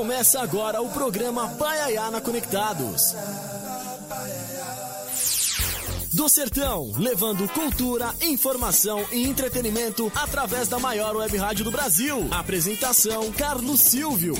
Começa 0.00 0.40
agora 0.40 0.80
o 0.80 0.88
programa 0.88 1.46
Paiayana 1.56 2.22
Conectados. 2.22 3.14
Do 6.10 6.26
Sertão, 6.26 6.90
levando 6.96 7.46
cultura, 7.50 8.14
informação 8.22 9.04
e 9.12 9.26
entretenimento 9.26 10.10
através 10.14 10.68
da 10.68 10.78
maior 10.78 11.16
web 11.16 11.36
rádio 11.36 11.66
do 11.66 11.70
Brasil. 11.70 12.26
Apresentação: 12.30 13.30
Carlos 13.32 13.80
Silvio. 13.80 14.32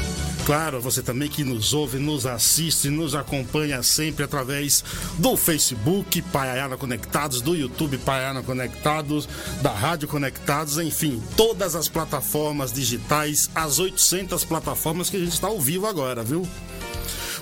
Claro, 0.48 0.80
você 0.80 1.02
também 1.02 1.29
que 1.29 1.45
nos 1.45 1.75
ouve, 1.75 1.98
nos 1.98 2.25
assiste, 2.25 2.89
nos 2.89 3.15
acompanha 3.15 3.83
sempre 3.83 4.25
através 4.25 4.83
do 5.19 5.37
Facebook 5.37 6.23
Paiana 6.23 6.75
Conectados, 6.75 7.43
do 7.43 7.55
YouTube 7.55 7.98
Paiana 7.98 8.43
Conectados, 8.43 9.29
da 9.61 9.70
Rádio 9.70 10.09
Conectados, 10.09 10.79
enfim, 10.79 11.23
todas 11.37 11.77
as 11.77 11.87
plataformas 11.87 12.73
digitais, 12.73 13.51
as 13.55 13.79
800 13.79 14.42
plataformas 14.47 15.11
que 15.11 15.19
a 15.19 15.20
gente 15.20 15.34
está 15.34 15.48
ao 15.48 15.61
vivo 15.61 15.87
agora, 15.87 16.25
viu? 16.25 16.48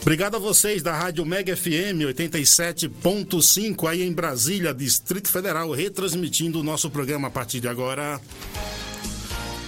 Obrigado 0.02 0.34
a 0.34 0.40
vocês 0.40 0.82
da 0.82 0.92
Rádio 0.92 1.24
Mega 1.24 1.56
FM 1.56 2.02
87.5 2.08 3.88
aí 3.88 4.02
em 4.02 4.12
Brasília, 4.12 4.74
Distrito 4.74 5.28
Federal, 5.28 5.70
retransmitindo 5.70 6.58
o 6.58 6.64
nosso 6.64 6.90
programa 6.90 7.28
a 7.28 7.30
partir 7.30 7.60
de 7.60 7.68
agora. 7.68 8.20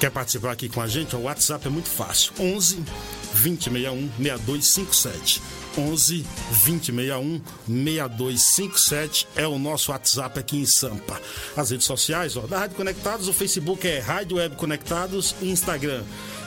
Quer 0.01 0.10
participar 0.10 0.51
aqui 0.51 0.68
com 0.68 0.80
a 0.80 0.88
gente? 0.88 1.15
O 1.15 1.23
WhatsApp 1.23 1.68
é 1.68 1.70
muito 1.70 1.88
fácil. 1.88 2.32
11 2.41 2.82
2061 3.42 4.10
6257. 4.18 5.43
11 5.76 6.26
2061 6.51 7.40
6257 7.66 9.29
é 9.37 9.46
o 9.46 9.59
nosso 9.59 9.93
WhatsApp 9.93 10.38
aqui 10.40 10.57
em 10.57 10.66
Sampa. 10.66 11.21
As 11.57 11.71
redes 11.71 11.87
sociais, 11.87 12.37
ó, 12.37 12.46
da 12.46 12.59
Rádio 12.59 12.76
Conectados, 12.76 13.29
o 13.29 13.32
Facebook 13.32 13.87
é 13.87 14.01
Rádio 14.01 14.38
Web 14.38 14.57
Conectados, 14.57 15.35
Instagram 15.40 16.02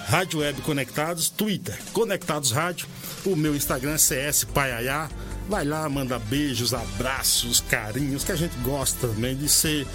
Rádio 0.08 0.40
Web 0.40 0.62
Conectados, 0.62 1.30
Twitter 1.30 1.78
Conectados 1.94 2.52
Rádio 2.52 2.88
o 3.26 3.36
meu 3.36 3.56
Instagram 3.56 3.94
é 3.94 3.98
CS 3.98 4.44
Paiaiá. 4.46 5.10
Vai 5.48 5.66
lá, 5.66 5.88
manda 5.90 6.18
beijos, 6.18 6.74
abraços, 6.74 7.62
carinhos, 7.62 8.24
que 8.24 8.32
a 8.32 8.36
gente 8.36 8.56
gosta 8.64 9.08
também 9.08 9.36
de 9.36 9.50
ser 9.50 9.86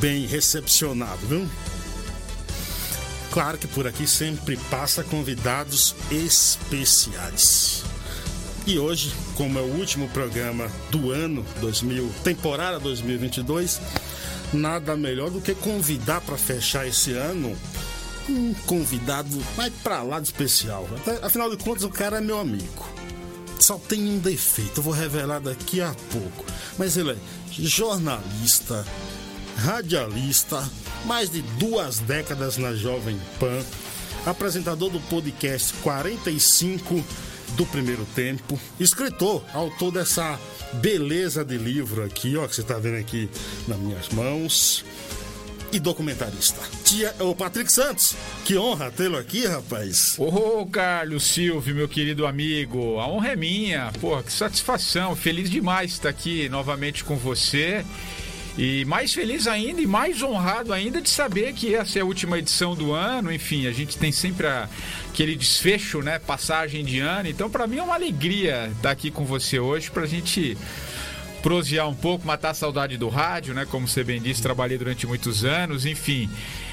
bem 0.00 0.26
recepcionado, 0.26 1.26
viu? 1.26 1.48
Claro 3.36 3.58
que 3.58 3.66
por 3.66 3.86
aqui 3.86 4.06
sempre 4.06 4.56
passa 4.70 5.04
convidados 5.04 5.94
especiais. 6.10 7.84
E 8.66 8.78
hoje, 8.78 9.12
como 9.34 9.58
é 9.58 9.60
o 9.60 9.76
último 9.76 10.08
programa 10.08 10.72
do 10.90 11.10
ano 11.10 11.44
2000, 11.60 12.10
temporada 12.24 12.80
2022, 12.80 13.78
nada 14.54 14.96
melhor 14.96 15.28
do 15.28 15.42
que 15.42 15.54
convidar 15.54 16.22
para 16.22 16.38
fechar 16.38 16.88
esse 16.88 17.12
ano 17.12 17.54
um 18.26 18.54
convidado 18.64 19.38
mais 19.54 19.70
pra 19.82 20.02
lá 20.02 20.18
de 20.18 20.28
especial. 20.28 20.88
Afinal 21.20 21.50
de 21.50 21.62
contas, 21.62 21.84
o 21.84 21.90
cara 21.90 22.16
é 22.16 22.20
meu 22.22 22.40
amigo. 22.40 22.88
Só 23.60 23.76
tem 23.76 24.02
um 24.02 24.18
defeito, 24.18 24.78
eu 24.78 24.82
vou 24.82 24.94
revelar 24.94 25.40
daqui 25.40 25.82
a 25.82 25.94
pouco. 26.10 26.42
Mas 26.78 26.96
ele 26.96 27.10
é 27.10 27.16
jornalista, 27.50 28.82
radialista, 29.56 30.62
mais 31.04 31.30
de 31.30 31.42
duas 31.42 31.98
décadas 31.98 32.56
na 32.56 32.74
Jovem 32.74 33.18
Pan, 33.40 33.62
apresentador 34.24 34.90
do 34.90 35.00
podcast 35.00 35.72
45 35.82 37.02
do 37.56 37.64
primeiro 37.66 38.04
tempo, 38.14 38.58
escritor, 38.78 39.42
autor 39.54 39.92
dessa 39.92 40.38
beleza 40.74 41.44
de 41.44 41.56
livro 41.56 42.04
aqui, 42.04 42.36
ó, 42.36 42.46
que 42.46 42.54
você 42.54 42.60
está 42.60 42.78
vendo 42.78 42.98
aqui 42.98 43.30
nas 43.66 43.78
minhas 43.78 44.08
mãos 44.10 44.84
e 45.72 45.78
documentarista. 45.78 46.60
Tia, 46.84 47.14
o 47.20 47.34
Patrick 47.34 47.72
Santos, 47.72 48.14
que 48.44 48.56
honra 48.56 48.90
tê-lo 48.90 49.16
aqui, 49.16 49.46
rapaz. 49.46 50.16
Ô, 50.18 50.60
oh, 50.60 50.66
Carlos 50.66 51.24
Silvio, 51.24 51.74
meu 51.74 51.88
querido 51.88 52.26
amigo, 52.26 52.98
a 52.98 53.08
honra 53.08 53.30
é 53.30 53.36
minha. 53.36 53.92
Pô, 54.00 54.20
que 54.22 54.32
satisfação, 54.32 55.16
feliz 55.16 55.50
demais 55.50 55.92
estar 55.92 56.08
aqui 56.08 56.48
novamente 56.48 57.04
com 57.04 57.16
você. 57.16 57.84
E 58.58 58.84
mais 58.86 59.12
feliz 59.12 59.46
ainda 59.46 59.82
e 59.82 59.86
mais 59.86 60.22
honrado 60.22 60.72
ainda 60.72 61.00
de 61.00 61.10
saber 61.10 61.52
que 61.52 61.74
essa 61.74 61.98
é 61.98 62.02
a 62.02 62.04
última 62.04 62.38
edição 62.38 62.74
do 62.74 62.92
ano. 62.92 63.30
Enfim, 63.30 63.66
a 63.66 63.72
gente 63.72 63.98
tem 63.98 64.10
sempre 64.10 64.46
a, 64.46 64.68
aquele 65.10 65.36
desfecho, 65.36 66.00
né? 66.00 66.18
Passagem 66.18 66.84
de 66.84 66.98
ano. 66.98 67.28
Então, 67.28 67.50
para 67.50 67.66
mim 67.66 67.78
é 67.78 67.82
uma 67.82 67.94
alegria 67.94 68.70
estar 68.74 68.90
aqui 68.90 69.10
com 69.10 69.24
você 69.24 69.58
hoje 69.58 69.90
para 69.90 70.04
a 70.04 70.06
gente 70.06 70.56
prosear 71.42 71.86
um 71.88 71.94
pouco, 71.94 72.26
matar 72.26 72.50
a 72.50 72.54
saudade 72.54 72.96
do 72.96 73.08
rádio, 73.08 73.54
né? 73.54 73.66
Como 73.70 73.86
você 73.86 74.02
bem 74.02 74.20
disse, 74.20 74.42
trabalhei 74.42 74.78
durante 74.78 75.06
muitos 75.06 75.44
anos, 75.44 75.84
enfim. 75.84 76.28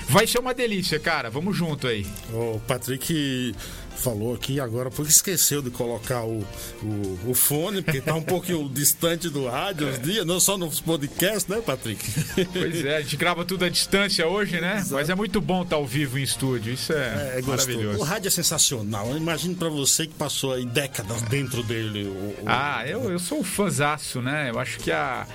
Vai 0.07 0.25
ser 0.25 0.39
uma 0.39 0.53
delícia, 0.53 0.99
cara. 0.99 1.29
Vamos 1.29 1.55
junto 1.55 1.85
aí. 1.85 2.05
O 2.31 2.59
Patrick 2.65 3.53
falou 3.95 4.33
aqui 4.33 4.59
agora, 4.59 4.89
porque 4.89 5.11
esqueceu 5.11 5.61
de 5.61 5.69
colocar 5.69 6.23
o, 6.23 6.45
o, 6.81 7.19
o 7.29 7.33
fone, 7.33 7.81
porque 7.81 8.01
tá 8.01 8.13
um 8.15 8.21
pouquinho 8.21 8.67
distante 8.73 9.29
do 9.29 9.47
rádio 9.47 9.89
os 9.89 10.01
dias, 10.01 10.25
não 10.25 10.39
só 10.39 10.57
nos 10.57 10.79
podcasts, 10.79 11.47
né, 11.47 11.61
Patrick? 11.61 12.03
Pois 12.51 12.85
é, 12.85 12.97
a 12.97 13.01
gente 13.01 13.15
grava 13.17 13.45
tudo 13.45 13.65
à 13.65 13.69
distância 13.69 14.27
hoje, 14.27 14.59
né? 14.59 14.77
Exato. 14.77 14.95
Mas 14.95 15.09
é 15.09 15.15
muito 15.15 15.39
bom 15.39 15.63
estar 15.63 15.75
ao 15.75 15.85
vivo 15.85 16.17
em 16.17 16.23
estúdio, 16.23 16.73
isso 16.73 16.93
é, 16.93 17.35
é, 17.35 17.39
é 17.39 17.41
maravilhoso. 17.41 17.99
O 17.99 18.03
rádio 18.03 18.27
é 18.27 18.31
sensacional, 18.31 19.15
imagino 19.15 19.55
para 19.55 19.69
você 19.69 20.07
que 20.07 20.13
passou 20.13 20.53
aí 20.53 20.65
décadas 20.65 21.21
dentro 21.23 21.63
dele. 21.63 22.05
O, 22.05 22.09
o... 22.09 22.43
Ah, 22.45 22.83
eu, 22.87 23.11
eu 23.11 23.19
sou 23.19 23.39
um 23.39 23.43
fãzaço, 23.43 24.21
né? 24.21 24.49
Eu 24.49 24.59
acho 24.59 24.79
que 24.79 24.91
a 24.91 25.25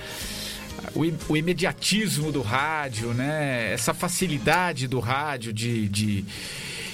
o, 0.95 1.01
o, 1.33 1.37
imediatismo 1.37 2.31
do 2.31 2.41
rádio, 2.41 3.13
né? 3.13 3.73
Essa 3.73 3.93
facilidade 3.93 4.87
do 4.87 4.99
rádio 4.99 5.51
de, 5.51 5.87
de 5.89 6.25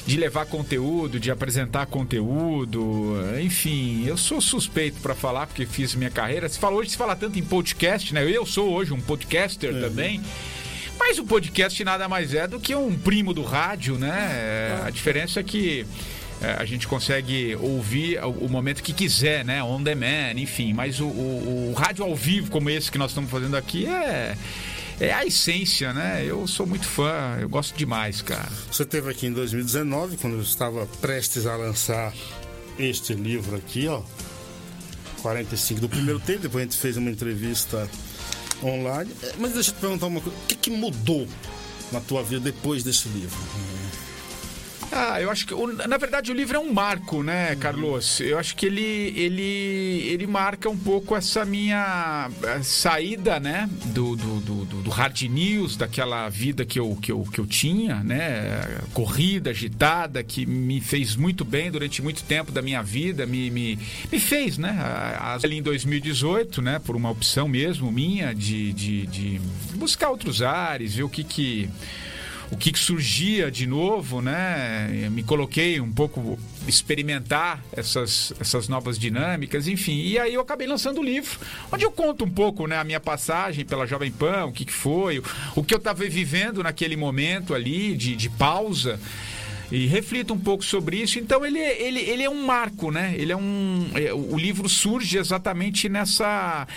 de 0.06 0.18
levar 0.18 0.46
conteúdo, 0.46 1.20
de 1.20 1.32
apresentar 1.32 1.88
conteúdo, 1.88 3.16
enfim, 3.42 4.06
eu 4.06 4.16
sou 4.16 4.40
suspeito 4.40 5.00
para 5.02 5.16
falar 5.16 5.48
porque 5.48 5.66
fiz 5.66 5.96
minha 5.96 6.12
carreira. 6.12 6.48
Se 6.48 6.60
fala 6.60 6.76
hoje 6.76 6.92
se 6.92 6.98
fala 6.98 7.16
tanto 7.16 7.40
em 7.40 7.44
podcast, 7.44 8.14
né? 8.14 8.24
Eu 8.30 8.46
sou 8.46 8.72
hoje 8.72 8.94
um 8.94 9.02
podcaster 9.02 9.74
uhum. 9.74 9.82
também. 9.82 10.22
Mas 10.98 11.18
o 11.18 11.26
podcast 11.26 11.84
nada 11.84 12.08
mais 12.08 12.34
é 12.34 12.48
do 12.48 12.60
que 12.60 12.74
um 12.76 12.96
primo 12.96 13.34
do 13.34 13.44
rádio, 13.44 13.98
né? 13.98 14.82
A 14.86 14.90
diferença 14.90 15.40
é 15.40 15.44
que 15.44 15.86
é, 16.42 16.56
a 16.60 16.66
gente 16.66 16.88
consegue 16.88 17.56
ouvir 17.56 18.20
o 18.24 18.48
momento 18.48 18.84
que 18.84 18.94
quiser, 18.94 19.44
né? 19.44 19.64
On 19.64 19.82
demand, 19.82 20.38
enfim. 20.38 20.74
Mas 20.74 21.00
o, 21.00 21.06
o, 21.06 21.72
o 21.72 21.74
rádio 21.74 22.04
ao 22.04 22.16
vivo, 22.16 22.52
como 22.52 22.70
esse 22.70 22.92
que 22.92 22.98
nós 22.98 23.12
estamos 23.12 23.30
fazendo 23.30 23.58
aqui, 23.58 23.86
é 23.86 24.36
é 25.00 25.14
a 25.14 25.26
essência, 25.26 25.94
né? 25.94 26.24
Eu 26.26 26.48
sou 26.48 26.66
muito 26.66 26.86
fã, 26.86 27.38
eu 27.40 27.50
gosto 27.50 27.76
demais, 27.76 28.22
cara. 28.22 28.52
Você 28.72 28.86
teve 28.86 29.10
aqui 29.10 29.28
em 29.28 29.34
2019, 29.34 30.18
quando 30.18 30.36
eu 30.36 30.42
estava 30.42 30.86
prestes 31.02 31.46
a 31.46 31.56
lançar 31.56 32.14
este 32.80 33.14
livro 33.14 33.56
aqui, 33.56 33.88
ó. 33.88 34.02
45 35.22 35.82
do 35.82 35.90
primeiro 35.90 36.20
tempo, 36.20 36.42
depois 36.42 36.62
a 36.62 36.66
gente 36.66 36.78
fez 36.78 36.98
uma 36.98 37.10
entrevista 37.10 37.90
online. 38.64 39.12
É, 39.24 39.34
mas 39.40 39.54
deixa 39.54 39.72
eu 39.72 39.76
te 39.76 39.82
perguntar 39.82 40.06
uma 40.08 40.22
coisa: 40.22 40.38
o 40.38 40.46
que, 40.48 40.56
que 40.56 40.70
mudou 40.70 41.28
na 41.92 42.00
tua 42.00 42.24
vida 42.24 42.42
depois 42.42 42.84
desse 42.84 43.08
livro? 43.10 43.38
Ah, 44.98 45.22
eu 45.22 45.30
acho 45.30 45.46
que 45.46 45.54
na 45.90 45.98
verdade 45.98 46.32
o 46.32 46.34
livro 46.34 46.56
é 46.56 46.60
um 46.60 46.72
marco, 46.72 47.22
né, 47.22 47.54
Carlos? 47.58 48.22
Eu 48.22 48.40
acho 48.40 48.56
que 48.56 48.66
ele 48.66 49.14
ele 49.18 50.08
ele 50.08 50.26
marca 50.26 50.70
um 50.70 50.78
pouco 50.78 51.14
essa 51.18 51.44
minha 51.44 52.30
eh, 52.42 52.64
saída, 52.64 53.38
né, 53.38 53.70
do, 53.88 54.16
do, 54.16 54.40
do, 54.40 54.66
do 54.66 54.90
hard 54.90 55.22
news, 55.24 55.76
daquela 55.76 56.30
vida 56.30 56.64
que 56.66 56.80
eu, 56.80 56.98
que 57.02 57.12
eu, 57.12 57.24
que 57.30 57.40
eu 57.40 57.46
tinha, 57.46 58.02
né, 58.06 58.80
corrida, 58.94 59.50
agitada, 59.50 60.24
que 60.24 60.46
me 60.46 60.80
fez 60.80 61.18
muito 61.18 61.44
bem 61.44 61.70
durante 61.70 62.02
muito 62.02 62.24
tempo 62.24 62.54
da 62.54 62.62
minha 62.62 62.82
vida, 62.82 63.26
me, 63.26 63.52
me, 63.52 63.78
me 64.10 64.18
fez, 64.18 64.58
né, 64.58 64.80
ali 65.44 65.58
em 65.58 65.62
2018, 65.62 66.62
né, 66.62 66.80
por 66.80 66.96
uma 66.96 67.10
opção 67.10 67.50
mesmo 67.50 67.92
minha 67.92 68.34
de, 68.34 68.72
de, 68.72 69.08
de 69.08 69.42
buscar 69.74 70.10
outros 70.10 70.42
ares, 70.42 70.96
ver 70.96 71.04
o 71.04 71.10
que 71.10 71.26
que 71.26 71.70
o 72.52 72.58
que 72.58 72.78
surgia 72.78 73.50
de 73.50 73.66
novo, 73.66 74.22
né? 74.22 75.10
Me 75.12 75.24
coloquei 75.24 75.80
um 75.80 75.92
pouco 75.92 76.38
experimentar 76.68 77.64
essas, 77.72 78.34
essas 78.40 78.68
novas 78.68 78.98
dinâmicas, 78.98 79.68
enfim. 79.68 80.00
E 80.02 80.20
aí 80.20 80.34
eu 80.34 80.42
acabei 80.42 80.68
lançando 80.68 81.00
o 81.00 81.04
livro, 81.04 81.40
onde 81.72 81.84
eu 81.84 81.92
conto 81.92 82.26
um 82.26 82.30
pouco, 82.30 82.68
né, 82.68 82.78
a 82.78 82.84
minha 82.84 83.00
passagem 83.00 83.66
pela 83.66 83.86
Jovem 83.86 84.12
Pan, 84.12 84.46
o 84.46 84.52
que, 84.52 84.66
que 84.66 84.74
foi, 84.74 85.20
o, 85.20 85.24
o 85.56 85.64
que 85.64 85.74
eu 85.74 85.78
estava 85.78 86.04
vivendo 86.04 86.64
naquele 86.64 86.96
momento 86.96 87.54
ali 87.54 87.96
de, 87.96 88.16
de 88.16 88.30
pausa. 88.30 89.00
E 89.72 89.88
reflita 89.88 90.34
um 90.34 90.40
pouco 90.40 90.64
sobre 90.64 90.98
isso. 90.98 91.20
Então 91.20 91.46
ele, 91.46 91.60
ele, 91.60 92.00
ele 92.00 92.24
é 92.24 92.30
um 92.30 92.46
marco, 92.46 92.92
né? 92.92 93.16
Ele 93.18 93.32
é 93.32 93.38
um. 93.38 93.90
É, 93.96 94.14
o 94.14 94.38
livro 94.38 94.70
surge 94.70 95.18
exatamente 95.18 95.90
nessa, 95.90 96.68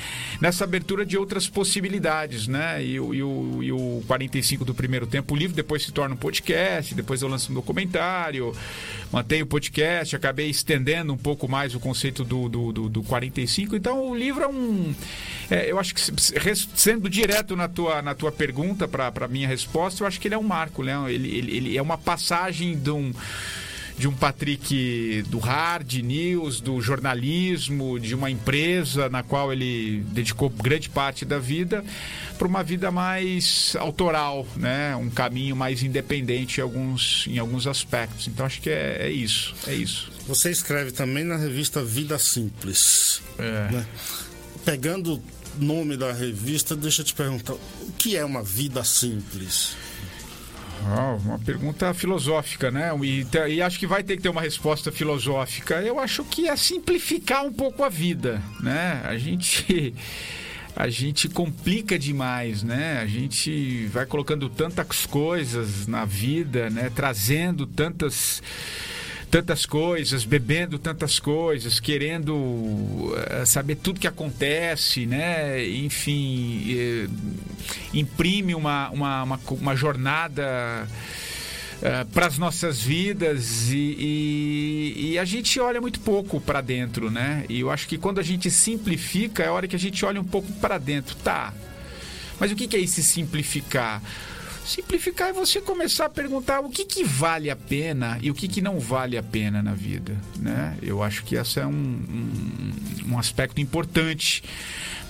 nessa 0.41 0.65
abertura 0.65 1.05
de 1.05 1.17
outras 1.17 1.49
possibilidades, 1.49 2.47
né? 2.47 2.83
E, 2.83 2.95
e, 2.95 3.01
o, 3.01 3.63
e 3.63 3.73
o 3.73 4.03
45 4.07 4.65
do 4.65 4.75
primeiro 4.75 5.07
tempo, 5.07 5.35
o 5.35 5.37
livro 5.37 5.55
depois 5.55 5.83
se 5.83 5.93
torna 5.93 6.15
um 6.15 6.19
podcast, 6.19 6.95
depois 6.95 7.23
eu 7.23 7.29
lanço 7.29 7.53
um 7.53 7.55
documentário, 7.55 8.55
mantenho 9.13 9.45
o 9.45 9.49
podcast, 9.49 10.15
acabei 10.17 10.49
estendendo 10.49 11.13
um 11.13 11.17
pouco 11.17 11.49
mais 11.49 11.75
o 11.75 11.81
conceito 11.81 12.25
do, 12.25 12.49
do, 12.49 12.73
do, 12.73 12.89
do 12.89 13.03
45. 13.03 13.77
Então 13.77 14.11
o 14.11 14.15
livro 14.15 14.43
é 14.43 14.49
um. 14.49 14.95
É, 15.51 15.71
eu 15.71 15.79
acho 15.79 15.95
que 15.95 16.01
sendo 16.75 17.09
direto 17.09 17.57
na 17.57 17.69
tua, 17.69 18.03
na 18.03 18.15
tua 18.15 18.31
pergunta 18.31 18.87
para 18.87 19.29
minha 19.29 19.49
resposta, 19.49 20.03
eu 20.03 20.07
acho 20.07 20.21
que 20.21 20.29
ele 20.29 20.35
é 20.35 20.39
um 20.39 20.43
marco, 20.43 20.83
né? 20.83 20.95
Ele, 21.13 21.29
ele, 21.37 21.57
ele 21.57 21.77
é 21.77 21.83
uma 21.83 21.99
passagem 21.99 22.78
de 22.79 22.91
um 22.91 23.13
de 23.99 24.07
um 24.07 24.13
Patrick 24.13 25.25
do 25.29 25.39
hard 25.39 25.93
news, 25.95 26.61
do 26.61 26.81
jornalismo, 26.81 27.99
de 27.99 28.15
uma 28.15 28.31
empresa 28.31 29.09
na 29.09 29.25
qual 29.25 29.53
ele 29.53 30.05
dedicou 30.13 30.49
grande 30.49 30.89
parte 30.89 31.25
da 31.25 31.39
vida 31.39 31.85
para 32.39 32.47
uma 32.47 32.63
vida 32.63 32.93
mais 32.93 33.75
autoral, 33.77 34.47
né? 34.55 34.95
Um 34.95 35.11
caminho 35.11 35.57
mais 35.57 35.83
independente 35.83 36.59
em 36.59 36.63
alguns, 36.63 37.27
em 37.27 37.39
alguns 37.39 37.67
aspectos. 37.67 38.29
Então 38.29 38.47
acho 38.47 38.61
que 38.61 38.71
é, 38.71 38.99
é 39.01 39.11
isso, 39.11 39.55
é 39.67 39.75
isso. 39.75 40.13
Você 40.29 40.51
escreve 40.51 40.93
também 40.93 41.25
na 41.25 41.37
revista 41.37 41.83
Vida 41.83 42.19
Simples. 42.19 43.21
É. 43.37 43.73
Né? 43.73 43.87
Pegando 44.65 45.15
o 45.15 45.23
nome 45.65 45.97
da 45.97 46.13
revista, 46.13 46.77
deixa 46.77 47.01
eu 47.01 47.07
te 47.07 47.15
perguntar, 47.15 47.55
o 47.55 47.93
que 47.99 48.17
é 48.17 48.25
uma 48.25 48.45
vida 48.45 48.85
simples? 48.85 49.77
Uma 51.25 51.39
pergunta 51.39 51.93
filosófica, 51.93 52.71
né? 52.71 52.91
E, 53.03 53.27
e, 53.55 53.63
acho 53.63 53.79
que 53.79 53.87
vai 53.87 54.03
ter 54.03 54.17
que 54.17 54.23
ter 54.23 54.29
uma 54.29 54.41
resposta 54.41 54.91
filosófica. 54.91 55.83
Eu 55.83 55.99
acho 55.99 56.25
que 56.25 56.49
é 56.49 56.57
simplificar 56.57 57.45
um 57.45 57.53
pouco 57.53 57.85
a 57.85 57.89
vida, 57.89 58.43
né? 58.61 59.03
A 59.05 59.17
gente 59.17 59.95
a 60.75 60.89
gente 60.89 61.29
complica 61.29 61.99
demais, 61.99 62.63
né? 62.63 63.01
A 63.03 63.07
gente 63.07 63.87
vai 63.87 64.07
colocando 64.07 64.49
tantas 64.49 65.05
coisas 65.07 65.87
na 65.87 66.05
vida, 66.05 66.71
né? 66.71 66.91
Trazendo 66.95 67.67
tantas 67.67 68.43
tantas 69.31 69.67
coisas, 69.67 70.25
bebendo 70.25 70.79
tantas 70.79 71.19
coisas, 71.19 71.79
querendo 71.79 72.35
uh, 72.35 73.47
saber 73.47 73.77
tudo 73.77 74.01
que 74.01 74.07
acontece, 74.07 75.07
né? 75.07 75.67
Enfim, 75.67 76.75
uh, 76.75 77.11
imprime 77.95 78.55
uma, 78.55 78.91
uma, 78.91 79.23
uma, 79.23 79.41
uma 79.51 79.77
jornada. 79.77 80.89
Uh, 81.79 82.05
para 82.07 82.27
as 82.27 82.37
nossas 82.39 82.83
vidas 82.83 83.71
e, 83.71 83.77
e, 83.77 85.11
e, 85.13 85.19
a 85.19 85.25
gente 85.25 85.61
olha 85.61 85.81
muito 85.81 86.01
pouco 86.01 86.41
para 86.41 86.61
dentro, 86.61 87.09
né? 87.09 87.45
E 87.49 87.61
eu 87.61 87.71
acho 87.71 87.87
que 87.87 87.97
quando 87.97 88.19
a 88.19 88.23
gente 88.23 88.51
simplifica 88.51 89.45
é 89.45 89.47
a 89.47 89.53
hora 89.53 89.69
que 89.69 89.77
a 89.77 89.79
gente 89.79 90.05
olha 90.05 90.21
um 90.21 90.25
pouco 90.25 90.51
para 90.55 90.77
dentro, 90.77 91.15
tá? 91.23 91.55
Mas 92.41 92.51
o 92.51 92.57
que, 92.57 92.67
que 92.67 92.77
é 92.77 92.81
esse 92.81 93.01
simplificar? 93.01 94.03
Simplificar 94.69 95.31
é 95.31 95.33
você 95.33 95.63
começar 95.63 96.05
a 96.05 96.09
perguntar 96.11 96.61
o 96.61 96.69
que, 96.69 96.85
que 96.85 97.03
vale 97.03 97.49
a 97.49 97.57
pena 97.57 98.19
e 98.21 98.31
o 98.31 98.35
que, 98.35 98.47
que 98.47 98.61
não 98.61 98.79
vale 98.79 99.17
a 99.17 99.23
pena 99.23 99.63
na 99.63 99.73
vida. 99.73 100.15
Né? 100.39 100.77
Eu 100.83 101.03
acho 101.03 101.25
que 101.25 101.37
esse 101.37 101.59
é 101.59 101.67
um, 101.67 101.71
um, 101.71 103.13
um 103.13 103.19
aspecto 103.19 103.63
importante 103.63 104.43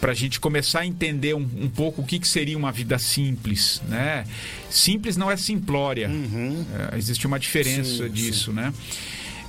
para 0.00 0.12
a 0.12 0.14
gente 0.14 0.38
começar 0.38 0.82
a 0.82 0.86
entender 0.86 1.34
um, 1.34 1.40
um, 1.56 1.68
pouco 1.68 2.02
o 2.02 2.04
que, 2.04 2.20
que 2.20 2.28
seria 2.28 2.56
uma 2.56 2.70
vida 2.70 3.00
simples. 3.00 3.82
Né? 3.88 4.24
Simples 4.70 5.16
não 5.16 5.28
é 5.28 5.36
simplória. 5.36 6.08
Uhum. 6.08 6.64
É, 6.92 6.96
existe 6.96 7.26
uma 7.26 7.40
diferença 7.40 8.06
sim, 8.06 8.12
disso. 8.12 8.52
Sim. 8.52 8.56
Né? 8.58 8.72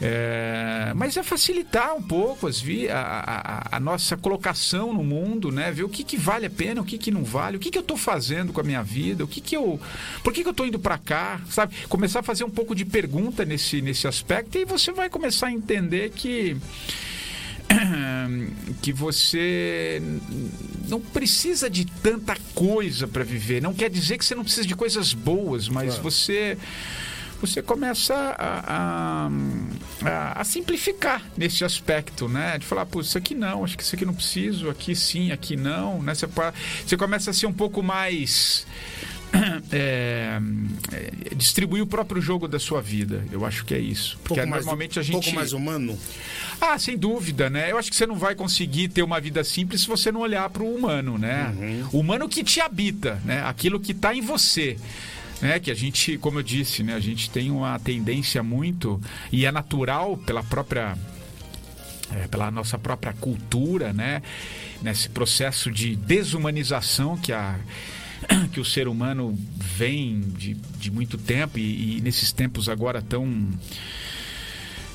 É, 0.01 0.93
mas 0.95 1.17
é 1.17 1.23
facilitar 1.23 1.93
um 1.93 2.01
pouco 2.01 2.47
as 2.47 2.59
vi, 2.59 2.89
a, 2.89 3.01
a, 3.01 3.75
a, 3.75 3.79
nossa 3.81 4.15
colocação 4.15 4.93
no 4.93 5.03
mundo, 5.03 5.51
né? 5.51 5.71
Ver 5.71 5.83
o 5.83 5.89
que, 5.89 6.05
que 6.05 6.15
vale 6.15 6.45
a 6.45 6.49
pena, 6.49 6.81
o 6.81 6.85
que, 6.85 6.97
que 6.97 7.11
não 7.11 7.23
vale, 7.23 7.57
o 7.57 7.59
que, 7.59 7.69
que 7.69 7.77
eu 7.77 7.81
estou 7.81 7.97
fazendo 7.97 8.53
com 8.53 8.61
a 8.61 8.63
minha 8.63 8.81
vida, 8.81 9.25
o 9.25 9.27
que, 9.27 9.41
que 9.41 9.57
eu. 9.57 9.79
Por 10.23 10.31
que, 10.31 10.41
que 10.41 10.47
eu 10.47 10.51
estou 10.51 10.65
indo 10.65 10.79
para 10.79 10.97
cá? 10.97 11.41
Sabe? 11.49 11.75
Começar 11.89 12.21
a 12.21 12.23
fazer 12.23 12.45
um 12.45 12.49
pouco 12.49 12.73
de 12.73 12.85
pergunta 12.85 13.43
nesse, 13.43 13.81
nesse 13.81 14.07
aspecto 14.07 14.57
e 14.57 14.63
você 14.63 14.93
vai 14.93 15.09
começar 15.09 15.47
a 15.47 15.51
entender 15.51 16.11
que 16.11 16.55
que 18.81 18.93
você 18.93 20.01
não 20.87 21.01
precisa 21.01 21.69
de 21.69 21.85
tanta 21.85 22.37
coisa 22.55 23.05
para 23.05 23.23
viver. 23.25 23.61
Não 23.61 23.73
quer 23.73 23.89
dizer 23.89 24.17
que 24.17 24.23
você 24.25 24.33
não 24.33 24.43
precisa 24.43 24.65
de 24.65 24.75
coisas 24.75 25.13
boas, 25.13 25.67
mas 25.67 25.97
você 25.97 26.57
você 27.39 27.61
começa 27.61 28.13
a, 28.13 28.63
a, 28.67 29.29
a, 30.05 30.41
a, 30.41 30.43
simplificar 30.43 31.23
nesse 31.37 31.63
aspecto, 31.63 32.27
né? 32.27 32.57
De 32.57 32.65
falar, 32.65 32.85
pô, 32.85 33.01
isso 33.01 33.17
aqui 33.17 33.33
não, 33.33 33.63
acho 33.63 33.77
que 33.77 33.83
isso 33.83 33.95
aqui 33.95 34.05
não 34.05 34.13
preciso, 34.13 34.69
aqui 34.69 34.95
sim, 34.95 35.31
aqui 35.31 35.55
não, 35.55 36.01
né? 36.01 36.13
Você, 36.13 36.27
você 36.85 36.97
começa 36.97 37.31
a 37.31 37.33
ser 37.33 37.45
um 37.45 37.53
pouco 37.53 37.81
mais... 37.81 38.65
É, 39.71 40.39
é, 40.91 41.35
distribuir 41.35 41.83
o 41.83 41.85
próprio 41.85 42.19
jogo 42.19 42.47
da 42.47 42.57
sua 42.57 42.81
vida. 42.81 43.23
Eu 43.31 43.45
acho 43.45 43.63
que 43.63 43.75
é 43.75 43.77
isso. 43.77 44.17
Porque 44.23 44.41
pouco 44.41 44.49
normalmente 44.49 44.95
mais, 44.95 44.97
a 44.97 45.01
gente. 45.03 45.17
Um 45.17 45.21
pouco 45.21 45.35
mais 45.35 45.53
humano? 45.53 45.99
Ah, 46.59 46.79
sem 46.79 46.97
dúvida, 46.97 47.47
né? 47.47 47.71
Eu 47.71 47.77
acho 47.77 47.91
que 47.91 47.95
você 47.95 48.07
não 48.07 48.15
vai 48.15 48.33
conseguir 48.33 48.87
ter 48.87 49.03
uma 49.03 49.21
vida 49.21 49.43
simples 49.43 49.81
se 49.81 49.87
você 49.87 50.11
não 50.11 50.21
olhar 50.21 50.49
para 50.49 50.63
o 50.63 50.75
humano, 50.75 51.19
né? 51.19 51.53
Uhum. 51.55 51.89
O 51.93 51.99
humano 51.99 52.27
que 52.27 52.43
te 52.43 52.59
habita, 52.59 53.21
né? 53.23 53.43
Aquilo 53.43 53.79
que 53.79 53.91
está 53.91 54.15
em 54.15 54.21
você 54.21 54.75
né? 55.41 55.59
Que 55.59 55.71
a 55.71 55.75
gente, 55.75 56.17
como 56.17 56.39
eu 56.39 56.43
disse, 56.43 56.83
né? 56.83 56.93
A 56.93 56.99
gente 56.99 57.29
tem 57.29 57.51
uma 57.51 57.77
tendência 57.79 58.41
muito 58.43 58.99
e 59.31 59.45
é 59.45 59.51
natural 59.51 60.17
pela 60.17 60.43
própria 60.43 60.97
é, 62.11 62.27
pela 62.27 62.49
nossa 62.49 62.77
própria 62.77 63.13
cultura, 63.13 63.93
né? 63.93 64.21
Nesse 64.81 65.09
processo 65.09 65.71
de 65.71 65.95
desumanização 65.95 67.17
que 67.17 67.31
a 67.31 67.59
que 68.51 68.59
o 68.59 68.65
ser 68.65 68.87
humano 68.87 69.37
vem 69.55 70.21
de, 70.21 70.53
de 70.53 70.91
muito 70.91 71.17
tempo 71.17 71.57
e, 71.57 71.97
e 71.97 72.01
nesses 72.01 72.31
tempos 72.31 72.67
agora 72.69 73.01
tão 73.01 73.47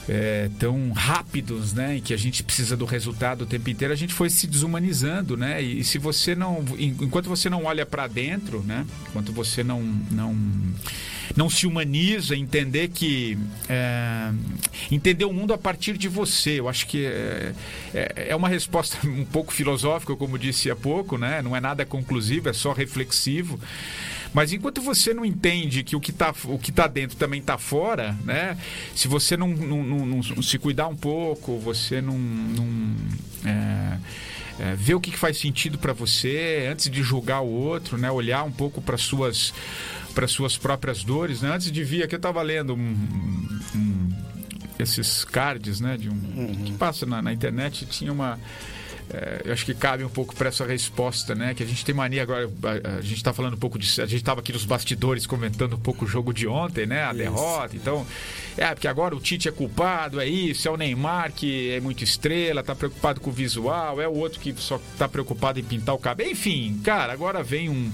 é, 0.09 0.51
tão 0.59 0.93
rápidos, 0.93 1.73
né, 1.73 2.01
que 2.05 2.13
a 2.13 2.17
gente 2.17 2.43
precisa 2.43 2.77
do 2.77 2.85
resultado 2.85 3.43
o 3.43 3.47
tempo 3.47 3.71
inteiro, 3.71 3.93
a 3.93 3.97
gente 3.97 4.13
foi 4.13 4.29
se 4.31 4.47
desumanizando, 4.47 5.37
né? 5.37 5.63
E, 5.63 5.81
e 5.81 5.85
se 5.85 5.99
você 5.99 6.35
não, 6.35 6.65
enquanto 6.79 7.29
você 7.29 7.49
não 7.49 7.65
olha 7.65 7.87
para 7.87 8.07
dentro, 8.07 8.63
né, 8.63 8.87
enquanto 9.09 9.33
você 9.33 9.63
não 9.65 9.83
não 10.11 10.37
não 11.37 11.49
se 11.49 11.67
humaniza, 11.67 12.37
entender 12.37 12.89
que 12.89 13.39
é, 13.69 14.31
entender 14.91 15.25
o 15.25 15.33
mundo 15.33 15.55
a 15.55 15.59
partir 15.59 15.97
de 15.97 16.09
você, 16.09 16.61
eu 16.61 16.69
acho 16.69 16.87
que 16.87 17.07
é, 17.07 17.53
é, 17.95 18.27
é 18.29 18.37
uma 18.37 18.49
resposta 18.49 18.99
um 19.09 19.25
pouco 19.25 19.53
filosófica, 19.53 20.15
como 20.17 20.39
disse 20.39 20.71
há 20.71 20.77
pouco, 20.77 21.17
né? 21.17 21.41
Não 21.43 21.57
é 21.57 21.61
nada 21.61 21.85
conclusivo, 21.85 22.49
é 22.49 22.53
só 22.53 22.73
reflexivo. 22.73 23.59
Mas 24.35 24.53
enquanto 24.53 24.83
você 24.83 25.15
não 25.15 25.25
entende 25.25 25.85
que 25.85 25.95
o 25.95 26.01
que 26.01 26.11
está 26.11 26.35
o 26.45 26.59
que 26.59 26.73
tá 26.73 26.89
dentro 26.89 27.17
também 27.17 27.39
está 27.39 27.57
fora, 27.57 28.19
né? 28.25 28.59
Se 28.93 29.07
você 29.07 29.37
não, 29.37 29.49
não, 29.49 29.85
não, 29.85 30.07
não, 30.07 30.43
se 30.43 30.59
cuidar 30.59 30.89
um 30.89 30.97
pouco, 30.97 31.57
você 31.61 32.03
não, 32.03 32.19
é, 33.45 33.99
é, 34.59 34.75
ver 34.75 34.95
o 34.95 35.01
que 35.01 35.17
faz 35.17 35.39
sentido 35.39 35.79
para 35.79 35.93
você 35.93 36.69
antes 36.71 36.91
de 36.91 37.01
julgar 37.01 37.43
o 37.43 37.49
outro, 37.49 37.97
né? 37.97 38.11
Olhar 38.11 38.43
um 38.43 38.53
pouco 38.53 38.83
para 38.83 38.99
suas 38.99 39.55
para 40.13 40.27
suas 40.27 40.57
próprias 40.57 41.05
dores, 41.05 41.41
né? 41.41 41.55
Antes 41.55 41.71
de 41.71 41.85
vir 41.85 42.03
aqui 42.03 42.17
eu 42.17 42.19
estava 42.19 42.43
lendo 42.43 42.75
um, 42.75 43.61
um, 43.77 44.09
esses 44.81 45.25
cards, 45.25 45.81
né? 45.81 45.97
De 45.97 46.11
um 46.11 46.13
uhum. 46.13 46.65
que 46.65 46.73
passa 46.73 47.07
na, 47.07 47.23
na 47.23 47.33
internet 47.33 47.87
tinha 47.87 48.13
uma 48.13 48.39
é, 49.13 49.43
eu 49.45 49.53
acho 49.53 49.65
que 49.65 49.75
cabe 49.75 50.05
um 50.05 50.09
pouco 50.09 50.35
para 50.35 50.49
essa 50.49 50.65
resposta, 50.65 51.35
né? 51.35 51.55
Que 51.55 51.63
a 51.63 51.67
gente 51.67 51.85
tem 51.85 51.95
mania 51.95 52.23
agora. 52.23 52.51
A, 52.63 52.99
a 52.99 53.01
gente 53.01 53.17
está 53.17 53.33
falando 53.33 53.55
um 53.55 53.59
pouco 53.59 53.79
de. 53.79 53.87
A 54.01 54.07
gente 54.07 54.17
estava 54.17 54.41
aqui 54.41 54.53
nos 54.53 54.65
bastidores 54.65 55.27
comentando 55.27 55.75
um 55.75 55.79
pouco 55.79 56.05
o 56.05 56.09
jogo 56.09 56.33
de 56.33 56.47
ontem, 56.47 56.87
né? 56.87 57.05
A 57.05 57.09
isso. 57.09 57.19
derrota. 57.19 57.77
Então, 57.77 58.07
é, 58.57 58.67
porque 58.75 58.89
agora 58.89 59.15
o 59.15 59.21
Tite 59.21 59.49
é 59.49 59.53
culpado, 59.53 60.21
é 60.21 60.27
isso, 60.27 60.67
é 60.67 60.71
o 60.71 60.77
Neymar 60.77 61.33
que 61.33 61.71
é 61.73 61.81
muito 61.81 62.03
estrela, 62.03 62.63
tá 62.63 62.75
preocupado 62.75 63.21
com 63.21 63.31
o 63.31 63.33
visual, 63.33 64.01
é 64.01 64.09
o 64.09 64.15
outro 64.15 64.41
que 64.41 64.55
só 64.57 64.81
tá 64.99 65.09
preocupado 65.09 65.59
em 65.61 65.65
pintar 65.65 65.95
o 65.95 65.99
cabelo. 65.99 66.31
Enfim, 66.31 66.81
cara, 66.83 67.13
agora 67.13 67.43
vem 67.43 67.69
um 67.69 67.91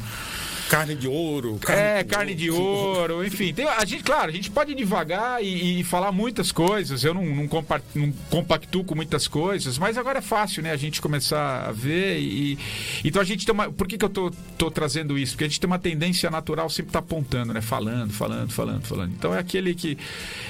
Carne 0.71 0.95
de 0.95 1.09
ouro. 1.09 1.59
Carne 1.61 1.83
é, 1.83 2.03
de 2.05 2.09
carne 2.09 2.33
de 2.33 2.49
ouro, 2.49 3.27
enfim. 3.27 3.53
Tem, 3.53 3.67
a 3.67 3.85
gente, 3.85 4.05
claro, 4.05 4.31
a 4.31 4.33
gente 4.33 4.53
pode 4.53 4.73
devagar 4.73 5.43
e, 5.43 5.81
e 5.81 5.85
falar 5.85 6.13
muitas 6.13 6.53
coisas. 6.53 7.03
Eu 7.03 7.13
não, 7.13 7.27
não, 7.27 7.49
compa 7.49 7.83
não, 7.93 8.13
compactuo 8.31 8.85
com 8.85 8.95
muitas 8.95 9.27
coisas, 9.27 9.77
mas 9.79 9.99
agora 9.99 10.21
é 10.21 10.23
fácil, 10.23 10.63
né? 10.63 10.71
A 10.71 10.77
gente 10.77 11.03
começar 11.03 11.69
a 11.69 11.73
ver 11.73 12.21
e. 12.21 12.57
Então 13.05 13.21
a 13.21 13.25
gente 13.25 13.45
tem 13.45 13.53
uma. 13.53 13.69
Por 13.69 13.89
que, 13.89 13.99
que 13.99 14.05
eu 14.05 14.09
tô, 14.09 14.31
tô 14.57 14.71
trazendo 14.71 15.19
isso? 15.19 15.33
Porque 15.33 15.43
a 15.43 15.49
gente 15.49 15.59
tem 15.59 15.67
uma 15.67 15.79
tendência 15.79 16.31
natural 16.31 16.71
sempre 16.71 16.91
estar 16.91 17.03
tá 17.03 17.05
apontando, 17.05 17.53
né? 17.53 17.61
Falando, 17.61 18.13
falando, 18.13 18.53
falando, 18.53 18.85
falando. 18.85 19.13
Então 19.13 19.35
é 19.35 19.41
aquele 19.41 19.75
que. 19.75 19.99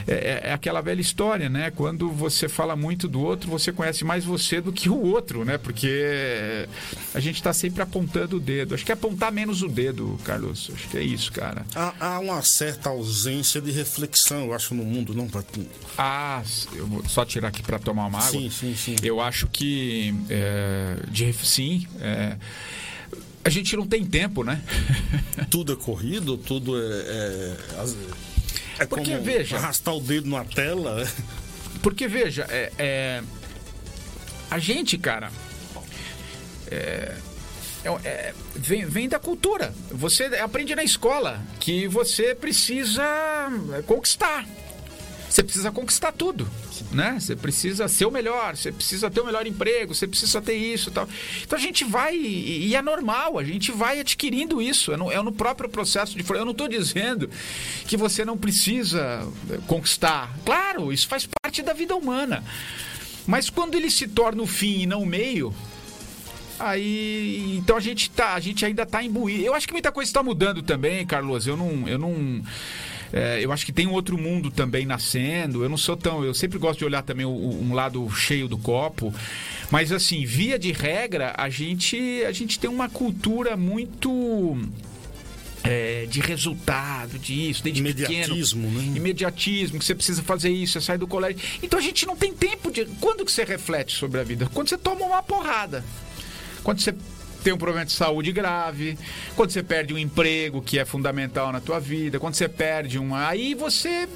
É, 0.07 0.13
é, 0.13 0.41
é 0.51 0.53
aquela 0.53 0.83
velha 0.83 1.01
história, 1.01 1.49
né? 1.49 1.71
Quando 1.71 2.11
você 2.11 2.47
fala 2.47 2.77
muito 2.77 3.09
do 3.09 3.23
outro, 3.23 3.49
você 3.49 3.73
conhece 3.73 4.05
mais 4.05 4.23
você 4.23 4.61
do 4.61 4.71
que 4.71 4.91
o 4.91 5.01
outro, 5.01 5.47
né? 5.47 5.57
Porque 5.57 6.69
a 7.15 7.21
gente 7.21 7.37
está 7.37 7.55
sempre 7.55 7.81
apontando 7.81 8.37
o 8.37 8.41
dedo. 8.41 8.75
Acho 8.75 8.85
que 8.85 8.93
é 8.93 8.95
apontar 8.95 9.33
menos 9.33 9.63
o 9.63 9.69
dedo 9.69 10.10
Carlos. 10.25 10.71
Acho 10.73 10.89
que 10.89 10.99
é 10.99 11.03
isso, 11.03 11.33
cara. 11.33 11.65
Há, 11.75 11.95
há 11.99 12.19
uma 12.19 12.43
certa 12.43 12.91
ausência 12.91 13.61
de 13.61 13.71
reflexão, 13.71 14.47
eu 14.47 14.55
acho, 14.55 14.75
no 14.75 14.85
mundo, 14.85 15.15
não, 15.15 15.29
Patinho? 15.29 15.69
Ah, 15.97 16.43
eu 16.75 16.87
vou 16.87 17.09
só 17.09 17.25
tirar 17.25 17.49
aqui 17.49 17.63
para 17.63 17.79
tomar 17.79 18.07
uma 18.07 18.19
água. 18.19 18.31
Sim, 18.31 18.51
sim, 18.51 18.75
sim. 18.77 18.97
Eu 19.03 19.21
acho 19.21 19.47
que, 19.49 20.15
é, 20.29 20.97
de, 21.09 21.33
sim, 21.33 21.87
é, 22.01 22.37
a 23.45 23.51
gente 23.51 23.77
não 23.77 23.87
tem 23.87 24.05
tempo, 24.05 24.45
né? 24.45 24.63
tudo 25.51 25.73
é 25.73 25.77
corrido, 25.77 26.37
tudo 26.37 26.79
é. 26.79 26.83
É, 26.83 27.57
é 28.81 28.87
Porque, 28.87 29.17
veja. 29.17 29.57
Arrastar 29.57 29.95
o 29.95 30.01
dedo 30.01 30.29
na 30.29 30.45
tela. 30.45 31.07
Porque, 31.83 32.07
veja, 32.07 32.47
é, 32.49 32.73
é 32.79 33.23
a 34.51 34.59
gente, 34.59 34.99
cara. 34.99 35.31
É, 36.67 37.17
é, 37.85 38.09
é, 38.09 38.35
vem, 38.55 38.85
vem 38.85 39.09
da 39.09 39.19
cultura. 39.19 39.73
Você 39.91 40.25
aprende 40.25 40.75
na 40.75 40.85
escola 40.85 41.41
que 41.59 41.87
você 41.89 42.35
precisa 42.35 43.05
conquistar. 43.87 44.47
Você 45.29 45.45
precisa 45.45 45.71
conquistar 45.71 46.11
tudo, 46.11 46.51
né? 46.91 47.17
Você 47.21 47.37
precisa 47.37 47.87
ser 47.87 48.05
o 48.05 48.11
melhor, 48.11 48.57
você 48.57 48.73
precisa 48.73 49.09
ter 49.09 49.21
o 49.21 49.25
melhor 49.25 49.47
emprego, 49.47 49.95
você 49.95 50.05
precisa 50.05 50.43
ter 50.43 50.57
isso, 50.57 50.91
tal. 50.91 51.09
Então 51.45 51.57
a 51.57 51.63
gente 51.63 51.85
vai 51.85 52.17
e 52.17 52.75
é 52.75 52.83
normal, 52.83 53.39
a 53.39 53.45
gente 53.45 53.71
vai 53.71 54.01
adquirindo 54.01 54.61
isso. 54.61 54.93
É 54.93 54.97
no, 54.97 55.11
é 55.11 55.23
no 55.23 55.31
próprio 55.31 55.71
processo 55.71 56.17
de 56.17 56.29
eu 56.29 56.45
não 56.45 56.51
estou 56.51 56.67
dizendo 56.67 57.31
que 57.87 57.97
você 57.97 58.25
não 58.25 58.37
precisa 58.37 59.25
conquistar. 59.69 60.37
Claro, 60.45 60.93
isso 60.93 61.07
faz 61.07 61.29
parte 61.41 61.63
da 61.63 61.73
vida 61.73 61.95
humana. 61.95 62.43
Mas 63.25 63.49
quando 63.49 63.77
ele 63.77 63.91
se 63.91 64.09
torna 64.09 64.43
o 64.43 64.47
fim 64.47 64.81
e 64.81 64.87
não 64.87 65.03
o 65.03 65.07
meio, 65.07 65.55
Aí, 66.61 67.57
então 67.57 67.77
a 67.77 67.81
gente 67.81 68.11
tá, 68.11 68.35
a 68.35 68.41
gente 68.41 68.65
ainda 68.67 68.85
tá 68.85 69.03
imbuído. 69.03 69.45
Eu 69.45 69.55
acho 69.55 69.67
que 69.67 69.73
muita 69.73 69.91
coisa 69.91 70.09
está 70.09 70.23
mudando 70.23 70.63
também, 70.63 71.07
Carlos. 71.07 71.47
Eu 71.47 71.57
não, 71.57 71.89
eu 71.89 71.99
não 71.99 72.43
é, 73.13 73.43
eu 73.43 73.51
acho 73.51 73.67
que 73.67 73.73
tem 73.73 73.87
um 73.87 73.93
outro 73.93 74.17
mundo 74.17 74.51
também 74.51 74.87
nascendo. 74.87 75.63
Eu 75.63 75.69
não 75.69 75.77
sou 75.77 75.97
tão. 75.97 76.25
Eu 76.25 76.35
sempre 76.35 76.59
gosto 76.59 76.79
de 76.79 76.85
olhar 76.85 77.03
também 77.03 77.27
o, 77.27 77.31
um 77.31 77.73
lado 77.75 78.09
cheio 78.11 78.47
do 78.47 78.57
copo. 78.57 79.13
Mas 79.71 79.91
assim, 79.91 80.25
via 80.25 80.59
de 80.59 80.73
regra, 80.73 81.35
a 81.37 81.49
gente, 81.49 81.97
a 82.25 82.33
gente 82.33 82.59
tem 82.59 82.71
uma 82.71 82.89
cultura 82.89 83.57
muito. 83.57 84.59
É, 85.63 86.07
de 86.07 86.21
resultado, 86.21 87.19
disso, 87.19 87.63
desde 87.63 87.83
Imediatismo, 87.83 88.67
pequeno. 88.67 88.93
Né? 88.93 88.97
Imediatismo, 88.97 89.79
que 89.79 89.85
você 89.85 89.95
precisa 89.95 90.23
fazer 90.23 90.49
isso, 90.49 90.73
você 90.73 90.81
sai 90.81 90.97
do 90.97 91.07
colégio. 91.07 91.39
Então 91.63 91.79
a 91.79 91.83
gente 91.83 92.07
não 92.07 92.17
tem 92.17 92.33
tempo 92.33 92.71
de. 92.71 92.87
Quando 92.99 93.27
que 93.27 93.31
você 93.31 93.45
reflete 93.45 93.95
sobre 93.95 94.21
a 94.21 94.25
vida? 94.25 94.49
Quando 94.55 94.71
você 94.71 94.79
toma 94.79 95.05
uma 95.05 95.23
porrada. 95.23 95.85
Quando 96.63 96.81
você 96.81 96.95
tem 97.43 97.53
um 97.53 97.59
problema 97.59 97.87
de 97.87 97.93
saúde 97.93 98.33
grave, 98.33 98.99
quando 99.35 99.51
você 99.51 99.63
perde 99.63 99.95
um 99.95 99.99
emprego 99.99 100.61
que 100.61 100.79
é 100.79 100.85
fundamental 100.85 101.53
na 101.53 101.61
tua 101.61 101.81
vida, 101.81 102.21
quando 102.21 102.35
você 102.35 102.49
perde 102.49 102.99
um, 102.99 103.15
aí 103.15 103.55
você 103.55 104.09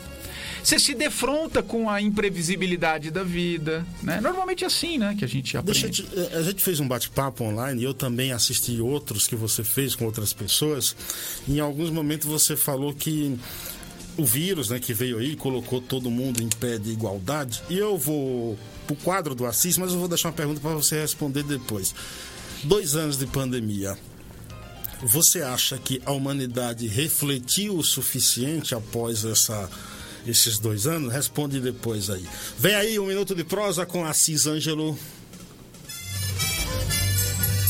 você 0.62 0.78
se 0.78 0.94
defronta 0.94 1.62
com 1.62 1.90
a 1.90 2.00
imprevisibilidade 2.00 3.10
da 3.10 3.22
vida, 3.22 3.86
né? 4.02 4.18
Normalmente 4.22 4.64
é 4.64 4.66
assim, 4.66 4.96
né, 4.96 5.14
que 5.18 5.22
a 5.22 5.28
gente 5.28 5.54
aprende. 5.58 5.90
Te, 5.90 6.08
eh, 6.16 6.38
a 6.38 6.42
gente 6.42 6.64
fez 6.64 6.80
um 6.80 6.88
bate-papo 6.88 7.44
online 7.44 7.82
e 7.82 7.84
eu 7.84 7.92
também 7.92 8.32
assisti 8.32 8.80
outros 8.80 9.26
que 9.26 9.36
você 9.36 9.62
fez 9.62 9.94
com 9.94 10.06
outras 10.06 10.32
pessoas. 10.32 10.96
Em 11.46 11.60
alguns 11.60 11.90
momentos 11.90 12.26
você 12.26 12.56
falou 12.56 12.94
que 12.94 13.38
o 14.16 14.24
vírus, 14.24 14.70
né, 14.70 14.80
que 14.80 14.94
veio 14.94 15.18
aí, 15.18 15.36
colocou 15.36 15.82
todo 15.82 16.10
mundo 16.10 16.42
em 16.42 16.48
pé 16.48 16.78
de 16.78 16.90
igualdade. 16.90 17.62
E 17.68 17.76
eu 17.76 17.98
vou 17.98 18.58
pro 18.86 18.96
quadro 18.96 19.34
do 19.34 19.44
Assis, 19.44 19.76
mas 19.76 19.92
eu 19.92 19.98
vou 19.98 20.08
deixar 20.08 20.28
uma 20.28 20.34
pergunta 20.34 20.60
para 20.60 20.70
você 20.70 20.98
responder 20.98 21.42
depois. 21.42 21.94
Dois 22.64 22.96
anos 22.96 23.18
de 23.18 23.26
pandemia. 23.26 23.96
Você 25.02 25.42
acha 25.42 25.76
que 25.76 26.00
a 26.06 26.12
humanidade 26.12 26.86
refletiu 26.86 27.76
o 27.76 27.84
suficiente 27.84 28.74
após 28.74 29.22
essa, 29.22 29.68
esses 30.26 30.58
dois 30.58 30.86
anos? 30.86 31.12
Responde 31.12 31.60
depois 31.60 32.08
aí. 32.08 32.24
Vem 32.58 32.74
aí 32.74 32.98
um 32.98 33.06
minuto 33.06 33.34
de 33.34 33.44
prosa 33.44 33.84
com 33.84 34.02
Assis 34.02 34.46
Ângelo. 34.46 34.98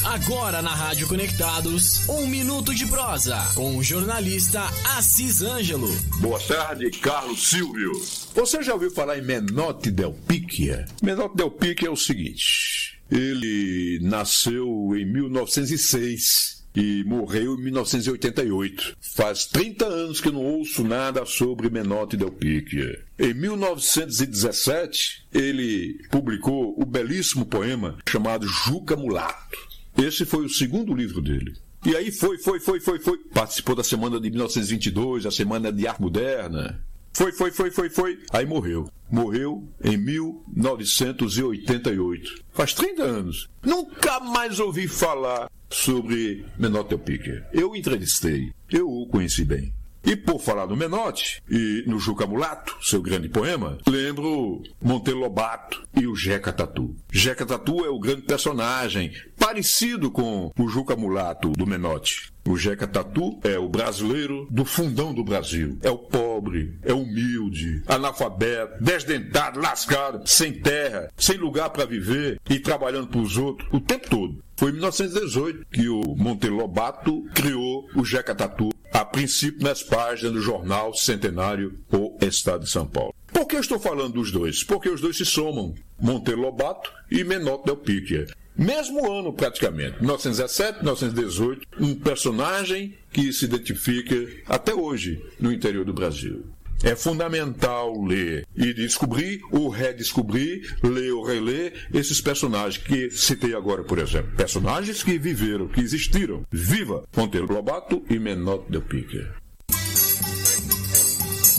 Agora 0.04 0.62
na 0.62 0.72
Rádio 0.72 1.08
Conectados, 1.08 2.08
um 2.08 2.28
minuto 2.28 2.72
de 2.72 2.86
prosa 2.86 3.36
com 3.56 3.76
o 3.76 3.82
jornalista 3.82 4.62
Assis 4.96 5.42
Ângelo. 5.42 5.92
Boa 6.20 6.38
tarde, 6.38 6.88
Carlos 7.00 7.48
Silvio. 7.48 7.90
Você 8.32 8.62
já 8.62 8.74
ouviu 8.74 8.92
falar 8.92 9.18
em 9.18 9.22
Menotti 9.22 9.90
Del 9.90 10.12
Picchia? 10.12 10.86
Menotti 11.02 11.36
Del 11.36 11.50
Picchia 11.50 11.88
é 11.88 11.90
o 11.90 11.96
seguinte: 11.96 12.93
ele 13.11 13.99
nasceu 14.02 14.94
em 14.96 15.04
1906 15.04 16.64
e 16.75 17.04
morreu 17.04 17.54
em 17.54 17.62
1988. 17.62 18.96
Faz 19.14 19.46
30 19.46 19.87
anos 19.87 20.20
que 20.20 20.30
não 20.30 20.44
ouço 20.44 20.82
nada 20.82 21.25
sobre 21.25 21.70
Menotti 21.70 22.16
Del 22.16 22.32
Picchia. 22.32 23.04
Em 23.18 23.32
1917, 23.32 25.26
ele 25.32 26.00
publicou 26.11 26.75
o 26.80 26.84
belíssimo 26.84 27.46
poema 27.46 27.96
chamado 28.08 28.46
Juca 28.49 28.96
Mulato. 28.96 29.56
Esse 29.96 30.25
foi 30.25 30.44
o 30.44 30.50
segundo 30.50 30.92
livro 30.92 31.23
dele. 31.23 31.54
E 31.87 31.94
aí 31.94 32.11
foi, 32.11 32.38
foi, 32.38 32.58
foi, 32.58 32.80
foi, 32.80 32.99
foi. 32.99 33.18
Participou 33.32 33.76
da 33.76 33.84
semana 33.84 34.18
de 34.18 34.30
1922, 34.30 35.26
a 35.26 35.30
semana 35.30 35.70
de 35.70 35.87
arte 35.87 36.00
moderna. 36.00 36.82
Foi, 37.14 37.33
foi, 37.33 37.50
foi, 37.52 37.71
foi, 37.71 37.88
foi. 37.88 38.18
Aí 38.33 38.44
morreu. 38.44 38.90
Morreu 39.11 39.66
em 39.83 39.97
1988. 39.97 42.44
Faz 42.52 42.75
30 42.75 43.02
anos. 43.02 43.49
Nunca 43.62 44.18
mais 44.18 44.59
ouvi 44.59 44.88
falar 44.88 45.49
sobre 45.71 46.44
Menotti 46.59 46.99
Picker. 46.99 47.47
Eu 47.52 47.76
entrevistei. 47.76 48.52
Eu 48.68 48.88
o 48.88 49.06
conheci 49.06 49.44
bem. 49.44 49.73
E 50.06 50.14
por 50.16 50.38
falar 50.38 50.66
no 50.66 50.76
Menotti 50.76 51.42
e 51.49 51.83
no 51.87 51.99
Juca 51.99 52.26
Mulato, 52.26 52.76
seu 52.83 53.00
grande 53.00 53.26
poema, 53.26 53.78
lembro 53.88 54.62
Monteiro 54.83 55.21
Lobato 55.21 55.83
e 55.99 56.06
o 56.06 56.14
Jeca 56.14 56.52
Tatu. 56.52 56.94
Jeca 57.11 57.47
Tatu 57.47 57.87
é 57.87 57.88
o 57.88 57.99
grande 57.99 58.21
personagem, 58.23 59.11
parecido 59.38 60.11
com 60.11 60.52
o 60.59 60.68
Juca 60.68 60.94
Mulato 60.94 61.52
do 61.52 61.66
Menotti. 61.66 62.33
O 62.46 62.58
Jeca 62.58 62.86
Tatu 62.86 63.38
é 63.42 63.58
o 63.58 63.68
brasileiro 63.68 64.46
do 64.50 64.66
fundão 64.66 65.14
do 65.14 65.24
Brasil. 65.24 65.78
É 65.82 65.90
o 65.90 65.96
pobre, 65.96 66.78
é 66.82 66.92
humilde, 66.92 67.82
analfabeto, 67.86 68.84
desdentado, 68.84 69.60
lascado, 69.60 70.28
sem 70.28 70.52
terra, 70.52 71.10
sem 71.16 71.38
lugar 71.38 71.70
para 71.70 71.86
viver 71.86 72.38
e 72.48 72.58
trabalhando 72.58 73.08
para 73.08 73.20
os 73.20 73.38
outros 73.38 73.66
o 73.72 73.80
tempo 73.80 74.10
todo. 74.10 74.44
Foi 74.56 74.68
em 74.70 74.74
1918 74.74 75.66
que 75.72 75.88
o 75.88 76.02
Monteiro 76.16 76.56
Lobato 76.56 77.24
criou 77.34 77.88
o 77.96 78.04
Jeca 78.04 78.34
Tatu, 78.34 78.68
a 78.92 79.04
princípio 79.04 79.64
nas 79.64 79.82
páginas 79.82 80.34
do 80.34 80.40
jornal 80.40 80.94
Centenário 80.94 81.78
ou 81.90 82.18
Estado 82.20 82.64
de 82.64 82.70
São 82.70 82.86
Paulo. 82.86 83.14
Por 83.32 83.46
que 83.46 83.56
eu 83.56 83.60
estou 83.60 83.80
falando 83.80 84.14
dos 84.14 84.30
dois? 84.30 84.62
Porque 84.62 84.88
os 84.88 85.00
dois 85.00 85.16
se 85.16 85.24
somam, 85.24 85.74
Monteiro 85.98 86.42
Lobato 86.42 86.92
e 87.10 87.24
Menotti 87.24 87.64
Del 87.64 87.76
Picchia. 87.78 88.26
Mesmo 88.56 89.11
ano, 89.11 89.32
praticamente, 89.32 89.99
1917, 89.99 90.78
1918, 90.78 91.66
um 91.80 91.94
personagem 91.94 92.96
que 93.12 93.32
se 93.32 93.46
identifica 93.46 94.14
até 94.46 94.73
hoje 94.73 95.20
no 95.40 95.52
interior 95.52 95.84
do 95.84 95.92
Brasil. 95.92 96.44
É 96.82 96.94
fundamental 96.94 98.00
ler 98.04 98.46
e 98.54 98.73
descobrir 98.75 99.40
ou 99.50 99.68
redescobrir, 99.68 100.76
ler 100.82 101.12
ou 101.12 101.25
reler 101.25 101.88
esses 101.92 102.20
personagens 102.20 102.76
que 102.76 103.11
citei 103.11 103.54
agora, 103.54 103.82
por 103.82 103.99
exemplo. 103.99 104.37
Personagens 104.37 105.02
que 105.02 105.18
viveram, 105.18 105.66
que 105.66 105.80
existiram. 105.80 106.44
Viva 106.52 107.04
Monteiro 107.16 107.52
Lobato 107.52 108.04
e 108.08 108.18
Menotti 108.18 108.70
Del 108.70 108.82
Pique. 108.82 109.26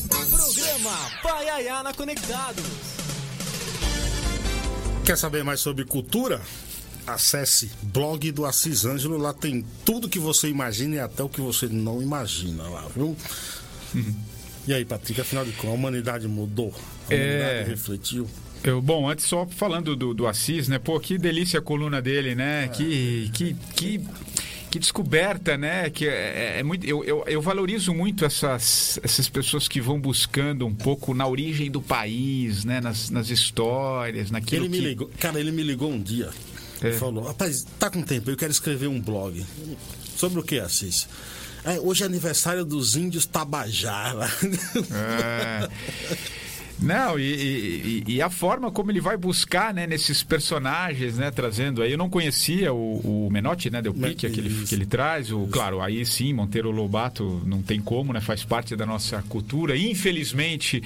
Programa 0.10 1.12
Paiaiana 1.24 1.94
Conectados. 1.94 2.64
Quer 5.06 5.18
saber 5.18 5.44
mais 5.44 5.60
sobre 5.60 5.86
cultura? 5.86 6.42
Acesse 7.08 7.72
blog 7.84 8.32
do 8.32 8.46
Assis 8.46 8.86
Ângelo, 8.86 9.18
lá 9.18 9.34
tem 9.34 9.64
tudo 9.84 10.10
que 10.10 10.20
você 10.20 10.50
imagina 10.50 10.96
e 10.96 11.00
até 11.00 11.22
o 11.22 11.30
que 11.30 11.42
você 11.42 11.68
não 11.68 12.02
imagina 12.02 12.64
lá, 12.64 12.88
viu? 12.96 13.16
Uhum. 13.94 14.16
E 14.68 14.74
aí, 14.74 14.84
Patrick, 14.84 15.22
afinal 15.22 15.46
de 15.46 15.52
contas, 15.52 15.70
a 15.70 15.74
humanidade 15.74 16.28
mudou? 16.28 16.74
A 17.10 17.14
humanidade 17.14 17.60
é... 17.60 17.64
refletiu? 17.68 18.28
Eu, 18.64 18.82
bom, 18.82 19.08
antes 19.08 19.26
só 19.26 19.46
falando 19.46 19.96
do, 19.96 20.12
do 20.12 20.26
Assis, 20.26 20.68
né? 20.68 20.80
Pô, 20.80 21.00
que 21.00 21.20
delícia 21.20 21.60
a 21.60 21.62
coluna 21.62 22.02
dele, 22.02 22.34
né? 22.34 22.66
É. 22.66 22.68
Que, 22.70 23.30
que, 23.32 23.56
que, 23.76 24.02
que 24.72 24.80
descoberta, 24.80 25.56
né? 25.56 25.88
Que 25.92 26.08
é, 26.08 26.56
é, 26.56 26.60
é 26.62 26.64
muito, 26.64 26.84
eu, 26.84 27.04
eu, 27.04 27.24
eu, 27.28 27.42
valorizo 27.44 27.94
muito 27.94 28.26
essas, 28.26 29.00
essas 29.04 29.30
pessoas 29.30 29.68
que 29.68 29.80
vão 29.80 30.00
buscando 30.00 30.66
um 30.66 30.74
pouco 30.74 31.14
na 31.14 31.28
origem 31.28 31.70
do 31.70 31.80
país, 31.80 32.66
né? 32.66 32.82
Nas, 32.82 33.12
nas 33.12 33.30
histórias, 33.30 34.32
naquilo 34.32 34.66
ele 34.66 34.70
me 34.70 34.78
que... 34.80 34.84
ligou, 34.84 35.12
Cara, 35.20 35.40
ele 35.40 35.52
me 35.52 35.62
ligou 35.62 35.92
um 35.92 36.02
dia 36.02 36.32
é. 36.82 36.90
e 36.90 36.94
falou, 36.94 37.26
rapaz, 37.26 37.66
tá 37.80 37.90
com 37.90 38.02
tempo, 38.02 38.30
eu 38.30 38.38
quero 38.38 38.52
escrever 38.52 38.88
um 38.88 39.00
blog. 39.00 39.46
Sobre 40.16 40.40
o 40.40 40.44
que, 40.44 40.60
Assis? 40.60 41.08
É, 41.64 41.80
hoje 41.80 42.04
é 42.04 42.06
aniversário 42.06 42.64
dos 42.64 42.96
índios 42.96 43.26
Tabajara. 43.26 44.30
É. 44.92 45.70
Não, 46.78 47.18
e, 47.18 47.24
e, 47.24 48.04
e, 48.16 48.22
a 48.22 48.30
forma 48.30 48.70
como 48.70 48.92
ele 48.92 49.00
vai 49.00 49.16
buscar, 49.16 49.74
né, 49.74 49.88
nesses 49.88 50.22
personagens, 50.24 51.18
né, 51.18 51.32
trazendo 51.32 51.82
aí. 51.82 51.94
Eu 51.94 51.98
não 51.98 52.10
conhecia 52.10 52.74
o, 52.74 53.28
o 53.28 53.30
Menotti, 53.32 53.70
né, 53.70 53.82
Del 53.82 53.94
Pique, 53.94 54.30
que 54.30 54.40
ele, 54.40 54.66
que 54.66 54.76
ele 54.76 54.86
traz. 54.86 55.32
O, 55.32 55.48
claro, 55.48 55.82
aí 55.82 56.06
sim, 56.06 56.34
Monteiro 56.34 56.72
Lobato 56.72 57.42
não 57.46 57.62
tem 57.62 57.80
como, 57.80 58.12
né, 58.12 58.20
faz 58.20 58.44
parte 58.44 58.76
da 58.76 58.86
nossa 58.86 59.24
cultura. 59.30 59.78
Infelizmente 59.78 60.84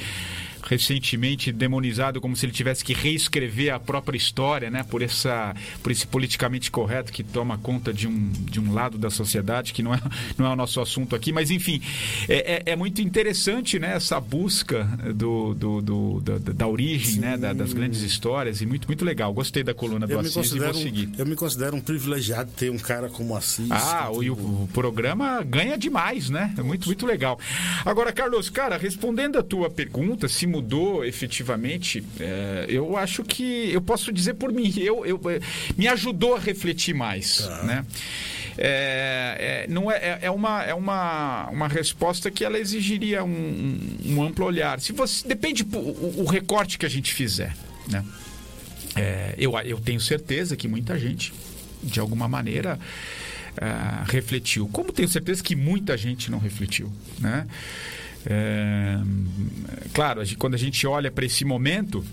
recentemente 0.63 1.51
demonizado 1.51 2.21
como 2.21 2.35
se 2.35 2.45
ele 2.45 2.53
tivesse 2.53 2.83
que 2.83 2.93
reescrever 2.93 3.73
a 3.73 3.79
própria 3.79 4.17
história, 4.17 4.69
né? 4.69 4.83
Por, 4.83 5.01
essa, 5.01 5.55
por 5.81 5.91
esse 5.91 6.05
politicamente 6.05 6.71
correto 6.71 7.11
que 7.11 7.23
toma 7.23 7.57
conta 7.57 7.93
de 7.93 8.07
um, 8.07 8.31
de 8.31 8.59
um 8.59 8.73
lado 8.73 8.97
da 8.97 9.09
sociedade, 9.09 9.73
que 9.73 9.81
não 9.81 9.93
é, 9.93 10.01
não 10.37 10.45
é 10.45 10.49
o 10.49 10.55
nosso 10.55 10.81
assunto 10.81 11.15
aqui. 11.15 11.31
Mas, 11.31 11.51
enfim, 11.51 11.81
é, 12.27 12.63
é, 12.65 12.73
é 12.73 12.75
muito 12.75 13.01
interessante 13.01 13.79
né? 13.79 13.95
essa 13.95 14.19
busca 14.19 14.85
do, 15.15 15.53
do, 15.53 15.81
do 15.81 16.21
da, 16.21 16.53
da, 16.53 16.67
origem 16.67 17.19
né? 17.19 17.37
Da, 17.37 17.53
das 17.53 17.73
grandes 17.73 18.01
histórias 18.01 18.61
e 18.61 18.65
muito, 18.65 18.87
muito 18.87 19.03
legal. 19.05 19.33
Gostei 19.33 19.63
da 19.63 19.73
coluna 19.73 20.05
do 20.05 20.13
eu 20.13 20.19
Assis 20.19 20.51
e 20.51 20.59
vou 20.59 20.73
seguir. 20.73 21.09
Eu 21.17 21.25
me 21.25 21.35
considero 21.35 21.75
um 21.75 21.81
privilegiado 21.81 22.51
ter 22.51 22.69
um 22.69 22.77
cara 22.77 23.09
como 23.09 23.35
Assis. 23.35 23.69
Ah, 23.69 24.09
o, 24.11 24.63
o 24.63 24.69
programa 24.73 25.41
ganha 25.43 25.77
demais, 25.77 26.29
né? 26.29 26.53
É 26.57 26.61
muito, 26.61 26.87
muito 26.87 27.05
legal. 27.05 27.39
Agora, 27.85 28.11
Carlos, 28.11 28.49
cara, 28.49 28.77
respondendo 28.77 29.37
a 29.37 29.43
tua 29.43 29.69
pergunta, 29.69 30.27
se 30.27 30.45
mudou 30.49 31.05
efetivamente, 31.05 32.03
é, 32.19 32.65
eu 32.67 32.97
acho 32.97 33.23
que 33.23 33.71
eu 33.71 33.81
posso 33.81 34.11
dizer 34.11 34.33
por 34.33 34.51
mim, 34.51 34.73
eu, 34.77 35.05
eu 35.05 35.19
é, 35.29 35.39
me 35.77 35.87
ajudou 35.87 36.35
a 36.35 36.39
refletir 36.39 36.93
mais, 36.93 37.37
tá. 37.37 37.63
né? 37.63 37.85
É, 38.57 39.65
é, 39.65 39.71
não 39.71 39.89
é, 39.89 39.95
é, 39.95 40.19
é, 40.23 40.31
uma, 40.31 40.63
é 40.63 40.73
uma, 40.73 41.47
uma 41.49 41.67
resposta 41.67 42.29
que 42.29 42.43
ela 42.43 42.59
exigiria 42.59 43.23
um, 43.23 43.79
um 44.05 44.21
amplo 44.21 44.45
olhar. 44.45 44.81
Se 44.81 44.91
você 44.91 45.25
depende 45.25 45.63
o, 45.63 46.23
o 46.23 46.25
recorte 46.25 46.77
que 46.77 46.85
a 46.85 46.89
gente 46.89 47.13
fizer, 47.13 47.55
né? 47.87 48.03
É, 48.95 49.35
eu, 49.37 49.57
eu 49.59 49.79
tenho 49.79 50.01
certeza 50.01 50.57
que 50.57 50.67
muita 50.67 50.97
gente, 50.99 51.33
de 51.81 51.99
alguma 51.99 52.27
maneira, 52.27 52.77
uh, 53.59 54.11
refletiu. 54.11 54.67
Como 54.67 54.91
tenho 54.91 55.07
certeza 55.07 55.43
que 55.43 55.55
muita 55.55 55.97
gente 55.97 56.31
não 56.31 56.39
refletiu, 56.39 56.91
né? 57.19 57.47
É, 58.25 58.97
claro, 59.93 60.21
quando 60.37 60.55
a 60.55 60.57
gente 60.57 60.85
olha 60.85 61.11
para 61.11 61.25
esse 61.25 61.45
momento, 61.45 62.05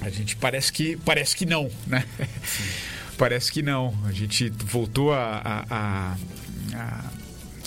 a 0.00 0.10
gente 0.10 0.36
parece 0.36 0.72
que 0.72 0.96
parece 0.98 1.36
que 1.36 1.46
não, 1.46 1.70
né? 1.86 2.04
parece 3.16 3.52
que 3.52 3.62
não. 3.62 3.94
A 4.04 4.12
gente 4.12 4.48
voltou 4.50 5.12
a, 5.12 5.40
a, 5.44 5.64
a, 5.70 6.16
a 6.74 7.10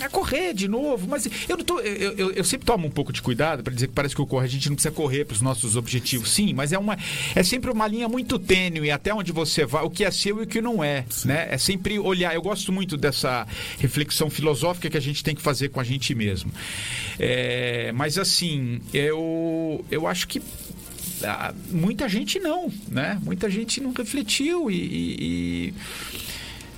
a 0.01 0.09
correr 0.09 0.53
de 0.53 0.67
novo, 0.67 1.07
mas 1.07 1.27
eu 1.47 1.57
não 1.57 1.63
tô, 1.63 1.79
eu, 1.79 2.13
eu, 2.13 2.31
eu 2.31 2.43
sempre 2.43 2.65
tomo 2.65 2.88
um 2.88 2.91
pouco 2.91 3.13
de 3.13 3.21
cuidado 3.21 3.63
para 3.63 3.73
dizer 3.73 3.88
que 3.88 3.93
parece 3.93 4.15
que 4.15 4.21
o 4.21 4.25
corre 4.25 4.45
a 4.45 4.50
gente 4.50 4.67
não 4.69 4.75
precisa 4.75 4.93
correr 4.93 5.25
para 5.25 5.35
os 5.35 5.41
nossos 5.41 5.75
objetivos, 5.75 6.31
sim, 6.31 6.53
mas 6.53 6.71
é 6.71 6.77
uma 6.77 6.97
é 7.35 7.43
sempre 7.43 7.71
uma 7.71 7.88
linha 7.88 8.07
muito 8.07 8.39
tênue 8.39 8.91
até 8.91 9.13
onde 9.13 9.31
você 9.31 9.65
vai, 9.65 9.83
o 9.83 9.89
que 9.89 10.03
é 10.03 10.12
seu 10.12 10.39
e 10.39 10.43
o 10.43 10.47
que 10.47 10.62
não 10.62 10.83
é, 10.83 11.05
sim. 11.09 11.27
né? 11.27 11.47
É 11.50 11.57
sempre 11.57 12.00
olhar. 12.00 12.33
Eu 12.33 12.41
gosto 12.41 12.71
muito 12.71 12.97
dessa 12.97 13.47
reflexão 13.79 14.29
filosófica 14.29 14.89
que 14.89 14.97
a 14.97 15.01
gente 15.01 15.23
tem 15.23 15.35
que 15.35 15.41
fazer 15.41 15.69
com 15.69 15.79
a 15.79 15.83
gente 15.83 16.13
mesmo. 16.15 16.51
É, 17.19 17.91
mas 17.93 18.17
assim, 18.17 18.81
eu 18.93 19.83
eu 19.91 20.07
acho 20.07 20.27
que 20.27 20.41
ah, 21.23 21.53
muita 21.69 22.09
gente 22.09 22.39
não, 22.39 22.71
né? 22.88 23.19
Muita 23.23 23.50
gente 23.50 23.79
não 23.81 23.91
refletiu 23.91 24.69
e, 24.69 24.75
e, 24.75 25.15
e 25.69 25.73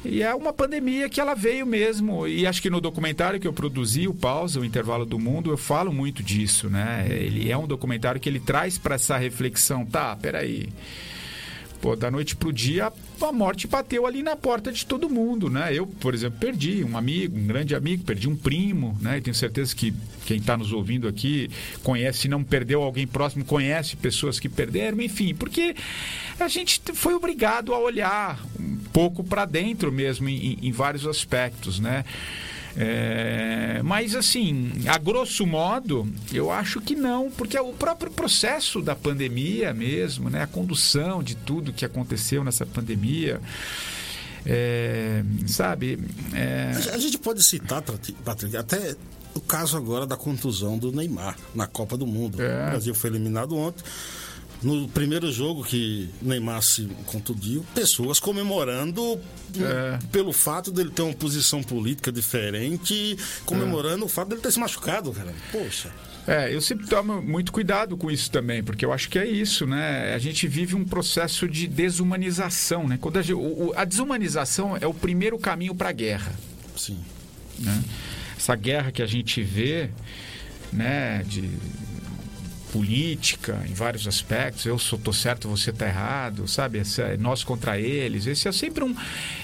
e 0.08 0.22
é 0.22 0.34
uma 0.34 0.54
pandemia 0.54 1.10
que 1.10 1.20
ela 1.20 1.34
veio 1.34 1.66
mesmo. 1.66 2.28
E 2.28 2.46
acho 2.46 2.62
que 2.62 2.70
no 2.70 2.80
documentário 2.82 3.40
que 3.40 3.48
eu 3.48 3.54
produzi, 3.54 4.08
o 4.08 4.14
Pausa, 4.14 4.60
o 4.60 4.66
Intervalo 4.66 5.06
do 5.06 5.20
Mundo, 5.20 5.52
eu 5.52 5.58
falo 5.58 5.92
muito 5.92 6.24
disso, 6.24 6.70
né? 6.70 7.06
Ele 7.10 7.52
é 7.52 7.58
um 7.58 7.68
documentário 7.68 8.20
que 8.22 8.30
ele 8.30 8.40
traz 8.40 8.78
para 8.78 8.96
essa 8.96 9.18
reflexão. 9.18 9.86
Tá, 9.86 10.16
peraí. 10.16 10.70
Pô, 11.86 11.96
da 11.96 12.10
noite 12.10 12.36
pro 12.36 12.52
dia, 12.52 12.92
a 13.22 13.32
morte 13.32 13.68
bateu 13.68 14.08
ali 14.08 14.24
na 14.24 14.36
porta 14.36 14.72
de 14.72 14.84
todo 14.84 15.08
mundo, 15.08 15.52
né? 15.52 15.72
Eu, 15.72 15.86
por 15.86 16.16
exemplo, 16.16 16.40
perdi 16.40 16.84
um 16.84 16.98
amigo, 16.98 17.38
um 17.38 17.46
grande 17.46 17.76
amigo, 17.76 18.04
perdi 18.04 18.28
um 18.28 18.36
primo, 18.36 18.98
né? 19.00 19.20
E 19.20 19.22
tenho 19.22 19.36
certeza 19.36 19.76
que 19.76 19.94
quem 20.26 20.38
está 20.38 20.58
nos 20.58 20.74
ouvindo 20.74 21.08
aqui 21.08 21.48
conhece, 21.84 22.28
não 22.28 22.44
perdeu 22.44 22.82
alguém 22.82 23.06
próximo, 23.06 23.46
conhece 23.46 23.96
pessoas 23.96 24.40
que 24.40 24.50
perderam, 24.50 25.00
enfim, 25.00 25.36
porque 25.36 25.76
a 26.40 26.48
gente 26.48 26.82
foi 26.96 27.14
obrigado 27.14 27.72
a 27.72 27.78
olhar 27.78 28.44
um 28.60 28.78
pouco 28.92 29.24
para 29.24 29.46
dentro 29.46 29.92
mesmo 29.92 30.28
em, 30.28 30.58
em 30.64 30.72
vários 30.72 31.06
aspectos, 31.06 31.80
né? 31.80 32.04
É, 32.78 33.82
mas 33.84 34.16
assim, 34.16 34.72
a 34.88 34.98
grosso 34.98 35.46
modo, 35.46 36.08
eu 36.34 36.52
acho 36.52 36.82
que 36.82 36.96
não, 36.96 37.32
porque 37.32 37.58
o 37.58 37.72
próprio 37.72 38.12
processo 38.12 38.82
da 38.82 38.96
pandemia 38.96 39.74
mesmo, 39.74 40.30
né, 40.30 40.44
a 40.44 40.48
condução 40.48 41.24
de 41.24 41.36
tudo 41.36 41.72
que 41.72 41.86
aconteceu 41.86 42.44
nessa 42.44 42.66
pandemia. 42.66 43.40
É, 44.48 45.24
sabe? 45.48 45.98
É... 46.32 46.72
A 46.94 47.00
gente 47.00 47.18
pode 47.18 47.44
citar, 47.44 47.82
Patrick, 47.82 48.56
até 48.56 48.96
o 49.34 49.40
caso 49.42 49.76
agora 49.76 50.06
da 50.06 50.16
contusão 50.16 50.78
do 50.78 50.92
Neymar 50.92 51.36
na 51.56 51.66
Copa 51.66 51.98
do 51.98 52.06
Mundo. 52.06 52.42
É. 52.42 52.68
O 52.68 52.70
Brasil 52.70 52.94
foi 52.94 53.10
eliminado 53.10 53.58
ontem 53.58 53.84
no 54.62 54.88
primeiro 54.88 55.32
jogo 55.32 55.64
que 55.64 56.10
Neymar 56.22 56.62
se 56.62 56.88
contundiu, 57.06 57.66
pessoas 57.74 58.20
comemorando 58.20 59.20
é. 59.58 60.00
pelo 60.12 60.34
fato 60.34 60.72
dele 60.72 60.90
ter 60.90 61.02
uma 61.02 61.14
posição 61.14 61.62
política 61.62 62.12
diferente, 62.12 63.18
comemorando 63.46 64.04
é. 64.04 64.06
o 64.06 64.10
fato 64.10 64.30
dele 64.30 64.42
ter 64.42 64.52
se 64.52 64.60
machucado, 64.60 65.12
cara. 65.12 65.34
Poxa. 65.52 65.92
É, 66.28 66.52
eu 66.52 66.60
sempre 66.60 66.88
tomo 66.88 67.22
muito 67.22 67.52
cuidado 67.52 67.96
com 67.96 68.10
isso 68.10 68.32
também, 68.32 68.64
porque 68.64 68.84
eu 68.84 68.92
acho 68.92 69.10
que 69.10 69.20
é 69.20 69.28
isso, 69.28 69.68
né? 69.68 70.14
A 70.14 70.18
gente 70.18 70.48
vive 70.48 70.76
um 70.76 70.84
processo 70.84 71.48
de 71.48 71.68
desumanização, 71.68 72.88
né? 72.88 72.98
Quando 73.00 73.18
a, 73.18 73.22
o, 73.36 73.74
a 73.76 73.86
desumanização 73.86 74.76
é 74.76 74.88
o 74.88 74.94
primeiro 74.94 75.38
caminho 75.38 75.76
para 75.76 75.90
a 75.90 75.92
guerra. 75.92 76.34
Sim. 76.76 76.98
Né? 77.60 77.84
Essa 78.36 78.56
guerra 78.56 78.92
que 78.92 79.04
a 79.04 79.06
gente 79.06 79.44
vê, 79.44 79.92
né? 80.74 81.24
De 81.28 81.48
política 82.76 83.64
em 83.70 83.74
vários 83.74 84.06
aspectos. 84.06 84.66
Eu 84.66 84.78
sou 84.78 85.00
tô 85.00 85.14
certo, 85.14 85.48
você 85.48 85.72
tá 85.72 85.88
errado, 85.88 86.46
sabe? 86.46 86.80
É 86.80 87.16
nós 87.16 87.42
contra 87.42 87.80
eles. 87.80 88.28
Esse 88.28 88.50
é 88.50 88.52
sempre 88.52 88.84
um 88.84 88.94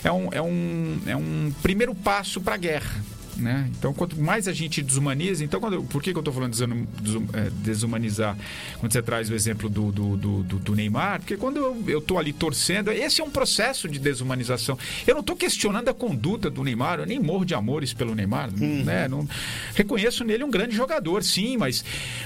é 0.03 0.11
um, 0.11 0.29
é 0.33 0.41
um, 0.41 1.01
é 1.05 1.15
um 1.15 1.53
primeiro 1.61 1.95
passo 1.95 2.41
para 2.41 2.55
a 2.55 2.57
guerra. 2.57 3.01
Né? 3.41 3.69
Então, 3.77 3.93
quanto 3.93 4.19
mais 4.21 4.47
a 4.47 4.53
gente 4.53 4.83
desumaniza, 4.83 5.43
então, 5.43 5.59
quando, 5.59 5.81
por 5.83 6.01
que, 6.01 6.11
que 6.11 6.17
eu 6.17 6.21
estou 6.21 6.33
falando 6.33 6.53
de 6.53 7.17
é, 7.33 7.49
desumanizar? 7.49 8.37
Quando 8.79 8.93
você 8.93 9.01
traz 9.01 9.29
o 9.29 9.33
exemplo 9.33 9.67
do, 9.67 9.91
do, 9.91 10.15
do, 10.15 10.43
do 10.43 10.75
Neymar, 10.75 11.19
porque 11.19 11.35
quando 11.35 11.57
eu 11.87 11.99
estou 11.99 12.19
ali 12.19 12.31
torcendo, 12.31 12.91
esse 12.91 13.19
é 13.19 13.23
um 13.23 13.31
processo 13.31 13.89
de 13.89 13.97
desumanização. 13.97 14.77
Eu 15.07 15.15
não 15.15 15.21
estou 15.21 15.35
questionando 15.35 15.89
a 15.89 15.93
conduta 15.93 16.49
do 16.49 16.63
Neymar, 16.63 16.99
eu 16.99 17.05
nem 17.05 17.19
morro 17.19 17.43
de 17.43 17.55
amores 17.55 17.93
pelo 17.93 18.13
Neymar, 18.13 18.49
uhum. 18.53 18.83
né? 18.83 19.07
Não, 19.07 19.27
reconheço 19.73 20.23
nele 20.23 20.43
um 20.43 20.51
grande 20.51 20.75
jogador, 20.75 21.23
sim, 21.23 21.57
mas, 21.57 21.83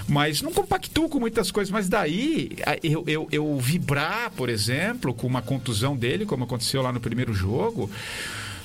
mas 0.08 0.42
não 0.42 0.52
compactuo 0.52 1.08
com 1.08 1.20
muitas 1.20 1.50
coisas. 1.50 1.72
Mas 1.72 1.88
daí, 1.88 2.50
eu, 2.84 3.04
eu, 3.08 3.28
eu 3.32 3.58
vibrar, 3.58 4.32
por 4.32 4.50
exemplo, 4.50 5.14
com 5.14 5.26
uma 5.28 5.42
contusão 5.42 5.96
dele, 5.96 6.26
como 6.26 6.44
aconteceu 6.44 6.82
lá 6.82 6.92
no 6.92 7.00
primeiro 7.00 7.34
jogo 7.34 7.90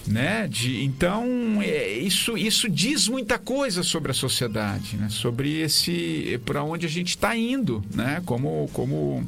né? 0.07 0.47
De, 0.49 0.85
então 0.85 1.25
é, 1.61 1.93
isso 1.99 2.37
isso 2.37 2.69
diz 2.69 3.09
muita 3.09 3.39
coisa 3.39 3.83
sobre 3.83 4.11
a 4.11 4.15
sociedade, 4.15 4.97
né? 4.97 5.09
Sobre 5.11 5.61
esse 5.61 6.41
para 6.45 6.63
onde 6.63 6.87
a 6.87 6.89
gente 6.89 7.11
está 7.11 7.37
indo, 7.37 7.85
né? 7.95 8.23
Como 8.25 8.69
como 8.73 9.27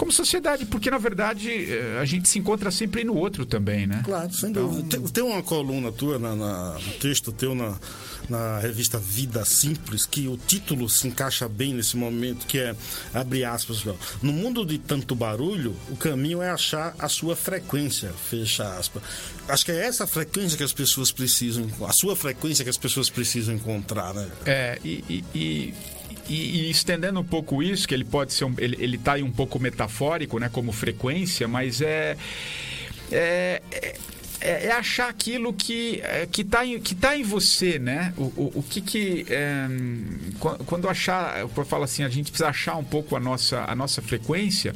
como 0.00 0.10
sociedade, 0.10 0.64
porque 0.64 0.90
na 0.90 0.96
verdade 0.96 1.50
eh, 1.50 1.98
a 2.00 2.06
gente 2.06 2.26
se 2.26 2.38
encontra 2.38 2.70
sempre 2.70 3.04
no 3.04 3.14
outro 3.14 3.44
também, 3.44 3.86
né? 3.86 4.00
Claro, 4.02 4.32
sem 4.32 4.48
então... 4.48 4.66
dúvida. 4.66 4.88
Tem, 4.88 5.08
tem, 5.08 5.22
uma 5.22 5.42
coluna 5.42 5.92
tua 5.92 6.18
na, 6.18 6.34
na, 6.34 6.72
no 6.72 6.92
texto 6.94 7.30
teu 7.30 7.54
na 7.54 7.76
na 8.30 8.60
revista 8.60 8.96
Vida 8.96 9.44
Simples, 9.44 10.06
que 10.06 10.28
o 10.28 10.36
título 10.36 10.88
se 10.88 11.08
encaixa 11.08 11.48
bem 11.48 11.74
nesse 11.74 11.96
momento, 11.96 12.46
que 12.46 12.58
é, 12.58 12.76
abre 13.12 13.44
aspas, 13.44 13.84
no 14.22 14.32
mundo 14.32 14.64
de 14.64 14.78
tanto 14.78 15.16
barulho, 15.16 15.74
o 15.90 15.96
caminho 15.96 16.40
é 16.40 16.48
achar 16.48 16.94
a 16.98 17.08
sua 17.08 17.34
frequência, 17.34 18.10
fecha 18.30 18.78
aspas. 18.78 19.02
Acho 19.48 19.64
que 19.64 19.72
é 19.72 19.84
essa 19.84 20.06
frequência 20.06 20.56
que 20.56 20.62
as 20.62 20.72
pessoas 20.72 21.10
precisam, 21.10 21.66
a 21.86 21.92
sua 21.92 22.14
frequência 22.14 22.62
que 22.62 22.70
as 22.70 22.78
pessoas 22.78 23.10
precisam 23.10 23.54
encontrar, 23.54 24.14
né? 24.14 24.28
É, 24.46 24.78
e, 24.84 25.04
e, 25.08 25.24
e... 25.34 25.74
E, 26.30 26.68
e, 26.68 26.70
estendendo 26.70 27.18
um 27.20 27.24
pouco 27.24 27.62
isso, 27.62 27.86
que 27.86 27.92
ele 27.92 28.04
pode 28.04 28.32
ser 28.32 28.44
um, 28.44 28.54
ele, 28.56 28.76
ele 28.78 28.96
tá 28.96 29.14
aí 29.14 29.22
um 29.22 29.32
pouco 29.32 29.58
metafórico, 29.58 30.38
né, 30.38 30.48
como 30.48 30.70
frequência, 30.70 31.48
mas 31.48 31.82
é, 31.82 32.16
é, 33.10 33.60
é 33.72 33.94
é, 34.40 34.70
achar 34.72 35.08
aquilo 35.08 35.52
que 35.52 36.00
é, 36.02 36.26
que 36.26 36.40
está 36.40 36.64
em, 36.64 36.80
que 36.80 36.94
tá 36.94 37.16
em 37.16 37.22
você, 37.22 37.78
né? 37.78 38.14
O, 38.16 38.22
o, 38.22 38.52
o 38.56 38.62
que 38.62 38.80
que 38.80 39.26
é, 39.28 39.66
quando 40.64 40.88
achar, 40.88 41.40
eu 41.40 41.48
falo 41.48 41.84
assim, 41.84 42.02
a 42.02 42.08
gente 42.08 42.30
precisa 42.30 42.48
achar 42.48 42.76
um 42.76 42.84
pouco 42.84 43.14
a 43.14 43.20
nossa 43.20 43.64
a 43.68 43.74
nossa 43.74 44.00
frequência. 44.00 44.74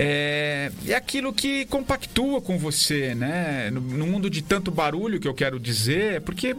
É, 0.00 0.70
é 0.86 0.94
aquilo 0.94 1.32
que 1.32 1.64
compactua 1.66 2.40
com 2.40 2.56
você, 2.56 3.16
né? 3.16 3.68
No, 3.72 3.80
no, 3.80 4.06
mundo 4.06 4.30
de 4.30 4.42
tanto 4.42 4.70
barulho 4.70 5.18
que 5.18 5.26
eu 5.26 5.34
quero 5.34 5.58
dizer, 5.58 6.20
porque, 6.20 6.54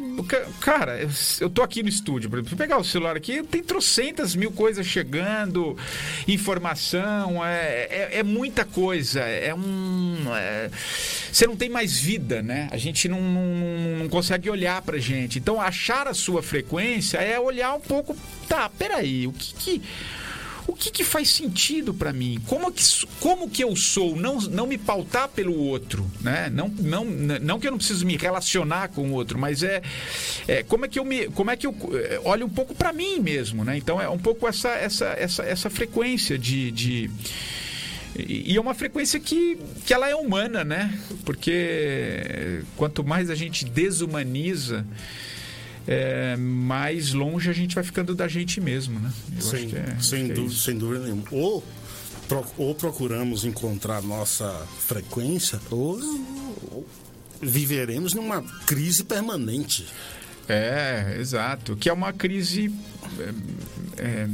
cara, 0.59 0.99
eu, 1.39 1.49
tô 1.49 1.61
aqui 1.61 1.81
no 1.81 1.87
estúdio, 1.87 2.29
por 2.29 2.39
exemplo, 2.39 2.57
pegar 2.57 2.77
o 2.77 2.83
celular 2.83 3.15
aqui, 3.15 3.41
tem 3.43 3.63
trocentas 3.63 4.35
mil 4.35 4.51
coisas 4.51 4.85
chegando, 4.85 5.77
informação, 6.27 7.45
é, 7.45 7.87
é, 7.89 8.09
é 8.17 8.23
muita 8.23 8.65
coisa, 8.65 9.21
é 9.21 9.55
um. 9.55 10.17
É, 10.35 10.69
você 11.31 11.47
não 11.47 11.55
tem 11.55 11.69
mais 11.69 11.97
vida, 11.97 12.41
né? 12.41 12.67
A 12.71 12.77
gente 12.77 13.07
não, 13.07 13.21
não, 13.21 13.99
não 13.99 14.09
consegue 14.09 14.49
olhar 14.49 14.81
pra 14.81 14.97
gente. 14.97 15.39
Então, 15.39 15.61
achar 15.61 16.09
a 16.09 16.13
sua 16.13 16.43
frequência 16.43 17.19
é 17.19 17.39
olhar 17.39 17.73
um 17.73 17.79
pouco. 17.79 18.17
Tá, 18.49 18.69
peraí, 18.69 19.27
o 19.27 19.31
que 19.31 19.53
que 19.53 19.81
o 20.67 20.73
que, 20.73 20.91
que 20.91 21.03
faz 21.03 21.29
sentido 21.29 21.93
para 21.93 22.13
mim? 22.13 22.41
Como 22.47 22.71
que, 22.71 22.83
como 23.19 23.49
que 23.49 23.63
eu 23.63 23.75
sou? 23.75 24.15
Não, 24.15 24.39
não 24.41 24.67
me 24.67 24.77
pautar 24.77 25.27
pelo 25.29 25.55
outro, 25.55 26.09
né? 26.21 26.49
Não, 26.49 26.69
não, 26.69 27.05
não 27.05 27.59
que 27.59 27.67
eu 27.67 27.71
não 27.71 27.77
preciso 27.77 28.05
me 28.05 28.17
relacionar 28.17 28.89
com 28.89 29.09
o 29.09 29.13
outro, 29.13 29.37
mas 29.37 29.63
é, 29.63 29.81
é 30.47 30.63
como 30.63 30.85
é 30.85 30.87
que 30.87 30.99
eu 30.99 31.05
me, 31.05 31.27
como 31.27 31.51
é 31.51 31.55
que 31.55 31.67
eu 31.67 31.75
é, 31.93 32.19
olho 32.23 32.45
um 32.45 32.49
pouco 32.49 32.73
para 32.75 32.93
mim 32.93 33.19
mesmo, 33.19 33.63
né? 33.63 33.77
Então 33.77 34.01
é 34.01 34.09
um 34.09 34.19
pouco 34.19 34.47
essa 34.47 34.69
essa 34.69 35.05
essa, 35.17 35.43
essa 35.43 35.69
frequência 35.69 36.37
de, 36.37 36.71
de 36.71 37.11
e 38.17 38.55
é 38.55 38.59
uma 38.59 38.73
frequência 38.73 39.19
que, 39.19 39.57
que 39.85 39.93
ela 39.93 40.09
é 40.09 40.15
humana, 40.15 40.63
né? 40.63 40.97
Porque 41.23 42.63
quanto 42.75 43.03
mais 43.03 43.29
a 43.29 43.35
gente 43.35 43.65
desumaniza, 43.65 44.85
é, 45.91 46.37
mais 46.37 47.13
longe 47.13 47.49
a 47.49 47.53
gente 47.53 47.73
vai 47.73 47.83
ficando 47.83 48.13
da 48.13 48.27
gente 48.27 48.61
mesmo, 48.61 48.99
né? 48.99 49.11
Eu 49.35 49.41
sem, 49.41 49.71
é, 49.75 49.99
sem, 49.99 50.29
é 50.29 50.33
dúvida, 50.33 50.61
sem 50.61 50.77
dúvida 50.77 51.03
nenhuma. 51.05 51.23
Ou, 51.31 51.63
ou 52.59 52.75
procuramos 52.75 53.43
encontrar 53.43 54.03
nossa 54.03 54.67
frequência, 54.85 55.59
ou, 55.71 55.99
ou 56.71 56.87
viveremos 57.41 58.13
numa 58.13 58.43
crise 58.67 59.03
permanente. 59.03 59.87
É, 60.47 61.17
exato. 61.19 61.75
Que 61.75 61.89
é 61.89 61.93
uma 61.93 62.13
crise. 62.13 62.71
É, 63.97 64.27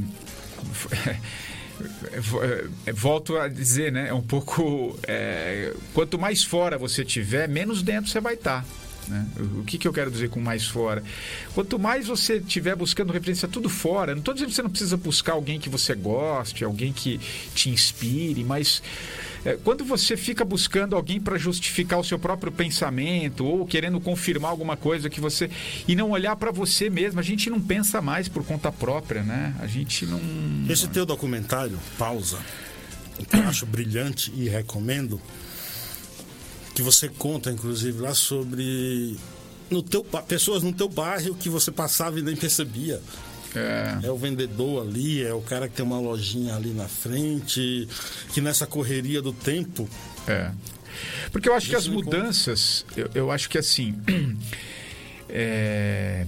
é, 2.85 2.91
volto 2.91 3.37
a 3.37 3.47
dizer, 3.47 3.93
né? 3.93 4.09
É 4.09 4.13
um 4.13 4.21
pouco. 4.21 4.99
É, 5.07 5.73
quanto 5.93 6.19
mais 6.19 6.43
fora 6.43 6.77
você 6.77 7.05
tiver, 7.05 7.47
menos 7.47 7.81
dentro 7.81 8.11
você 8.11 8.19
vai 8.19 8.33
estar. 8.33 8.65
Né? 9.07 9.25
O 9.59 9.63
que, 9.63 9.77
que 9.77 9.87
eu 9.87 9.93
quero 9.93 10.11
dizer 10.11 10.29
com 10.29 10.39
mais 10.39 10.67
fora? 10.67 11.03
Quanto 11.53 11.77
mais 11.77 12.07
você 12.07 12.37
estiver 12.37 12.75
buscando 12.75 13.13
referência 13.13 13.47
tudo 13.47 13.69
fora, 13.69 14.13
não 14.13 14.19
estou 14.19 14.33
dizendo 14.33 14.49
que 14.49 14.55
você 14.55 14.63
não 14.63 14.69
precisa 14.69 14.97
buscar 14.97 15.33
alguém 15.33 15.59
que 15.59 15.69
você 15.69 15.93
goste, 15.95 16.63
alguém 16.63 16.91
que 16.91 17.19
te 17.53 17.69
inspire, 17.69 18.43
mas 18.43 18.81
é, 19.45 19.57
quando 19.63 19.85
você 19.85 20.17
fica 20.17 20.43
buscando 20.43 20.95
alguém 20.95 21.21
para 21.21 21.37
justificar 21.37 21.99
o 21.99 22.03
seu 22.03 22.17
próprio 22.17 22.51
pensamento 22.51 23.45
ou 23.45 23.65
querendo 23.65 24.01
confirmar 24.01 24.49
alguma 24.49 24.75
coisa 24.75 25.07
que 25.07 25.21
você 25.21 25.49
e 25.87 25.95
não 25.95 26.09
olhar 26.09 26.35
para 26.35 26.51
você 26.51 26.89
mesmo, 26.89 27.19
a 27.19 27.23
gente 27.23 27.47
não 27.49 27.61
pensa 27.61 28.01
mais 28.01 28.27
por 28.27 28.43
conta 28.43 28.71
própria, 28.71 29.21
né? 29.21 29.53
A 29.59 29.67
gente 29.67 30.05
não. 30.07 30.19
Esse 30.67 30.87
teu 30.87 31.05
documentário, 31.05 31.77
pausa, 31.97 32.39
que 33.29 33.37
eu 33.37 33.47
acho 33.47 33.67
brilhante 33.67 34.33
e 34.35 34.49
recomendo 34.49 35.21
que 36.75 36.83
você 36.83 37.07
conta, 37.07 37.49
inclusive, 37.49 38.01
lá 38.01 38.13
sobre 38.13 39.17
no 39.69 39.81
teu, 39.81 40.03
pessoas 40.27 40.61
no 40.61 40.73
teu 40.73 40.89
bairro 40.89 41.33
que 41.33 41.49
você 41.49 41.71
passava 41.71 42.19
e 42.19 42.21
nem 42.21 42.35
percebia. 42.35 43.01
É. 43.55 44.07
é. 44.07 44.11
o 44.11 44.17
vendedor 44.17 44.85
ali, 44.85 45.23
é 45.23 45.33
o 45.33 45.39
cara 45.39 45.69
que 45.69 45.75
tem 45.75 45.85
uma 45.85 45.97
lojinha 45.97 46.53
ali 46.55 46.73
na 46.73 46.89
frente, 46.89 47.87
que 48.33 48.41
nessa 48.41 48.67
correria 48.67 49.21
do 49.21 49.31
tempo. 49.31 49.89
É. 50.27 50.51
Porque 51.31 51.47
eu 51.47 51.53
acho 51.53 51.69
que 51.69 51.75
as 51.75 51.87
mudanças, 51.87 52.85
eu, 52.97 53.09
eu, 53.15 53.31
acho 53.31 53.49
que 53.49 53.57
assim. 53.57 53.95
É, 55.27 56.25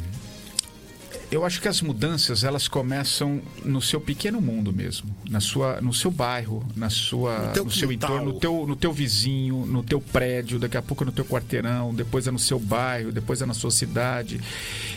eu 1.31 1.45
acho 1.45 1.61
que 1.61 1.67
as 1.67 1.81
mudanças 1.81 2.43
elas 2.43 2.67
começam 2.67 3.41
no 3.63 3.81
seu 3.81 3.99
pequeno 3.99 4.39
mundo 4.39 4.71
mesmo, 4.71 5.15
na 5.29 5.39
sua, 5.39 5.81
no 5.81 5.93
seu 5.93 6.09
bairro, 6.09 6.65
na 6.75 6.89
sua, 6.89 7.53
no, 7.55 7.65
no 7.65 7.71
seu 7.71 7.91
entorno, 7.91 8.33
no 8.33 8.39
teu, 8.39 8.65
no 8.65 8.75
teu 8.75 8.93
vizinho, 8.93 9.65
no 9.65 9.83
teu 9.83 9.99
prédio, 9.99 10.59
daqui 10.59 10.77
a 10.77 10.81
pouco 10.81 11.03
no 11.03 11.11
teu 11.11 11.25
quarteirão, 11.25 11.93
depois 11.93 12.27
é 12.27 12.31
no 12.31 12.39
seu 12.39 12.59
bairro, 12.59 13.11
depois 13.11 13.41
é 13.41 13.45
na 13.45 13.53
sua 13.53 13.71
cidade. 13.71 14.39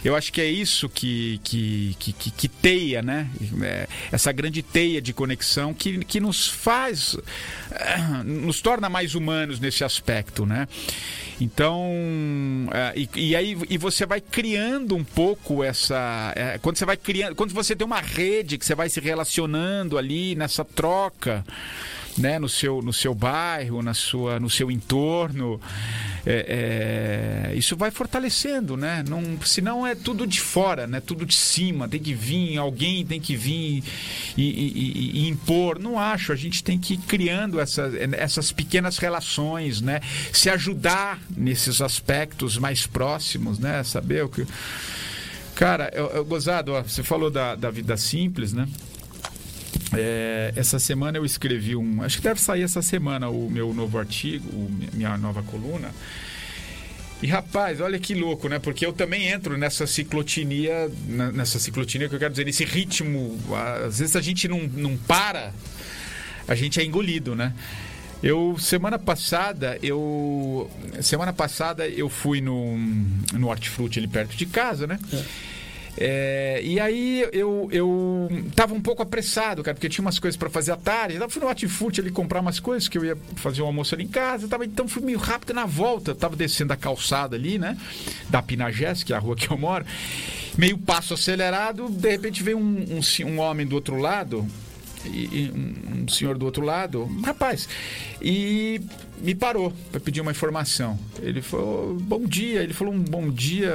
Eu 0.05 0.15
acho 0.15 0.33
que 0.33 0.41
é 0.41 0.49
isso 0.49 0.89
que 0.89 1.41
que, 1.43 1.97
que, 1.99 2.13
que, 2.13 2.31
que 2.31 2.49
teia, 2.49 3.03
né? 3.03 3.29
É, 3.63 3.89
essa 4.13 4.33
grande 4.33 4.63
teia 4.63 5.01
de 5.01 5.13
conexão 5.13 5.75
que, 5.75 6.05
que 6.05 6.21
nos 6.21 6.47
faz, 6.49 7.17
nos 8.25 8.61
torna 8.61 8.89
mais 8.89 9.15
humanos 9.15 9.61
nesse 9.61 9.85
aspecto, 9.85 10.47
né? 10.47 10.67
Então, 11.41 11.89
é, 12.73 12.93
e, 12.95 13.09
e, 13.17 13.37
aí 13.37 13.57
e 13.69 13.79
você 13.79 14.05
vai 14.05 14.21
criando 14.21 14.95
um 14.95 15.03
pouco 15.03 15.65
essa. 15.65 16.20
É, 16.35 16.59
quando 16.59 16.77
você 16.77 16.85
vai 16.85 16.97
criando. 16.97 17.35
Quando 17.35 17.53
você 17.53 17.75
tem 17.75 17.87
uma 17.87 18.01
rede 18.01 18.59
que 18.59 18.65
você 18.65 18.75
vai 18.75 18.89
se 18.89 19.01
relacionando 19.01 19.99
ali 19.99 20.35
nessa 20.35 20.65
troca 20.65 21.45
né, 22.17 22.39
no, 22.39 22.49
seu, 22.49 22.83
no 22.83 22.93
seu 22.93 23.15
bairro, 23.15 23.83
na 23.83 23.95
sua, 23.95 24.39
no 24.41 24.51
seu 24.51 24.71
entorno. 24.71 25.61
É, 26.27 27.49
é, 27.51 27.57
isso 27.57 27.77
vai 27.77 27.91
fortalecendo, 27.91 28.77
né? 28.77 29.03
Não, 29.09 29.41
senão 29.43 29.87
é 29.87 29.95
tudo 29.95 30.27
de 30.27 30.41
fora, 30.41 30.87
né? 30.87 31.01
Tudo 31.01 31.25
de 31.25 31.35
cima. 31.35 31.89
Tem 31.89 32.01
que 32.01 32.13
vir, 32.13 32.59
alguém 32.59 33.05
tem 33.07 33.21
que 33.21 33.35
vir 33.37 33.83
e, 34.37 34.43
e, 34.43 35.11
e 35.25 35.29
impor. 35.29 35.79
Não 35.79 35.99
acho. 35.99 36.33
A 36.33 36.37
gente 36.37 36.63
tem 36.63 36.79
que 36.79 36.95
ir 36.95 36.99
criando 36.99 37.59
essa, 37.59 37.91
essas 38.13 38.53
pequenas 38.53 38.99
relações, 38.99 39.81
né? 39.81 40.01
Se 40.33 40.51
ajudar 40.51 41.19
nesses 41.35 41.81
aspectos 41.81 42.59
mais 42.59 42.87
próximos, 42.87 43.59
né? 43.59 43.83
Saber 43.83 44.25
o 44.25 44.29
que. 44.29 44.47
Cara, 45.61 45.91
eu, 45.93 46.07
eu 46.07 46.25
gozado, 46.25 46.73
ó, 46.73 46.83
você 46.83 47.03
falou 47.03 47.31
da, 47.31 47.55
da 47.55 47.71
vida 47.71 47.95
simples, 47.95 48.55
né? 48.55 48.67
É, 49.93 50.55
essa 50.57 50.79
semana 50.79 51.19
eu 51.19 51.25
escrevi 51.27 51.77
um. 51.77 52.03
Acho 52.03 52.17
que 52.17 52.23
deve 52.23 52.41
sair 52.41 52.63
essa 52.63 52.81
semana 52.81 53.29
o 53.29 53.51
meu 53.51 53.75
novo 53.75 53.99
artigo, 53.99 54.49
minha 54.95 55.19
nova 55.19 55.43
coluna. 55.43 55.91
E 57.23 57.27
rapaz, 57.27 57.79
olha 57.79 57.99
que 57.99 58.15
louco, 58.15 58.49
né? 58.49 58.59
Porque 58.59 58.87
eu 58.87 58.93
também 58.95 59.29
entro 59.29 59.59
nessa 59.59 59.87
ciclotinia, 59.87 60.91
nessa 61.35 61.59
ciclotinia 61.59 62.09
que 62.09 62.15
eu 62.15 62.19
quero 62.19 62.31
dizer, 62.31 62.47
nesse 62.47 62.65
ritmo. 62.65 63.39
Às 63.87 63.99
vezes 63.99 64.17
a 64.17 64.23
gente 64.23 64.49
não, 64.49 64.61
não 64.61 64.97
para, 64.97 65.53
a 66.49 66.55
gente 66.55 66.81
é 66.81 66.85
engolido, 66.85 67.37
né? 67.37 67.53
Eu 68.23 68.57
semana 68.59 68.99
passada 68.99 69.79
eu 69.83 70.71
semana 71.01 71.33
passada 71.33 71.89
eu 71.89 72.09
fui 72.09 72.41
no 72.41 72.77
no 73.33 73.49
Hortifruti 73.49 73.99
ali 73.99 74.09
perto 74.09 74.37
de 74.37 74.47
casa, 74.47 74.87
né? 74.87 74.99
É. 75.13 75.51
É, 76.03 76.61
e 76.63 76.79
aí 76.79 77.27
eu, 77.33 77.69
eu 77.73 78.29
tava 78.55 78.75
um 78.75 78.81
pouco 78.81 79.03
apressado, 79.03 79.63
cara, 79.63 79.75
porque 79.75 79.89
tinha 79.89 80.03
umas 80.03 80.19
coisas 80.19 80.37
para 80.37 80.49
fazer 80.49 80.73
à 80.73 80.77
tarde. 80.77 81.17
Eu 81.17 81.29
fui 81.29 81.43
no 81.43 81.49
Atifute 81.49 82.01
ali 82.01 82.11
comprar 82.11 82.41
umas 82.41 82.61
coisas 82.61 82.89
que 82.89 82.97
eu 82.97 83.05
ia 83.05 83.19
fazer 83.37 83.63
um 83.63 83.67
almoço 83.67 83.95
ali 83.95 84.05
em 84.05 84.09
casa. 84.09 84.49
Tava, 84.49 84.65
então 84.65 84.87
fui 84.89 85.03
meio 85.03 85.19
rápido 85.19 85.53
na 85.53 85.67
volta. 85.67 86.13
Eu 86.13 86.15
tava 86.15 86.37
descendo 86.37 86.73
a 86.73 86.77
calçada 86.77 87.37
ali, 87.37 87.59
né? 87.59 87.77
Da 88.29 88.41
Pinagés, 88.41 89.03
que 89.03 89.13
é 89.13 89.17
a 89.17 89.19
rua 89.19 89.37
que 89.37 89.51
eu 89.51 89.59
moro. 89.59 89.85
Meio 90.57 90.79
passo 90.79 91.15
acelerado, 91.15 91.89
de 91.89 92.11
repente 92.11 92.43
veio 92.43 92.59
um, 92.59 92.99
um, 92.99 93.27
um 93.27 93.39
homem 93.39 93.67
do 93.67 93.75
outro 93.75 93.97
lado 93.97 94.47
e, 95.05 95.51
um, 95.51 96.09
senhor 96.09 96.37
do 96.37 96.45
outro 96.45 96.65
lado, 96.65 97.05
um 97.05 97.21
rapaz, 97.23 97.69
e 98.21 98.81
me 99.23 99.35
parou 99.35 99.73
para 99.91 100.01
pedir 100.01 100.21
uma 100.21 100.31
informação. 100.31 100.99
Ele 101.23 101.43
falou 101.43 101.95
bom 102.01 102.25
dia, 102.25 102.63
ele 102.63 102.73
falou 102.73 102.93
um 102.93 103.03
bom 103.03 103.31
dia 103.31 103.73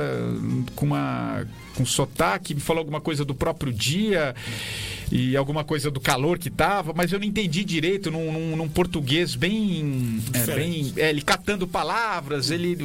com 0.76 0.86
uma 0.86 1.46
com 1.76 1.86
sotaque, 1.86 2.56
me 2.56 2.62
falou 2.62 2.80
alguma 2.80 3.02
coisa 3.02 3.26
do 3.26 3.36
próprio 3.36 3.72
dia 3.72 4.34
e 5.12 5.36
alguma 5.36 5.64
coisa 5.64 5.92
do 5.92 6.00
calor 6.00 6.40
que 6.40 6.50
tava, 6.50 6.94
mas 6.94 7.12
eu 7.12 7.20
não 7.20 7.26
entendi 7.26 7.64
direito 7.64 8.10
num, 8.10 8.32
num, 8.32 8.56
num 8.56 8.70
português 8.70 9.36
bem, 9.36 10.22
é, 10.34 10.56
bem 10.56 10.94
é, 10.96 11.10
ele 11.10 11.22
catando 11.22 11.68
palavras, 11.68 12.50
ele 12.50 12.78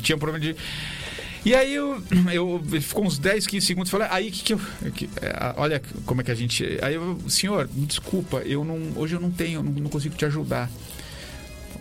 tinha 0.00 0.16
um 0.16 0.18
problema 0.18 0.40
de 0.40 0.56
e 1.46 1.54
aí 1.54 1.72
eu, 1.72 2.02
eu 2.32 2.60
ficou 2.80 3.04
uns 3.04 3.18
10, 3.18 3.46
15 3.46 3.64
segundos, 3.64 3.88
falei, 3.88 4.08
aí 4.10 4.32
que, 4.32 4.42
que 4.42 4.54
eu. 4.54 4.60
Que, 4.92 5.08
é, 5.22 5.54
olha 5.56 5.80
como 6.04 6.20
é 6.20 6.24
que 6.24 6.32
a 6.32 6.34
gente. 6.34 6.76
Aí 6.82 6.94
eu, 6.94 7.20
senhor, 7.28 7.70
me 7.72 7.86
desculpa, 7.86 8.38
eu 8.38 8.64
não, 8.64 8.92
hoje 8.96 9.14
eu 9.14 9.20
não 9.20 9.30
tenho, 9.30 9.62
não, 9.62 9.70
não 9.70 9.88
consigo 9.88 10.16
te 10.16 10.24
ajudar. 10.24 10.68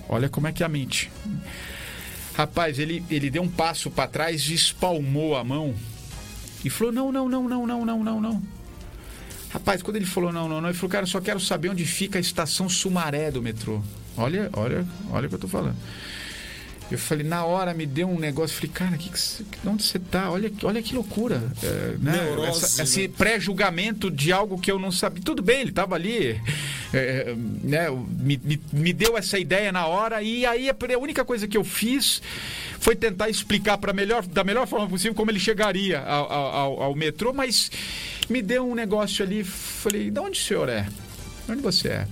Olha 0.08 0.30
como 0.30 0.46
é 0.46 0.52
que 0.52 0.62
é 0.62 0.68
a 0.68 0.70
mente. 0.70 1.12
Rapaz, 2.36 2.78
ele, 2.78 3.04
ele 3.10 3.32
deu 3.32 3.42
um 3.42 3.50
passo 3.50 3.90
para 3.90 4.08
trás, 4.08 4.48
espalmou 4.52 5.36
a 5.36 5.44
mão 5.44 5.74
e 6.64 6.70
falou: 6.70 6.94
não, 6.94 7.12
não, 7.12 7.28
não, 7.28 7.50
não, 7.50 7.66
não, 7.66 7.86
não, 7.86 8.04
não, 8.04 8.22
não. 8.22 8.44
Rapaz, 9.50 9.82
quando 9.82 9.96
ele 9.96 10.06
falou 10.06 10.32
não, 10.32 10.48
não, 10.48 10.62
não, 10.62 10.70
ele 10.70 10.78
falou, 10.78 10.92
cara, 10.92 11.06
eu 11.06 11.10
só 11.10 11.20
quero 11.20 11.40
saber 11.40 11.70
onde 11.70 11.86
fica 11.86 12.20
a 12.20 12.22
estação 12.22 12.70
Sumaré 12.70 13.32
do 13.32 13.42
metrô. 13.42 13.82
Olha, 14.16 14.48
olha, 14.54 14.86
olha 15.10 15.26
o 15.26 15.30
que 15.30 15.36
eu 15.36 15.40
tô 15.40 15.48
falando. 15.48 15.76
Eu 16.92 17.00
falei, 17.00 17.26
na 17.26 17.44
hora 17.44 17.74
me 17.74 17.86
deu 17.86 18.08
um 18.08 18.20
negócio, 18.20 18.56
falei, 18.56 18.72
cara, 18.72 18.98
que, 18.98 19.10
que, 19.10 19.68
onde 19.68 19.84
você 19.84 19.98
tá? 19.98 20.30
Olha, 20.30 20.52
olha 20.64 20.82
que 20.84 20.94
loucura. 20.94 21.42
É, 21.64 21.96
né? 22.00 22.48
Essa, 22.48 22.84
esse 22.84 23.08
né? 23.08 23.14
pré-julgamento 23.18 24.12
de 24.12 24.32
algo 24.32 24.60
que 24.60 24.72
eu 24.72 24.78
não 24.78 24.92
sabia. 24.92 25.24
Tudo 25.24 25.42
bem, 25.42 25.62
ele 25.62 25.72
estava 25.72 25.96
ali 25.96 26.40
é, 26.94 27.36
né, 27.36 27.90
me, 27.90 28.40
me, 28.44 28.62
me, 28.72 28.94
deu 28.94 29.18
essa 29.18 29.40
ideia 29.40 29.72
na 29.72 29.88
hora 29.88 30.22
e 30.22 30.46
aí 30.46 30.70
a 30.70 31.00
única 31.00 31.26
coisa 31.26 31.48
que 31.48 31.58
eu 31.58 31.64
fiz 31.64 32.22
foi 32.80 32.96
tentar 32.96 33.30
explicar 33.30 33.78
para 33.78 33.92
melhor, 33.92 34.26
da 34.26 34.44
melhor 34.44 34.68
forma 34.68 34.88
possível 34.88 35.16
como 35.16 35.32
ele 35.32 35.40
chegaria 35.40 36.00
ao, 36.00 36.32
ao, 36.32 36.84
ao, 36.84 36.96
metrô, 36.96 37.34
mas 37.34 37.72
me 38.30 38.42
deu 38.42 38.66
um 38.66 38.76
negócio 38.76 39.26
ali, 39.26 39.44
falei, 39.44 40.12
de 40.12 40.20
onde 40.20 40.40
o 40.40 40.44
senhor 40.44 40.70
é? 40.70 40.88
De 41.46 41.52
onde 41.52 41.62
você 41.62 41.90
é? 41.90 42.08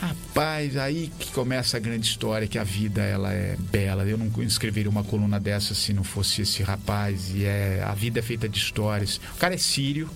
Rapaz, 0.00 0.76
aí 0.76 1.10
que 1.18 1.32
começa 1.32 1.76
a 1.76 1.80
grande 1.80 2.06
história, 2.06 2.46
que 2.46 2.56
a 2.56 2.62
vida 2.62 3.02
ela 3.02 3.32
é 3.32 3.56
bela. 3.58 4.04
Eu 4.04 4.16
não 4.16 4.30
escreveria 4.42 4.88
uma 4.88 5.02
coluna 5.02 5.40
dessa 5.40 5.74
se 5.74 5.92
não 5.92 6.04
fosse 6.04 6.42
esse 6.42 6.62
rapaz. 6.62 7.32
E 7.34 7.44
é 7.44 7.82
a 7.84 7.94
vida 7.94 8.20
é 8.20 8.22
feita 8.22 8.48
de 8.48 8.58
histórias. 8.58 9.20
O 9.34 9.38
cara 9.38 9.54
é 9.54 9.58
sírio, 9.58 10.08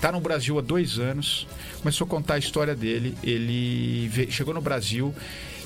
tá 0.00 0.10
no 0.10 0.20
Brasil 0.20 0.58
há 0.58 0.60
dois 0.60 0.98
anos, 0.98 1.46
começou 1.80 2.04
a 2.04 2.08
contar 2.08 2.34
a 2.34 2.38
história 2.38 2.74
dele. 2.74 3.16
Ele 3.22 4.10
chegou 4.28 4.52
no 4.52 4.60
Brasil 4.60 5.14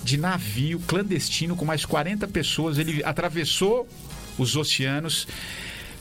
de 0.05 0.19
navio 0.19 0.79
clandestino 0.81 1.57
com 1.57 1.65
mais 1.65 1.87
40 1.87 2.29
pessoas. 2.29 2.77
Ele 2.77 3.03
atravessou 3.05 3.89
os 4.37 4.55
oceanos 4.55 5.27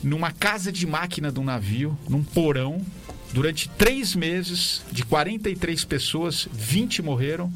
numa 0.03 0.31
casa 0.31 0.73
de 0.73 0.85
máquina 0.85 1.31
de 1.31 1.39
um 1.39 1.43
navio, 1.45 1.97
num 2.09 2.23
porão, 2.23 2.85
Durante 3.33 3.69
três 3.69 4.15
meses, 4.15 4.81
de 4.91 5.03
43 5.03 5.83
pessoas, 5.85 6.47
20 6.51 7.01
morreram. 7.01 7.51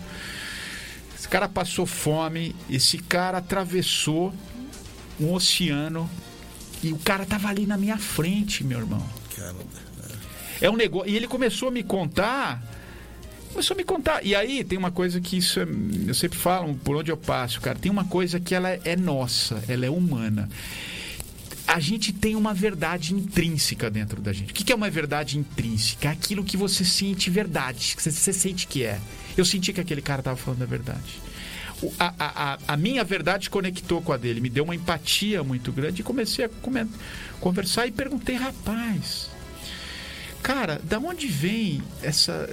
Esse 1.18 1.28
cara 1.28 1.48
passou 1.48 1.86
fome, 1.86 2.56
esse 2.70 2.98
cara 2.98 3.38
atravessou 3.38 4.34
um 5.20 5.34
oceano 5.34 6.10
e 6.84 6.92
o 6.92 6.98
cara 6.98 7.26
tava 7.26 7.48
ali 7.48 7.66
na 7.66 7.78
minha 7.78 7.98
frente, 7.98 8.64
meu 8.64 8.80
irmão. 8.80 9.06
É 10.60 10.70
um 10.70 10.76
negócio. 10.76 11.10
E 11.10 11.16
ele 11.16 11.28
começou 11.28 11.70
a 11.70 11.72
me 11.72 11.84
contar. 11.84 12.62
Começou 13.52 13.74
a 13.74 13.78
me 13.78 13.84
contar. 13.84 14.26
E 14.26 14.36
aí 14.36 14.64
tem 14.64 14.78
uma 14.78 14.92
coisa 14.92 15.20
que 15.20 15.38
isso 15.38 15.60
é, 15.60 15.68
eu 16.08 16.14
sempre 16.14 16.38
falo 16.38 16.74
por 16.76 16.96
onde 16.96 17.12
eu 17.12 17.18
passo, 17.18 17.62
cara. 17.62 17.78
Tem 17.78 17.92
uma 17.92 18.06
coisa 18.06 18.40
que 18.40 18.54
ela 18.54 18.70
é 18.70 18.96
nossa, 18.96 19.64
ela 19.68 19.86
é 19.86 19.90
humana 19.90 20.50
a 21.68 21.80
gente 21.80 22.12
tem 22.12 22.36
uma 22.36 22.54
verdade 22.54 23.14
intrínseca 23.14 23.90
dentro 23.90 24.22
da 24.22 24.34
gente. 24.34 24.52
O 24.52 24.54
que 24.54 24.72
é 24.72 24.76
uma 24.76 24.90
verdade 24.90 25.38
intrínseca? 25.38 26.08
É 26.08 26.12
aquilo 26.12 26.44
que 26.44 26.58
você 26.58 26.84
sente 26.84 27.30
verdade, 27.30 27.96
que 27.96 28.04
você, 28.04 28.34
sente 28.34 28.68
que 28.68 28.84
é. 28.84 29.00
Eu 29.38 29.46
senti 29.46 29.72
que 29.72 29.82
aquele 29.82 30.02
cara 30.02 30.20
estava 30.20 30.38
falando 30.38 30.64
a 30.64 30.66
verdade. 30.66 31.20
A, 31.98 32.14
a, 32.20 32.58
a, 32.68 32.78
minha 32.78 33.04
verdade 33.04 33.50
conectou 33.50 34.02
com 34.02 34.14
a 34.14 34.18
dele, 34.18 34.40
me 34.40 34.50
deu 34.50 34.64
uma 34.64 34.76
empatia 34.76 35.44
muito 35.44 35.72
grande 35.72 36.02
e 36.02 36.04
comecei 36.04 36.46
a 36.46 36.50
conversar 37.40 37.88
e 37.88 37.92
perguntei, 37.92 38.36
rapaz, 38.36 39.30
cara, 40.44 40.80
da 40.84 41.00
onde 41.00 41.26
vem 41.28 41.82
essa. 42.04 42.48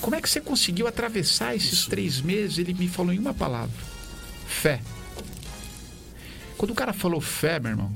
Como 0.00 0.16
é 0.16 0.22
que 0.22 0.30
você 0.30 0.40
conseguiu 0.40 0.86
atravessar 0.86 1.54
esses 1.54 1.72
Isso. 1.72 1.90
três 1.90 2.20
meses? 2.20 2.58
Ele 2.58 2.72
me 2.72 2.88
falou 2.88 3.12
em 3.12 3.18
uma 3.18 3.34
palavra: 3.34 3.76
fé. 4.46 4.80
Quando 6.56 6.70
o 6.70 6.74
cara 6.74 6.94
falou 6.94 7.20
fé, 7.20 7.60
meu 7.60 7.72
irmão, 7.72 7.92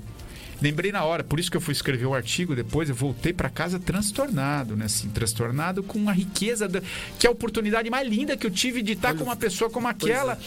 Lembrei 0.60 0.92
na 0.92 1.04
hora, 1.04 1.24
por 1.24 1.40
isso 1.40 1.50
que 1.50 1.56
eu 1.56 1.60
fui 1.60 1.72
escrever 1.72 2.06
o 2.06 2.14
artigo 2.14 2.54
depois, 2.54 2.88
eu 2.88 2.94
voltei 2.94 3.32
para 3.32 3.48
casa 3.48 3.78
transtornado, 3.78 4.76
né? 4.76 4.84
Assim, 4.84 5.08
transtornado 5.08 5.82
com 5.82 6.08
a 6.08 6.12
riqueza, 6.12 6.68
da, 6.68 6.82
que 7.18 7.26
é 7.26 7.28
a 7.28 7.32
oportunidade 7.32 7.88
mais 7.88 8.06
linda 8.06 8.36
que 8.36 8.46
eu 8.46 8.50
tive 8.50 8.82
de 8.82 8.92
estar 8.92 9.14
com 9.14 9.24
uma 9.24 9.36
pessoa 9.36 9.70
como 9.70 9.88
aquela 9.88 10.34
é. 10.34 10.38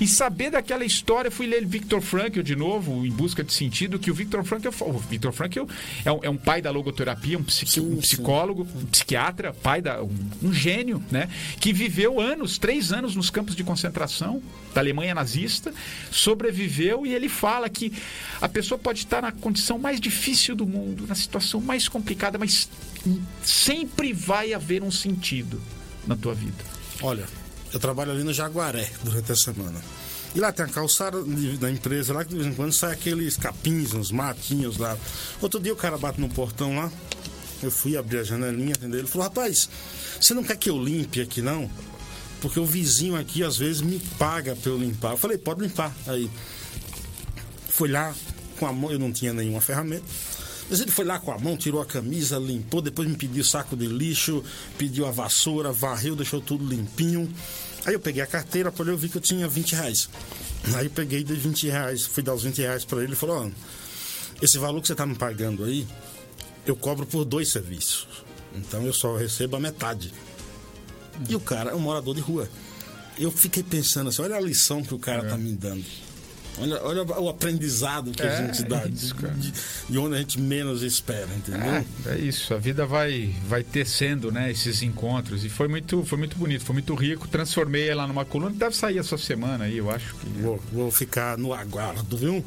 e 0.00 0.06
saber 0.06 0.50
daquela 0.50 0.84
história. 0.84 1.30
Fui 1.30 1.46
ler 1.46 1.64
Victor 1.64 2.00
Frankl 2.00 2.42
de 2.42 2.56
novo, 2.56 3.06
em 3.06 3.10
busca 3.10 3.44
de 3.44 3.52
sentido, 3.52 3.98
que 3.98 4.10
o 4.10 4.14
Victor 4.14 4.42
Frankl, 4.44 4.68
o 4.80 4.98
Victor 4.98 5.32
Frankl 5.32 5.64
é 6.04 6.12
um, 6.12 6.20
é 6.22 6.30
um 6.30 6.36
pai 6.36 6.60
da 6.60 6.70
logoterapia, 6.70 7.38
um, 7.38 7.44
psiqui, 7.44 7.72
sim, 7.72 7.80
um 7.80 7.96
psicólogo, 7.98 8.66
um 8.74 8.86
psiquiatra, 8.86 9.52
pai 9.52 9.80
da 9.80 10.02
um, 10.02 10.10
um 10.42 10.52
gênio, 10.52 11.02
né? 11.10 11.28
Que 11.60 11.72
viveu 11.72 12.20
anos, 12.20 12.58
três 12.58 12.92
anos 12.92 13.14
nos 13.14 13.30
campos 13.30 13.54
de 13.54 13.62
concentração 13.62 14.42
da 14.74 14.80
Alemanha 14.80 15.14
nazista, 15.14 15.72
sobreviveu 16.10 17.06
e 17.06 17.14
ele 17.14 17.28
fala 17.28 17.68
que 17.68 17.92
a 18.40 18.48
pessoa 18.48 18.78
pode 18.78 19.00
estar 19.00 19.22
na 19.22 19.30
condição 19.52 19.78
mais 19.78 20.00
difícil 20.00 20.56
do 20.56 20.66
mundo, 20.66 21.06
na 21.06 21.14
situação 21.14 21.60
mais 21.60 21.86
complicada, 21.86 22.38
mas 22.38 22.70
sempre 23.44 24.14
vai 24.14 24.54
haver 24.54 24.82
um 24.82 24.90
sentido 24.90 25.60
na 26.06 26.16
tua 26.16 26.34
vida. 26.34 26.64
Olha, 27.02 27.28
eu 27.70 27.78
trabalho 27.78 28.12
ali 28.12 28.24
no 28.24 28.32
Jaguaré 28.32 28.90
durante 29.04 29.30
a 29.30 29.36
semana. 29.36 29.78
E 30.34 30.40
lá 30.40 30.50
tem 30.50 30.64
a 30.64 30.68
calçada 30.68 31.22
da 31.60 31.70
empresa 31.70 32.14
lá 32.14 32.24
que 32.24 32.30
de 32.30 32.36
vez 32.36 32.46
em 32.46 32.54
quando 32.54 32.72
sai 32.72 32.92
aqueles 32.92 33.36
capins, 33.36 33.92
uns 33.92 34.10
matinhos 34.10 34.78
lá. 34.78 34.96
Outro 35.42 35.60
dia 35.60 35.74
o 35.74 35.76
cara 35.76 35.98
bate 35.98 36.18
no 36.18 36.30
portão 36.30 36.74
lá. 36.74 36.90
Eu 37.62 37.70
fui 37.70 37.94
abrir 37.98 38.20
a 38.20 38.24
janelinha, 38.24 38.70
entendeu? 38.70 39.00
Ele 39.00 39.08
falou: 39.08 39.28
Rapaz, 39.28 39.68
você 40.18 40.32
não 40.32 40.42
quer 40.42 40.56
que 40.56 40.70
eu 40.70 40.82
limpe 40.82 41.20
aqui 41.20 41.42
não? 41.42 41.70
Porque 42.40 42.58
o 42.58 42.64
vizinho 42.64 43.14
aqui 43.14 43.44
às 43.44 43.58
vezes 43.58 43.82
me 43.82 43.98
paga 44.18 44.56
pra 44.56 44.70
eu 44.70 44.78
limpar. 44.78 45.12
Eu 45.12 45.18
falei: 45.18 45.36
Pode 45.36 45.60
limpar. 45.60 45.94
Aí 46.06 46.30
foi 47.68 47.90
lá, 47.90 48.14
com 48.62 48.66
a 48.68 48.72
mão, 48.72 48.92
eu 48.92 48.98
não 48.98 49.10
tinha 49.10 49.32
nenhuma 49.32 49.60
ferramenta. 49.60 50.04
Mas 50.70 50.80
ele 50.80 50.92
foi 50.92 51.04
lá 51.04 51.18
com 51.18 51.32
a 51.32 51.38
mão, 51.38 51.56
tirou 51.56 51.82
a 51.82 51.84
camisa, 51.84 52.38
limpou, 52.38 52.80
depois 52.80 53.08
me 53.08 53.16
pediu 53.16 53.42
saco 53.42 53.76
de 53.76 53.88
lixo, 53.88 54.44
pediu 54.78 55.04
a 55.04 55.10
vassoura, 55.10 55.72
varreu, 55.72 56.14
deixou 56.14 56.40
tudo 56.40 56.64
limpinho. 56.64 57.28
Aí 57.84 57.94
eu 57.94 57.98
peguei 57.98 58.22
a 58.22 58.26
carteira, 58.26 58.72
olhei, 58.78 58.94
eu 58.94 58.96
vi 58.96 59.08
que 59.08 59.16
eu 59.16 59.20
tinha 59.20 59.48
20 59.48 59.72
reais. 59.74 60.08
Aí 60.76 60.86
eu 60.86 60.90
peguei 60.90 61.24
de 61.24 61.34
20 61.34 61.68
reais, 61.68 62.06
fui 62.06 62.22
dar 62.22 62.34
os 62.34 62.44
20 62.44 62.58
reais 62.58 62.84
para 62.84 63.02
ele 63.02 63.14
e 63.14 63.16
falou, 63.16 63.48
oh, 63.48 64.44
esse 64.44 64.56
valor 64.58 64.80
que 64.80 64.86
você 64.86 64.94
tá 64.94 65.04
me 65.04 65.16
pagando 65.16 65.64
aí, 65.64 65.84
eu 66.64 66.76
cobro 66.76 67.04
por 67.04 67.24
dois 67.24 67.48
serviços. 67.48 68.06
Então 68.54 68.86
eu 68.86 68.92
só 68.92 69.16
recebo 69.16 69.56
a 69.56 69.60
metade. 69.60 70.14
E 71.28 71.34
o 71.34 71.40
cara 71.40 71.72
é 71.72 71.74
um 71.74 71.80
morador 71.80 72.14
de 72.14 72.20
rua. 72.20 72.48
Eu 73.18 73.32
fiquei 73.32 73.64
pensando 73.64 74.08
assim, 74.08 74.22
olha 74.22 74.36
a 74.36 74.40
lição 74.40 74.84
que 74.84 74.94
o 74.94 75.00
cara 75.00 75.26
é. 75.26 75.30
tá 75.30 75.36
me 75.36 75.52
dando. 75.52 75.84
Olha, 76.58 76.82
olha 76.82 77.02
o 77.02 77.28
aprendizado 77.28 78.10
que 78.10 78.22
é, 78.22 78.28
a 78.28 78.46
gente 78.46 78.62
dá, 78.64 78.82
é 78.82 78.88
isso, 78.88 79.14
de, 79.14 79.52
de, 79.88 79.98
onde 79.98 80.16
a 80.16 80.18
gente 80.18 80.40
menos 80.40 80.82
espera, 80.82 81.28
entendeu? 81.34 81.62
É, 81.62 81.84
é, 82.06 82.18
isso, 82.18 82.52
a 82.52 82.58
vida 82.58 82.84
vai, 82.84 83.34
vai 83.46 83.62
tecendo 83.62 84.30
né, 84.30 84.50
esses 84.50 84.82
encontros. 84.82 85.44
E 85.44 85.48
foi 85.48 85.66
muito, 85.66 86.04
foi 86.04 86.18
muito 86.18 86.36
bonito, 86.36 86.64
foi 86.64 86.74
muito 86.74 86.94
rico. 86.94 87.26
Transformei 87.26 87.88
ela 87.88 88.06
numa 88.06 88.24
coluna, 88.24 88.54
deve 88.54 88.76
sair 88.76 88.98
essa 88.98 89.16
semana 89.16 89.64
aí, 89.64 89.78
eu 89.78 89.90
acho 89.90 90.14
que. 90.16 90.28
Vou, 90.40 90.62
vou 90.70 90.90
ficar 90.90 91.38
no 91.38 91.54
aguardo, 91.54 92.16
viu? 92.16 92.44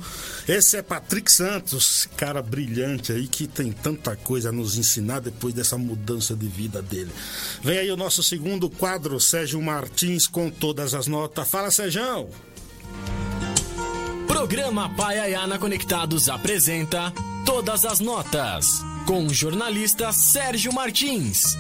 Esse 0.48 0.78
é 0.78 0.82
Patrick 0.82 1.32
Santos, 1.32 2.08
cara 2.16 2.42
brilhante 2.42 3.12
aí 3.12 3.28
que 3.28 3.48
tem 3.48 3.72
tanta 3.72 4.16
coisa 4.16 4.50
a 4.50 4.52
nos 4.52 4.78
ensinar 4.78 5.20
depois 5.20 5.54
dessa 5.54 5.78
mudança 5.78 6.36
de 6.36 6.48
vida 6.48 6.82
dele. 6.82 7.12
Vem 7.64 7.80
aí 7.80 7.92
o 7.92 7.98
nosso 7.98 8.22
segundo 8.22 8.70
quadro, 8.70 9.20
Sérgio 9.20 9.62
Martins 9.62 10.28
com 10.28 10.50
todas 10.50 10.94
as 10.94 11.08
notas. 11.08 11.50
Fala, 11.50 11.72
Sérgio! 11.72 12.30
Programa 14.28 14.90
Paiaiana 14.96 15.60
Conectados 15.60 16.30
apresenta 16.30 17.14
Todas 17.46 17.86
as 17.86 18.00
Notas, 18.00 18.66
com 19.06 19.26
o 19.26 19.34
jornalista 19.34 20.12
Sérgio 20.12 20.74
Martins. 20.74 21.56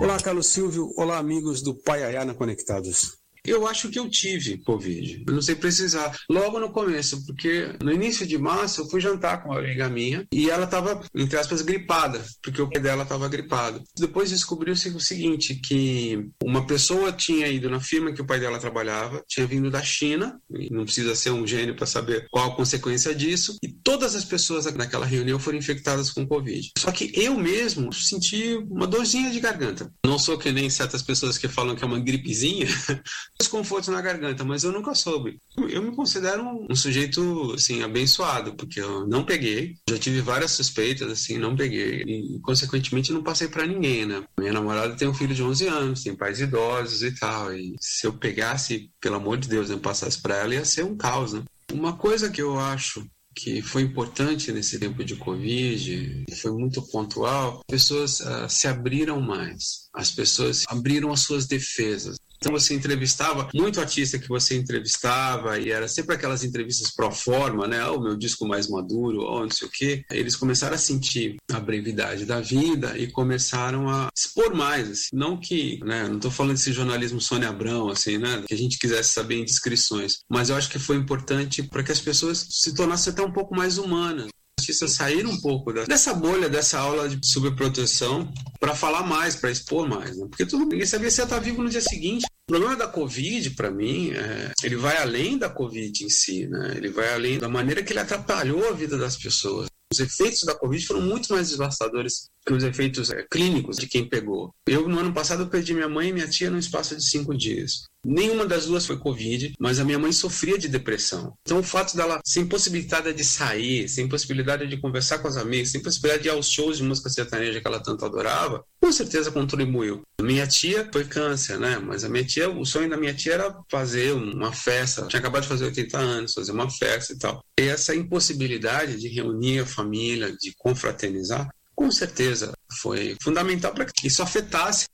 Olá, 0.00 0.18
Carlos 0.18 0.48
Silvio. 0.48 0.92
Olá, 0.96 1.18
amigos 1.18 1.62
do 1.62 1.74
Paiaiana 1.74 2.34
Conectados. 2.34 3.19
Eu 3.44 3.66
acho 3.66 3.88
que 3.88 3.98
eu 3.98 4.08
tive 4.08 4.58
Covid. 4.58 5.24
Não 5.28 5.42
sei 5.42 5.54
precisar. 5.54 6.16
Logo 6.28 6.58
no 6.58 6.70
começo, 6.70 7.24
porque 7.26 7.74
no 7.82 7.92
início 7.92 8.26
de 8.26 8.38
março 8.38 8.82
eu 8.82 8.88
fui 8.88 9.00
jantar 9.00 9.42
com 9.42 9.50
uma 9.50 9.58
amiga 9.58 9.88
minha 9.88 10.26
e 10.32 10.50
ela 10.50 10.64
estava, 10.64 11.02
entre 11.14 11.38
aspas, 11.38 11.62
gripada, 11.62 12.24
porque 12.42 12.60
o 12.60 12.68
pai 12.68 12.80
dela 12.80 13.02
estava 13.02 13.28
gripado. 13.28 13.82
Depois 13.96 14.30
descobriu-se 14.30 14.88
o 14.90 15.00
seguinte, 15.00 15.54
que 15.54 16.28
uma 16.42 16.66
pessoa 16.66 17.12
tinha 17.12 17.48
ido 17.48 17.68
na 17.70 17.80
firma 17.80 18.12
que 18.12 18.22
o 18.22 18.26
pai 18.26 18.40
dela 18.40 18.58
trabalhava, 18.58 19.22
tinha 19.28 19.46
vindo 19.46 19.70
da 19.70 19.82
China, 19.82 20.40
não 20.70 20.84
precisa 20.84 21.14
ser 21.14 21.30
um 21.30 21.46
gênio 21.46 21.74
para 21.74 21.86
saber 21.86 22.26
qual 22.30 22.52
a 22.52 22.56
consequência 22.56 23.14
disso, 23.14 23.56
e 23.62 23.68
todas 23.68 24.14
as 24.14 24.24
pessoas 24.24 24.64
naquela 24.74 25.06
reunião 25.06 25.38
foram 25.38 25.58
infectadas 25.58 26.10
com 26.10 26.26
Covid. 26.26 26.70
Só 26.78 26.90
que 26.90 27.12
eu 27.14 27.36
mesmo 27.36 27.92
senti 27.92 28.56
uma 28.70 28.86
dorzinha 28.86 29.30
de 29.30 29.40
garganta. 29.40 29.92
Não 30.04 30.18
sou 30.18 30.38
que 30.38 30.52
nem 30.52 30.68
certas 30.70 31.02
pessoas 31.02 31.38
que 31.38 31.48
falam 31.48 31.74
que 31.74 31.84
é 31.84 31.86
uma 31.86 31.98
gripezinha, 31.98 32.66
desconforto 33.40 33.90
na 33.90 34.00
garganta, 34.00 34.44
mas 34.44 34.62
eu 34.62 34.72
nunca 34.72 34.94
soube. 34.94 35.38
Eu 35.56 35.82
me 35.82 35.94
considero 35.94 36.42
um, 36.42 36.66
um, 36.70 36.76
sujeito, 36.76 37.52
assim, 37.54 37.82
abençoado, 37.82 38.54
porque 38.54 38.80
eu 38.80 39.06
não 39.06 39.24
peguei. 39.24 39.74
Já 39.88 39.98
tive 39.98 40.20
várias 40.20 40.52
suspeitas, 40.52 41.10
assim, 41.10 41.38
não 41.38 41.56
peguei. 41.56 42.02
E, 42.02 42.40
consequentemente, 42.40 43.12
não 43.12 43.22
passei 43.22 43.48
para 43.48 43.66
ninguém, 43.66 44.06
né? 44.06 44.22
Minha 44.38 44.52
namorada 44.52 44.94
tem 44.94 45.08
um 45.08 45.14
filho 45.14 45.34
de 45.34 45.42
11 45.42 45.66
anos, 45.66 46.02
tem 46.02 46.14
pais 46.14 46.40
idosos 46.40 47.02
e 47.02 47.12
tal. 47.12 47.52
E 47.52 47.74
se 47.80 48.06
eu 48.06 48.12
pegasse, 48.12 48.90
pelo 49.00 49.16
amor 49.16 49.38
de 49.38 49.48
Deus, 49.48 49.70
eu 49.70 49.78
passasse 49.78 50.20
para 50.20 50.36
ela, 50.36 50.54
ia 50.54 50.64
ser 50.64 50.84
um 50.84 50.96
caos, 50.96 51.32
né? 51.32 51.42
Uma 51.72 51.94
coisa 51.94 52.30
que 52.30 52.42
eu 52.42 52.58
acho 52.58 53.04
que 53.34 53.62
foi 53.62 53.82
importante 53.82 54.52
nesse 54.52 54.78
tempo 54.78 55.04
de 55.04 55.16
Covid, 55.16 56.24
foi 56.40 56.50
muito 56.52 56.82
pontual, 56.82 57.62
pessoas 57.66 58.20
uh, 58.20 58.48
se 58.48 58.66
abriram 58.66 59.20
mais, 59.20 59.88
as 59.94 60.10
pessoas 60.10 60.64
abriram 60.68 61.12
as 61.12 61.20
suas 61.20 61.46
defesas. 61.46 62.16
Então 62.40 62.52
você 62.52 62.74
entrevistava 62.74 63.48
muito 63.54 63.80
artista 63.80 64.18
que 64.18 64.28
você 64.28 64.56
entrevistava 64.56 65.58
e 65.58 65.70
era 65.70 65.86
sempre 65.86 66.14
aquelas 66.14 66.42
entrevistas 66.42 66.90
pro 66.90 67.10
forma, 67.10 67.66
né? 67.66 67.84
O 67.86 68.00
meu 68.00 68.16
disco 68.16 68.48
mais 68.48 68.66
maduro, 68.66 69.20
ou 69.20 69.42
não 69.42 69.50
sei 69.50 69.68
o 69.68 69.70
quê. 69.70 70.04
Eles 70.10 70.36
começaram 70.36 70.74
a 70.74 70.78
sentir 70.78 71.36
a 71.52 71.60
brevidade 71.60 72.24
da 72.24 72.40
vida 72.40 72.96
e 72.96 73.06
começaram 73.06 73.88
a 73.90 74.08
expor 74.16 74.54
mais, 74.54 74.90
assim. 74.90 75.08
Não 75.12 75.38
que, 75.38 75.80
né? 75.84 76.08
Não 76.08 76.18
tô 76.18 76.30
falando 76.30 76.54
desse 76.54 76.72
jornalismo 76.72 77.20
Sônia 77.20 77.50
Abrão, 77.50 77.90
assim, 77.90 78.16
né? 78.16 78.42
Que 78.46 78.54
a 78.54 78.58
gente 78.58 78.78
quisesse 78.78 79.12
saber 79.12 79.36
em 79.36 79.44
descrições. 79.44 80.20
Mas 80.28 80.48
eu 80.48 80.56
acho 80.56 80.70
que 80.70 80.78
foi 80.78 80.96
importante 80.96 81.62
para 81.62 81.82
que 81.82 81.92
as 81.92 82.00
pessoas 82.00 82.46
se 82.48 82.74
tornassem 82.74 83.12
até 83.12 83.22
um 83.22 83.32
pouco 83.32 83.54
mais 83.54 83.76
humanas 83.76 84.30
artistas 84.60 84.92
saíram 84.92 85.30
um 85.30 85.40
pouco 85.40 85.72
dessa 85.72 86.14
bolha, 86.14 86.48
dessa 86.48 86.78
aula 86.78 87.08
de 87.08 87.18
subproteção 87.26 88.32
para 88.58 88.74
falar 88.74 89.02
mais, 89.02 89.34
para 89.34 89.50
expor 89.50 89.88
mais. 89.88 90.16
Né? 90.16 90.26
Porque 90.28 90.46
todo 90.46 90.66
ninguém 90.66 90.86
sabia 90.86 91.10
se 91.10 91.20
ia 91.20 91.24
estar 91.24 91.38
vivo 91.38 91.62
no 91.62 91.68
dia 91.68 91.80
seguinte. 91.80 92.26
O 92.48 92.52
problema 92.52 92.76
da 92.76 92.86
Covid, 92.86 93.50
para 93.50 93.70
mim, 93.70 94.10
é, 94.10 94.52
ele 94.62 94.76
vai 94.76 94.96
além 94.98 95.38
da 95.38 95.48
Covid 95.48 96.04
em 96.04 96.10
si, 96.10 96.46
né? 96.48 96.74
Ele 96.76 96.88
vai 96.88 97.12
além 97.14 97.38
da 97.38 97.48
maneira 97.48 97.82
que 97.82 97.92
ele 97.92 98.00
atrapalhou 98.00 98.68
a 98.68 98.72
vida 98.72 98.98
das 98.98 99.16
pessoas. 99.16 99.68
Os 99.92 99.98
efeitos 99.98 100.42
da 100.42 100.54
Covid 100.54 100.84
foram 100.86 101.00
muito 101.00 101.32
mais 101.32 101.50
devastadores 101.50 102.28
que 102.46 102.52
os 102.52 102.62
efeitos 102.62 103.10
é, 103.10 103.26
clínicos 103.28 103.76
de 103.76 103.88
quem 103.88 104.08
pegou. 104.08 104.54
Eu, 104.66 104.88
no 104.88 104.98
ano 104.98 105.12
passado, 105.12 105.48
perdi 105.48 105.74
minha 105.74 105.88
mãe 105.88 106.08
e 106.08 106.12
minha 106.12 106.28
tia 106.28 106.50
no 106.50 106.58
espaço 106.58 106.96
de 106.96 107.04
cinco 107.04 107.36
dias. 107.36 107.84
Nenhuma 108.04 108.46
das 108.46 108.66
duas 108.66 108.86
foi 108.86 108.98
Covid, 108.98 109.52
mas 109.58 109.78
a 109.78 109.84
minha 109.84 109.98
mãe 109.98 110.10
sofria 110.10 110.56
de 110.56 110.68
depressão. 110.68 111.34
Então, 111.42 111.58
o 111.58 111.62
fato 111.62 111.94
dela, 111.96 112.20
sem 112.24 112.46
possibilidade 112.46 113.12
de 113.12 113.24
sair, 113.24 113.88
sem 113.88 114.08
possibilidade 114.08 114.66
de 114.66 114.80
conversar 114.80 115.18
com 115.18 115.28
os 115.28 115.36
amigos, 115.36 115.70
sem 115.70 115.82
possibilidade 115.82 116.22
de 116.22 116.28
ir 116.28 116.32
aos 116.32 116.50
shows 116.50 116.78
de 116.78 116.82
música 116.82 117.10
sertaneja 117.10 117.60
que 117.60 117.66
ela 117.66 117.82
tanto 117.82 118.04
adorava, 118.04 118.64
com 118.80 118.90
certeza 118.90 119.30
contribuiu. 119.30 120.02
Minha 120.20 120.46
tia 120.46 120.88
foi 120.90 121.04
câncer, 121.04 121.58
né? 121.58 121.78
Mas 121.78 122.02
a 122.02 122.08
minha 122.08 122.24
tia, 122.24 122.48
o 122.48 122.64
sonho 122.64 122.88
da 122.88 122.96
minha 122.96 123.14
tia 123.14 123.34
era 123.34 123.56
fazer 123.70 124.12
uma 124.12 124.52
festa. 124.52 125.06
Tinha 125.06 125.20
acabado 125.20 125.42
de 125.42 125.48
fazer 125.48 125.66
80 125.66 125.98
anos, 125.98 126.34
fazer 126.34 126.52
uma 126.52 126.70
festa 126.70 127.12
e 127.12 127.18
tal. 127.18 127.44
E 127.58 127.64
essa 127.64 127.94
impossibilidade 127.94 128.98
de 128.98 129.08
reunir 129.08 129.60
a 129.60 129.66
família, 129.66 130.34
de 130.40 130.54
confraternizar, 130.56 131.48
com 131.74 131.90
certeza 131.90 132.52
foi 132.80 133.16
fundamental 133.22 133.72
para 133.72 133.86
que 133.86 134.06
isso 134.06 134.22
afetasse 134.22 134.86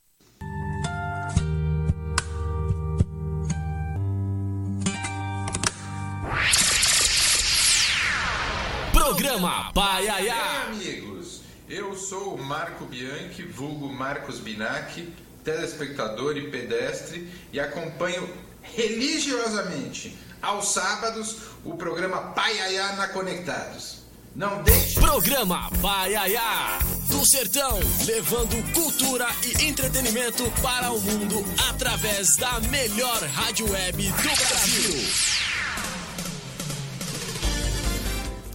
Programa 9.37 9.71
Paiaiá. 9.71 10.63
amigos, 10.69 11.41
eu 11.69 11.95
sou 11.95 12.33
o 12.33 12.43
Marco 12.43 12.85
Bianchi, 12.85 13.43
vulgo 13.43 13.87
Marcos 13.87 14.39
Binac, 14.39 15.13
telespectador 15.43 16.35
e 16.37 16.49
pedestre, 16.49 17.31
e 17.53 17.59
acompanho 17.59 18.27
religiosamente 18.63 20.17
aos 20.41 20.69
sábados 20.69 21.37
o 21.63 21.75
programa 21.75 22.31
Paiaiá 22.33 22.93
na 22.93 23.09
Conectados. 23.09 23.99
Não 24.35 24.63
deixe. 24.63 24.99
Programa 24.99 25.69
Paiaiá. 25.83 26.79
Do 27.11 27.23
Sertão, 27.23 27.79
levando 28.05 28.73
cultura 28.73 29.27
e 29.43 29.65
entretenimento 29.65 30.51
para 30.63 30.91
o 30.91 30.99
mundo 30.99 31.45
através 31.69 32.35
da 32.37 32.59
melhor 32.61 33.21
rádio 33.21 33.69
web 33.71 34.03
do 34.03 34.23
Brasil. 34.23 35.56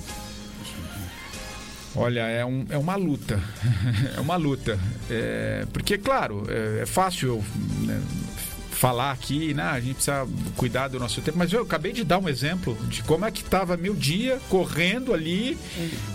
Olha, 1.94 2.20
é, 2.20 2.44
um, 2.44 2.64
é 2.70 2.78
uma 2.78 2.96
luta. 2.96 3.38
é 4.16 4.20
uma 4.20 4.36
luta. 4.36 4.78
É, 5.10 5.66
porque, 5.72 5.98
claro, 5.98 6.46
é, 6.48 6.82
é 6.82 6.86
fácil 6.86 7.28
eu 7.28 7.44
né, 7.84 8.00
falar 8.80 9.10
aqui, 9.10 9.52
né? 9.52 9.64
A 9.64 9.78
gente 9.78 9.96
precisa 9.96 10.26
cuidar 10.56 10.88
do 10.88 10.98
nosso 10.98 11.20
tempo. 11.20 11.36
Mas 11.36 11.52
eu 11.52 11.60
acabei 11.60 11.92
de 11.92 12.02
dar 12.02 12.16
um 12.16 12.26
exemplo 12.26 12.74
de 12.88 13.02
como 13.02 13.26
é 13.26 13.30
que 13.30 13.42
estava 13.42 13.76
meu 13.76 13.94
dia 13.94 14.40
correndo 14.48 15.12
ali, 15.12 15.58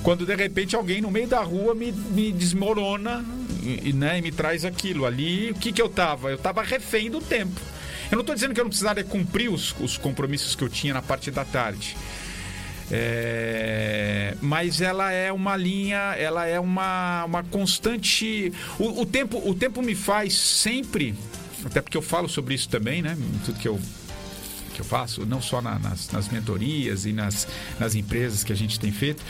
quando 0.01 0.25
de 0.25 0.33
repente 0.33 0.75
alguém 0.75 0.99
no 0.99 1.11
meio 1.11 1.27
da 1.27 1.41
rua 1.43 1.75
me, 1.75 1.91
me 1.91 2.31
desmorona 2.31 3.23
e, 3.61 3.93
né, 3.93 4.17
e 4.17 4.21
me 4.23 4.31
traz 4.31 4.65
aquilo. 4.65 5.05
Ali, 5.05 5.51
o 5.51 5.53
que, 5.53 5.71
que 5.71 5.79
eu 5.79 5.87
tava? 5.87 6.31
Eu 6.31 6.39
tava 6.39 6.63
refém 6.63 7.11
do 7.11 7.21
tempo. 7.21 7.61
Eu 8.09 8.15
não 8.15 8.21
estou 8.21 8.33
dizendo 8.33 8.55
que 8.55 8.59
eu 8.59 8.65
não 8.65 8.69
precisaria 8.69 9.03
cumprir 9.03 9.51
os, 9.51 9.75
os 9.79 9.95
compromissos 9.95 10.55
que 10.55 10.63
eu 10.63 10.69
tinha 10.69 10.95
na 10.95 11.03
parte 11.03 11.29
da 11.29 11.45
tarde. 11.45 11.95
É, 12.91 14.35
mas 14.41 14.81
ela 14.81 15.11
é 15.11 15.31
uma 15.31 15.55
linha, 15.55 16.15
ela 16.17 16.47
é 16.47 16.59
uma, 16.59 17.25
uma 17.25 17.43
constante. 17.43 18.51
O, 18.79 19.01
o, 19.01 19.05
tempo, 19.05 19.39
o 19.47 19.53
tempo 19.53 19.83
me 19.83 19.93
faz 19.93 20.35
sempre 20.35 21.13
até 21.65 21.81
porque 21.81 21.97
eu 21.97 22.01
falo 22.01 22.29
sobre 22.29 22.53
isso 22.53 22.69
também, 22.69 23.01
né? 23.01 23.17
Tudo 23.43 23.59
que 23.59 23.67
eu 23.67 23.79
que 24.73 24.81
eu 24.81 24.85
faço, 24.85 25.25
não 25.25 25.41
só 25.41 25.61
na, 25.61 25.79
nas, 25.79 26.11
nas 26.11 26.27
mentorias 26.27 27.05
e 27.05 27.13
nas, 27.13 27.47
nas 27.79 27.95
empresas 27.95 28.43
que 28.43 28.51
a 28.51 28.55
gente 28.55 28.77
tem 28.77 28.91
feito. 28.91 29.23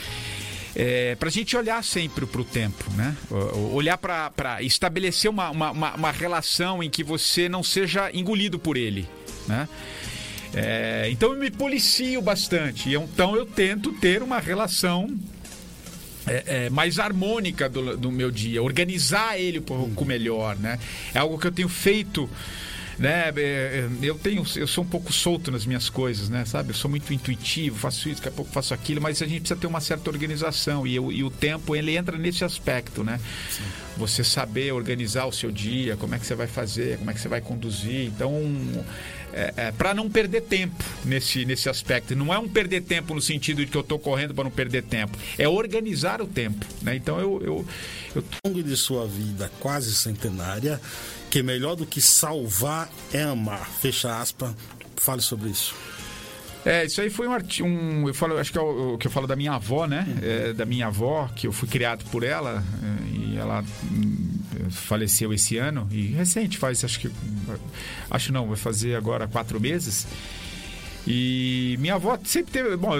É, 0.76 1.15
para 1.15 1.30
a 1.30 1.32
gente 1.32 1.56
olhar 1.56 1.84
sempre 1.84 2.26
para 2.26 2.41
o 2.41 2.43
tempo, 2.43 2.84
né? 2.93 3.15
Olhar 3.71 3.98
para 3.98 4.62
estabelecer 4.62 5.30
uma, 5.30 5.52
uma, 5.52 5.71
uma, 5.71 6.12
relação 6.12 6.84
em 6.84 6.89
que 6.89 7.04
você 7.04 7.48
não 7.48 7.63
seja 7.63 8.10
engolido 8.12 8.60
por 8.60 8.76
ele, 8.76 9.08
né? 9.48 9.69
É, 10.54 11.08
então 11.12 11.32
eu 11.32 11.39
me 11.39 11.52
policio 11.52 12.21
bastante. 12.21 12.93
Então 12.93 13.36
eu 13.36 13.45
tento 13.45 13.93
ter 13.93 14.21
uma 14.21 14.39
relação 14.39 15.15
é, 16.27 16.65
é, 16.65 16.69
mais 16.69 16.99
harmônica 16.99 17.69
do, 17.69 17.95
do, 17.97 18.11
meu 18.11 18.31
dia, 18.31 18.61
organizar 18.61 19.39
ele 19.39 19.59
um 19.59 19.63
pouco 19.63 20.05
melhor, 20.05 20.55
né? 20.57 20.79
É 21.13 21.19
algo 21.19 21.38
que 21.38 21.47
eu 21.47 21.51
tenho 21.51 21.69
feito 21.69 22.29
né? 22.97 23.31
É, 23.35 23.39
é, 23.39 23.89
eu 24.01 24.15
tenho, 24.15 24.43
eu 24.55 24.67
sou 24.67 24.83
um 24.83 24.88
pouco 24.88 25.11
solto 25.11 25.51
nas 25.51 25.65
minhas 25.65 25.89
coisas, 25.89 26.29
né? 26.29 26.45
Sabe? 26.45 26.69
Eu 26.69 26.75
sou 26.75 26.89
muito 26.89 27.13
intuitivo, 27.13 27.77
faço 27.77 28.09
isso, 28.09 28.21
daqui 28.21 28.29
a 28.29 28.31
pouco 28.31 28.51
faço 28.51 28.73
aquilo, 28.73 29.01
mas 29.01 29.21
a 29.21 29.25
gente 29.25 29.41
precisa 29.41 29.59
ter 29.59 29.67
uma 29.67 29.81
certa 29.81 30.09
organização 30.09 30.88
e, 30.88 30.95
eu, 30.95 31.11
e 31.11 31.23
o 31.23 31.29
tempo 31.29 31.75
ele 31.75 31.95
entra 31.95 32.17
nesse 32.17 32.43
aspecto, 32.43 33.03
né? 33.03 33.19
Sim. 33.49 33.63
Você 33.97 34.23
saber 34.23 34.71
organizar 34.73 35.25
o 35.25 35.31
seu 35.31 35.51
dia, 35.51 35.95
como 35.97 36.15
é 36.15 36.19
que 36.19 36.25
você 36.25 36.35
vai 36.35 36.47
fazer, 36.47 36.97
como 36.97 37.11
é 37.11 37.13
que 37.13 37.19
você 37.19 37.28
vai 37.28 37.41
conduzir. 37.41 38.05
Então, 38.05 38.32
é, 39.36 39.53
é, 39.57 39.71
para 39.73 39.93
não 39.93 40.09
perder 40.09 40.43
tempo 40.43 40.81
nesse, 41.03 41.43
nesse 41.43 41.67
aspecto. 41.67 42.15
Não 42.15 42.33
é 42.33 42.39
um 42.39 42.47
perder 42.47 42.81
tempo 42.81 43.13
no 43.13 43.21
sentido 43.21 43.65
de 43.65 43.69
que 43.69 43.75
eu 43.75 43.81
estou 43.81 43.99
correndo 43.99 44.33
para 44.33 44.45
não 44.45 44.51
perder 44.51 44.83
tempo. 44.83 45.17
É 45.38 45.45
organizar 45.45 46.21
o 46.21 46.27
tempo. 46.27 46.65
Né? 46.81 46.95
Então 46.95 47.19
eu, 47.19 47.41
eu, 47.43 47.65
eu. 48.15 48.23
Ao 48.43 48.51
longo 48.51 48.63
de 48.63 48.77
sua 48.77 49.05
vida 49.05 49.51
quase 49.59 49.93
centenária, 49.93 50.79
que 51.29 51.43
melhor 51.43 51.75
do 51.75 51.86
que 51.86 52.01
salvar 52.01 52.89
é 53.11 53.23
amar. 53.23 53.69
Fecha 53.81 54.17
aspas. 54.17 54.55
Fale 54.95 55.21
sobre 55.21 55.49
isso. 55.49 55.75
É, 56.65 56.86
isso 56.86 56.99
aí 57.01 57.09
foi 57.11 57.27
um, 57.27 57.36
um 57.63 58.07
eu 58.07 58.13
falo, 58.13 58.39
acho 58.39 58.51
que 58.51 58.57
é 58.57 58.61
o, 58.61 58.97
que 58.97 59.05
eu 59.05 59.11
falo 59.11 59.27
da 59.27 59.36
minha 59.36 59.51
avó, 59.51 59.86
né? 59.86 60.05
Uhum. 60.07 60.17
É, 60.23 60.53
da 60.53 60.65
minha 60.65 60.88
avó, 60.88 61.29
que 61.36 61.45
eu 61.45 61.51
fui 61.51 61.67
criado 61.67 62.05
por 62.05 62.23
ela 62.23 62.63
é, 62.81 63.15
e 63.15 63.38
ela 63.38 63.63
hum, 63.83 64.34
faleceu 64.70 65.34
esse 65.34 65.58
ano 65.58 65.88
e 65.91 66.08
recente 66.08 66.58
faz, 66.58 66.84
acho 66.84 66.99
que 66.99 67.12
acho 68.10 68.32
não, 68.32 68.47
vai 68.47 68.58
fazer 68.58 68.95
agora 68.95 69.28
quatro 69.28 69.60
meses. 69.60 70.08
E 71.08 71.76
minha 71.80 71.95
avó 71.95 72.18
sempre 72.24 72.51
teve. 72.51 72.76
Bom, 72.76 72.99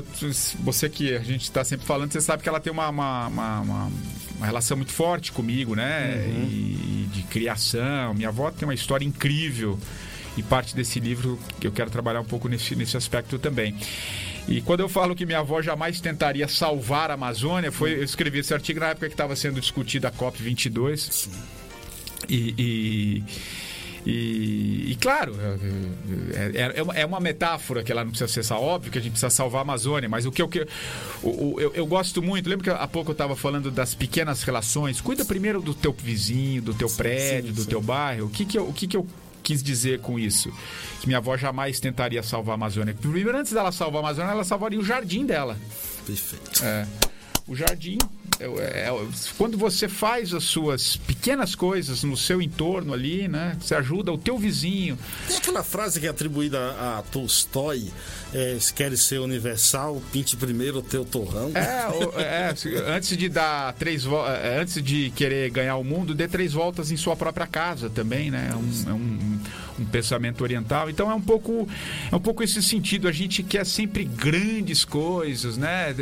você 0.60 0.88
que 0.88 1.16
a 1.16 1.20
gente 1.20 1.44
está 1.44 1.64
sempre 1.64 1.86
falando, 1.88 2.12
você 2.12 2.22
sabe 2.22 2.44
que 2.44 2.50
ela 2.50 2.60
tem 2.60 2.72
uma, 2.72 2.88
uma, 2.90 3.28
uma, 3.28 3.60
uma, 3.62 4.46
relação 4.46 4.78
muito 4.78 4.92
forte 4.92 5.32
comigo, 5.32 5.76
né? 5.76 6.24
Uhum. 6.28 6.44
E, 6.44 7.06
e, 7.06 7.10
de 7.12 7.24
criação. 7.24 8.14
Minha 8.14 8.30
avó 8.30 8.52
tem 8.52 8.68
uma 8.68 8.76
história 8.76 9.04
incrível 9.04 9.80
e 10.38 10.44
parte 10.44 10.76
desse 10.76 11.00
livro 11.00 11.40
eu 11.62 11.72
quero 11.72 11.90
trabalhar 11.90 12.22
um 12.22 12.26
pouco 12.26 12.48
nesse, 12.48 12.76
nesse 12.76 12.96
aspecto 12.96 13.40
também. 13.40 13.76
E 14.48 14.62
quando 14.62 14.82
eu 14.82 14.90
falo 14.90 15.16
que 15.16 15.26
minha 15.26 15.40
avó 15.40 15.62
jamais 15.62 16.00
tentaria 16.00 16.48
salvar 16.48 17.10
a 17.10 17.16
Amazônia, 17.16 17.72
foi 17.72 17.94
eu 17.94 18.04
escrevi 18.04 18.40
esse 18.40 18.54
artigo 18.54 18.80
na 18.80 18.90
época 18.90 19.08
que 19.08 19.14
estava 19.14 19.36
sendo 19.36 19.60
discutida 19.60 20.08
a 20.08 20.12
COP 20.12 20.42
22. 20.42 21.30
E, 22.30 22.56
e, 22.58 23.24
e, 24.06 24.92
e, 24.92 24.98
claro, 25.02 25.36
é, 26.34 26.72
é, 26.72 27.02
é, 27.02 27.06
uma 27.06 27.20
metáfora 27.20 27.84
que 27.84 27.92
ela 27.92 28.04
não 28.04 28.12
precisa 28.12 28.44
ser 28.44 28.54
óbvio 28.54 28.92
que 28.92 29.00
a 29.00 29.02
gente 29.02 29.14
precisa 29.14 29.32
salvar 29.32 29.60
a 29.60 29.62
Amazônia, 29.64 30.08
mas 30.08 30.28
o 30.28 30.32
que 30.32 30.44
eu, 30.44 30.50
o, 31.24 31.30
o, 31.30 31.60
eu, 31.60 31.74
eu 31.74 31.86
gosto 31.88 32.22
muito, 32.22 32.48
lembra 32.48 32.64
que 32.64 32.70
há 32.70 32.88
pouco 32.88 33.10
eu 33.10 33.14
estava 33.14 33.36
falando 33.36 33.72
das 33.72 33.96
pequenas 33.96 34.44
relações? 34.44 35.02
Cuida 35.02 35.26
primeiro 35.26 35.60
do 35.60 35.74
teu 35.74 35.92
vizinho, 35.92 36.62
do 36.62 36.74
teu 36.74 36.90
prédio, 36.90 37.50
sim, 37.50 37.56
sim. 37.56 37.64
do 37.64 37.66
teu 37.66 37.82
bairro. 37.82 38.28
O 38.28 38.30
que, 38.30 38.46
que, 38.46 38.58
eu, 38.60 38.68
o 38.68 38.74
que, 38.74 38.88
que 38.88 38.96
eu 38.96 39.08
quis 39.46 39.62
dizer 39.62 40.00
com 40.02 40.18
isso? 40.18 40.52
Que 41.00 41.08
minha 41.08 41.20
avó 41.20 41.38
jamais 41.38 41.80
tentaria 41.80 42.24
salvar 42.24 42.54
a 42.54 42.56
Amazônia. 42.56 42.96
Primeiro, 43.00 43.38
antes 43.38 43.54
dela 43.54 43.72
salvar 43.72 44.02
a 44.02 44.08
Amazônia, 44.08 44.32
ela 44.32 44.44
salvaria 44.44 44.80
o 44.80 44.84
jardim 44.84 45.26
dela. 45.26 45.56
Perfeito. 46.06 46.64
É. 46.64 46.88
O 47.48 47.56
jardim 47.56 48.00
quando 49.38 49.58
você 49.58 49.88
faz 49.88 50.34
as 50.34 50.44
suas 50.44 50.98
pequenas 50.98 51.56
coisas 51.56 52.04
no 52.04 52.18
seu 52.18 52.42
entorno 52.42 52.94
ali, 52.94 53.28
né? 53.28 53.58
Você 53.60 53.76
ajuda 53.76 54.12
o 54.12 54.18
teu 54.18 54.38
vizinho. 54.38 54.98
Tem 55.28 55.38
aquela 55.38 55.64
frase 55.64 56.00
que 56.00 56.08
é 56.08 56.10
atribuída 56.10 56.72
a 56.72 57.04
Tolstói, 57.12 57.92
é, 58.34 58.58
se 58.60 58.74
queres 58.74 59.04
ser 59.04 59.20
universal, 59.20 60.02
pinte 60.12 60.36
primeiro 60.36 60.80
o 60.80 60.82
teu 60.82 61.06
torrão. 61.06 61.52
É, 61.56 62.22
é 62.22 62.96
antes 62.96 63.18
de 63.18 63.30
dar 63.30 63.74
três 63.74 64.06
é, 64.06 64.60
antes 64.62 64.84
de 64.84 65.12
querer 65.12 65.50
ganhar 65.50 65.78
o 65.78 65.84
mundo, 65.84 66.14
dê 66.14 66.28
três 66.28 66.54
voltas 66.54 66.92
em 66.92 66.98
sua 66.98 67.16
própria 67.16 67.48
casa 67.48 67.90
também, 67.90 68.30
né? 68.30 68.50
É 68.52 68.56
um, 68.56 68.92
é 68.92 68.94
um, 68.94 69.40
um 69.80 69.86
pensamento 69.86 70.42
oriental. 70.42 70.90
Então 70.90 71.10
é 71.10 71.16
um 71.16 71.22
pouco 71.22 71.68
é 72.12 72.16
um 72.16 72.20
pouco 72.20 72.44
esse 72.44 72.62
sentido. 72.62 73.08
A 73.08 73.12
gente 73.12 73.44
quer 73.44 73.66
sempre 73.66 74.04
grandes 74.04 74.84
coisas, 74.84 75.58
né? 75.58 75.94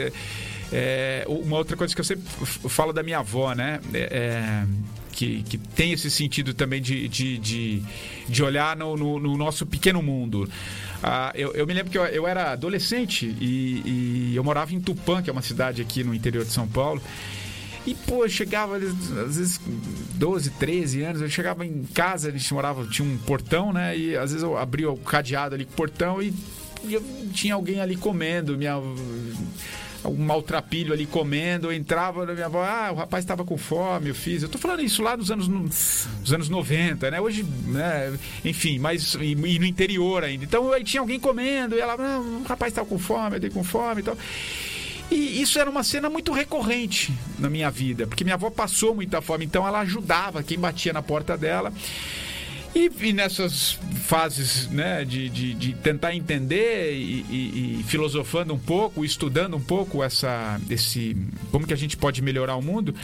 É, 0.75 1.23
uma 1.27 1.57
outra 1.57 1.77
coisa 1.77 1.93
que 1.93 2.01
eu 2.01 2.05
sempre 2.05 2.25
falo 2.67 2.91
da 2.91 3.03
minha 3.03 3.19
avó, 3.19 3.53
né? 3.53 3.79
É, 3.93 3.99
é, 3.99 4.65
que, 5.11 5.43
que 5.43 5.57
tem 5.59 5.93
esse 5.93 6.09
sentido 6.09 6.55
também 6.55 6.81
de, 6.81 7.07
de, 7.07 7.37
de, 7.37 7.83
de 8.27 8.43
olhar 8.43 8.75
no, 8.75 8.97
no, 8.97 9.19
no, 9.19 9.37
nosso 9.37 9.67
pequeno 9.67 10.01
mundo. 10.01 10.49
Ah, 11.03 11.31
eu, 11.35 11.53
eu, 11.53 11.67
me 11.67 11.73
lembro 11.75 11.91
que 11.91 11.97
eu, 11.97 12.05
eu 12.05 12.27
era 12.27 12.53
adolescente 12.53 13.27
e, 13.39 14.31
e, 14.31 14.35
eu 14.35 14.43
morava 14.43 14.73
em 14.73 14.81
Tupã, 14.81 15.21
que 15.21 15.29
é 15.29 15.33
uma 15.33 15.43
cidade 15.43 15.79
aqui 15.79 16.03
no 16.03 16.13
interior 16.13 16.43
de 16.43 16.51
São 16.51 16.67
Paulo. 16.67 16.99
E, 17.85 17.93
pô, 17.93 18.23
eu 18.23 18.29
chegava, 18.29 18.77
às 18.77 19.35
vezes, 19.35 19.59
12, 20.15 20.51
13 20.51 21.03
anos, 21.03 21.21
eu 21.21 21.29
chegava 21.29 21.65
em 21.65 21.83
casa, 21.93 22.29
a 22.29 22.31
gente 22.31 22.51
morava, 22.51 22.83
tinha 22.87 23.07
um 23.07 23.17
portão, 23.17 23.71
né? 23.71 23.95
E 23.95 24.15
às 24.15 24.31
vezes 24.31 24.41
eu 24.41 24.57
abria 24.57 24.89
o 24.89 24.97
cadeado 24.97 25.53
ali 25.53 25.65
com 25.65 25.73
o 25.73 25.75
portão 25.75 26.21
e, 26.21 26.33
e 26.85 26.99
tinha 27.33 27.53
alguém 27.53 27.81
ali 27.81 27.97
comendo. 27.97 28.57
Minha 28.57 28.79
um 30.05 30.25
maltrapilho 30.25 30.93
ali 30.93 31.05
comendo, 31.05 31.67
eu 31.67 31.73
entrava 31.73 32.25
na 32.25 32.33
minha 32.33 32.45
avó, 32.45 32.63
ah, 32.63 32.91
o 32.91 32.95
rapaz 32.95 33.23
estava 33.23 33.43
com 33.43 33.57
fome, 33.57 34.09
eu 34.09 34.15
fiz. 34.15 34.43
Eu 34.43 34.49
tô 34.49 34.57
falando 34.57 34.81
isso 34.81 35.01
lá 35.01 35.15
nos 35.15 35.31
anos, 35.31 35.47
nos 35.47 36.33
anos 36.33 36.49
90, 36.49 37.11
né? 37.11 37.21
Hoje, 37.21 37.43
né? 37.67 38.17
enfim, 38.43 38.79
mas 38.79 39.15
e, 39.15 39.31
e, 39.31 39.59
no 39.59 39.65
interior 39.65 40.23
ainda. 40.23 40.43
Então 40.43 40.71
aí 40.71 40.83
tinha 40.83 41.01
alguém 41.01 41.19
comendo, 41.19 41.75
e 41.75 41.79
ela, 41.79 41.93
ah, 41.93 42.19
o 42.19 42.43
rapaz 42.43 42.71
estava 42.71 42.87
com 42.87 42.99
fome, 42.99 43.37
eu 43.37 43.39
dei 43.39 43.49
com 43.49 43.63
fome 43.63 44.01
e 44.01 44.03
tal. 44.03 44.17
E 45.11 45.41
isso 45.41 45.59
era 45.59 45.69
uma 45.69 45.83
cena 45.83 46.09
muito 46.09 46.31
recorrente 46.31 47.13
na 47.37 47.49
minha 47.49 47.69
vida, 47.69 48.07
porque 48.07 48.23
minha 48.23 48.35
avó 48.35 48.49
passou 48.49 48.95
muita 48.95 49.21
fome, 49.21 49.45
então 49.45 49.67
ela 49.67 49.81
ajudava 49.81 50.41
quem 50.41 50.57
batia 50.57 50.93
na 50.93 51.01
porta 51.01 51.37
dela. 51.37 51.71
E, 52.75 52.91
e 53.01 53.13
nessas 53.13 53.77
fases 54.03 54.67
né, 54.69 55.05
de, 55.05 55.29
de, 55.29 55.53
de 55.53 55.73
tentar 55.73 56.15
entender 56.15 56.93
e, 56.93 57.25
e, 57.29 57.79
e, 57.79 57.83
filosofando 57.83 58.53
um 58.53 58.59
pouco, 58.59 59.05
estudando 59.05 59.55
um 59.55 59.61
pouco 59.61 60.03
essa, 60.03 60.59
esse, 60.69 61.15
como 61.51 61.67
que 61.67 61.73
a 61.73 61.77
gente 61.77 61.95
pode 61.95 62.21
melhorar 62.21 62.55
o 62.55 62.61
mundo, 62.61 62.95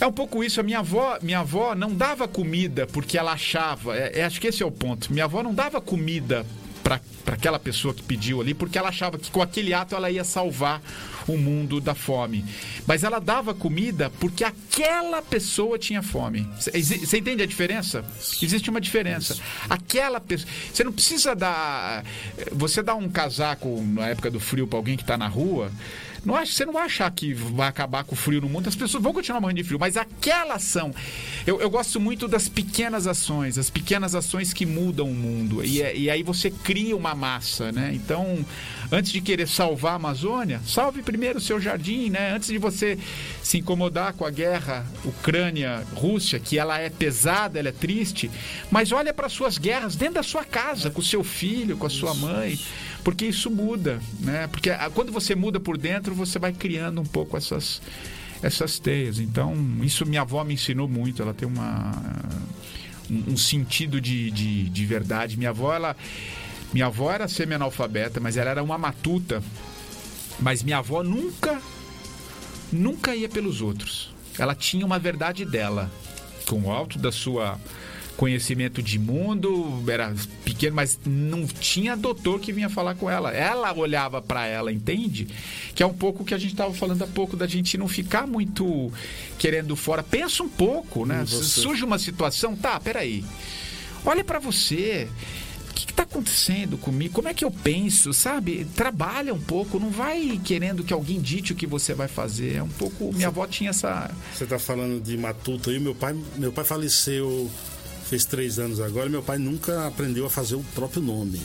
é 0.00 0.06
um 0.06 0.12
pouco 0.12 0.44
isso. 0.44 0.60
A 0.60 0.62
minha 0.62 0.80
avó, 0.80 1.18
minha 1.22 1.40
avó 1.40 1.74
não 1.74 1.94
dava 1.94 2.28
comida 2.28 2.86
porque 2.86 3.18
ela 3.18 3.32
achava. 3.32 3.96
É, 3.96 4.20
é, 4.20 4.24
acho 4.24 4.40
que 4.40 4.46
esse 4.46 4.62
é 4.62 4.66
o 4.66 4.70
ponto. 4.70 5.12
Minha 5.12 5.24
avó 5.24 5.42
não 5.42 5.54
dava 5.54 5.80
comida 5.80 6.44
para 6.82 7.00
aquela 7.26 7.58
pessoa 7.58 7.94
que 7.94 8.02
pediu 8.02 8.40
ali, 8.40 8.54
porque 8.54 8.78
ela 8.78 8.88
achava 8.88 9.18
que 9.18 9.30
com 9.30 9.42
aquele 9.42 9.72
ato 9.72 9.94
ela 9.94 10.10
ia 10.10 10.24
salvar 10.24 10.82
o 11.28 11.36
mundo 11.36 11.80
da 11.80 11.94
fome. 11.94 12.44
Mas 12.86 13.04
ela 13.04 13.18
dava 13.18 13.54
comida 13.54 14.10
porque 14.18 14.42
aquela 14.44 15.22
pessoa 15.22 15.78
tinha 15.78 16.02
fome. 16.02 16.48
Você 16.58 17.18
entende 17.18 17.42
a 17.42 17.46
diferença? 17.46 18.04
Existe 18.42 18.70
uma 18.70 18.80
diferença. 18.80 19.36
Aquela 19.68 20.20
pessoa. 20.20 20.50
Você 20.72 20.82
não 20.82 20.92
precisa 20.92 21.34
dar. 21.34 22.04
Você 22.52 22.82
dá 22.82 22.94
um 22.94 23.08
casaco 23.08 23.82
na 23.82 24.08
época 24.08 24.30
do 24.30 24.40
frio 24.40 24.66
para 24.66 24.78
alguém 24.78 24.96
que 24.96 25.02
está 25.02 25.16
na 25.16 25.28
rua. 25.28 25.70
Não 26.24 26.34
acha, 26.34 26.52
você 26.52 26.66
não 26.66 26.72
vai 26.72 26.84
achar 26.84 27.10
que 27.10 27.32
vai 27.32 27.68
acabar 27.68 28.04
com 28.04 28.14
o 28.14 28.18
frio 28.18 28.40
no 28.42 28.48
mundo, 28.48 28.68
as 28.68 28.76
pessoas 28.76 29.02
vão 29.02 29.12
continuar 29.12 29.40
morrendo 29.40 29.58
de 29.58 29.64
frio, 29.64 29.78
mas 29.78 29.96
aquela 29.96 30.54
ação. 30.54 30.94
Eu, 31.46 31.60
eu 31.60 31.70
gosto 31.70 31.98
muito 31.98 32.28
das 32.28 32.48
pequenas 32.48 33.06
ações, 33.06 33.56
as 33.56 33.70
pequenas 33.70 34.14
ações 34.14 34.52
que 34.52 34.66
mudam 34.66 35.06
o 35.06 35.14
mundo. 35.14 35.64
E, 35.64 35.80
é, 35.80 35.96
e 35.96 36.10
aí 36.10 36.22
você 36.22 36.50
cria 36.50 36.96
uma 36.96 37.14
massa, 37.14 37.72
né? 37.72 37.92
Então, 37.94 38.44
antes 38.92 39.12
de 39.12 39.20
querer 39.20 39.48
salvar 39.48 39.92
a 39.92 39.96
Amazônia, 39.96 40.60
salve 40.66 41.02
primeiro 41.02 41.38
o 41.38 41.42
seu 41.42 41.58
jardim, 41.58 42.10
né? 42.10 42.32
Antes 42.32 42.48
de 42.48 42.58
você 42.58 42.98
se 43.42 43.58
incomodar 43.58 44.12
com 44.12 44.24
a 44.24 44.30
guerra 44.30 44.84
Ucrânia-Rússia, 45.04 46.38
que 46.38 46.58
ela 46.58 46.78
é 46.78 46.90
pesada, 46.90 47.58
ela 47.58 47.68
é 47.68 47.72
triste, 47.72 48.30
mas 48.70 48.92
olha 48.92 49.14
para 49.14 49.28
suas 49.28 49.56
guerras 49.56 49.96
dentro 49.96 50.14
da 50.14 50.22
sua 50.22 50.44
casa, 50.44 50.90
com 50.90 51.00
o 51.00 51.04
seu 51.04 51.24
filho, 51.24 51.76
com 51.76 51.86
a 51.86 51.90
sua 51.90 52.14
mãe 52.14 52.58
porque 53.02 53.26
isso 53.26 53.50
muda, 53.50 54.00
né? 54.20 54.46
Porque 54.48 54.70
quando 54.94 55.12
você 55.12 55.34
muda 55.34 55.58
por 55.58 55.76
dentro, 55.78 56.14
você 56.14 56.38
vai 56.38 56.52
criando 56.52 57.00
um 57.00 57.06
pouco 57.06 57.36
essas 57.36 57.80
essas 58.42 58.78
teias. 58.78 59.18
Então, 59.18 59.54
isso 59.82 60.06
minha 60.06 60.22
avó 60.22 60.42
me 60.44 60.54
ensinou 60.54 60.88
muito. 60.88 61.22
Ela 61.22 61.34
tem 61.34 61.46
uma 61.46 61.92
um, 63.10 63.36
sentido 63.36 64.00
de, 64.00 64.30
de, 64.30 64.68
de, 64.68 64.86
verdade. 64.86 65.36
Minha 65.36 65.50
avó, 65.50 65.74
ela 65.74 65.96
minha 66.72 66.86
avó 66.86 67.10
era 67.12 67.26
semi-analfabeta, 67.28 68.20
mas 68.20 68.36
ela 68.36 68.50
era 68.50 68.62
uma 68.62 68.78
matuta. 68.78 69.42
Mas 70.38 70.62
minha 70.62 70.78
avó 70.78 71.02
nunca 71.02 71.60
nunca 72.72 73.14
ia 73.14 73.28
pelos 73.28 73.60
outros. 73.60 74.14
Ela 74.38 74.54
tinha 74.54 74.86
uma 74.86 74.98
verdade 74.98 75.44
dela, 75.44 75.90
com 76.46 76.62
o 76.62 76.70
alto 76.70 76.98
da 76.98 77.12
sua 77.12 77.58
conhecimento 78.20 78.82
de 78.82 78.98
mundo, 78.98 79.82
era 79.88 80.14
pequeno, 80.44 80.76
mas 80.76 81.00
não 81.06 81.46
tinha 81.46 81.96
doutor 81.96 82.38
que 82.38 82.52
vinha 82.52 82.68
falar 82.68 82.94
com 82.94 83.08
ela. 83.08 83.32
Ela 83.32 83.72
olhava 83.72 84.20
para 84.20 84.46
ela, 84.46 84.70
entende? 84.70 85.26
Que 85.74 85.82
é 85.82 85.86
um 85.86 85.94
pouco 85.94 86.22
o 86.22 86.26
que 86.26 86.34
a 86.34 86.38
gente 86.38 86.50
estava 86.50 86.74
falando 86.74 87.00
há 87.00 87.06
pouco, 87.06 87.34
da 87.34 87.46
gente 87.46 87.78
não 87.78 87.88
ficar 87.88 88.26
muito 88.26 88.92
querendo 89.38 89.74
fora. 89.74 90.02
Pensa 90.02 90.42
um 90.42 90.50
pouco, 90.50 91.06
né? 91.06 91.24
Surge 91.24 91.82
uma 91.82 91.98
situação, 91.98 92.54
tá, 92.54 92.78
peraí. 92.78 93.24
Olha 94.04 94.22
para 94.22 94.38
você 94.38 95.08
o 95.70 95.72
que 95.72 95.90
está 95.90 96.02
acontecendo 96.02 96.76
comigo? 96.76 97.14
Como 97.14 97.28
é 97.28 97.32
que 97.32 97.42
eu 97.42 97.50
penso, 97.50 98.12
sabe? 98.12 98.66
Trabalha 98.76 99.32
um 99.32 99.40
pouco, 99.40 99.80
não 99.80 99.88
vai 99.88 100.38
querendo 100.44 100.84
que 100.84 100.92
alguém 100.92 101.22
dite 101.22 101.54
o 101.54 101.56
que 101.56 101.66
você 101.66 101.94
vai 101.94 102.06
fazer. 102.06 102.56
É 102.56 102.62
um 102.62 102.68
pouco. 102.68 103.14
Minha 103.14 103.28
avó 103.28 103.46
tinha 103.46 103.70
essa. 103.70 104.10
Você 104.34 104.44
está 104.44 104.58
falando 104.58 105.02
de 105.02 105.16
matuta 105.16 105.70
aí, 105.70 105.80
meu 105.80 105.94
pai, 105.94 106.14
meu 106.36 106.52
pai 106.52 106.66
faleceu 106.66 107.50
fez 108.10 108.24
três 108.24 108.58
anos 108.58 108.80
agora, 108.80 109.08
meu 109.08 109.22
pai 109.22 109.38
nunca 109.38 109.86
aprendeu 109.86 110.26
a 110.26 110.30
fazer 110.30 110.56
o 110.56 110.64
próprio 110.74 111.00
nome. 111.00 111.40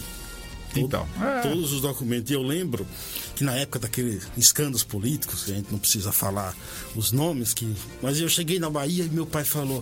Então, 0.76 1.07
é. 1.22 1.41
Todos 1.41 1.72
os 1.72 1.80
documentos. 1.80 2.32
E 2.32 2.34
eu 2.34 2.41
lembro 2.41 2.86
que 3.36 3.43
na 3.43 3.55
época 3.55 3.80
daqueles 3.80 4.28
escândalos 4.36 4.84
políticos, 4.84 5.43
a 5.47 5.53
gente 5.53 5.72
não 5.72 5.78
precisa 5.80 6.11
falar 6.11 6.55
os 6.95 7.11
nomes, 7.11 7.53
que 7.53 7.72
mas 8.01 8.20
eu 8.20 8.28
cheguei 8.28 8.59
na 8.59 8.70
Bahia 8.70 9.05
e 9.05 9.09
meu 9.09 9.26
pai 9.26 9.45
falou: 9.45 9.82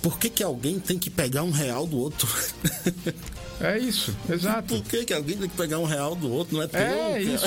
por 0.00 0.18
que, 0.18 0.30
que 0.30 0.42
alguém 0.42 0.78
tem 0.78 0.98
que 0.98 1.10
pegar 1.10 1.42
um 1.42 1.50
real 1.50 1.86
do 1.86 1.98
outro? 1.98 2.28
É 3.64 3.78
isso, 3.78 4.14
exato. 4.28 4.74
Por 4.74 4.84
que, 4.84 5.06
que 5.06 5.14
alguém 5.14 5.38
tem 5.38 5.48
que 5.48 5.56
pegar 5.56 5.78
um 5.78 5.84
real 5.84 6.14
do 6.14 6.30
outro? 6.30 6.54
Não 6.54 6.62
é 6.62 6.66
teu. 6.66 6.80
É 6.80 7.22
isso. 7.22 7.46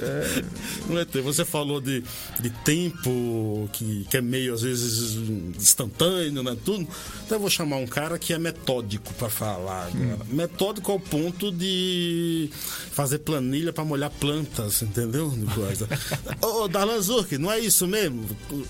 é... 0.00 0.44
Não 0.88 1.00
é 1.00 1.04
teu. 1.04 1.24
Você 1.24 1.44
falou 1.44 1.80
de, 1.80 2.04
de 2.38 2.50
tempo 2.50 3.68
que, 3.72 4.06
que 4.08 4.16
é 4.16 4.20
meio, 4.20 4.54
às 4.54 4.62
vezes, 4.62 5.16
instantâneo, 5.58 6.42
né? 6.42 6.56
Tudo. 6.64 6.86
Então 7.24 7.36
eu 7.36 7.40
vou 7.40 7.50
chamar 7.50 7.78
um 7.78 7.86
cara 7.86 8.16
que 8.16 8.32
é 8.32 8.38
metódico 8.38 9.12
para 9.14 9.28
falar. 9.28 9.88
Hum. 9.88 10.16
Metódico 10.28 10.92
ao 10.92 11.00
ponto 11.00 11.50
de 11.50 12.48
fazer 12.92 13.18
planilha 13.18 13.72
para 13.72 13.84
molhar 13.84 14.10
plantas, 14.10 14.82
entendeu? 14.82 15.32
Ô, 16.40 16.68
Darlan 16.68 17.00
Zurk, 17.00 17.36
não 17.38 17.50
é 17.50 17.58
isso 17.58 17.88
mesmo? 17.88 18.24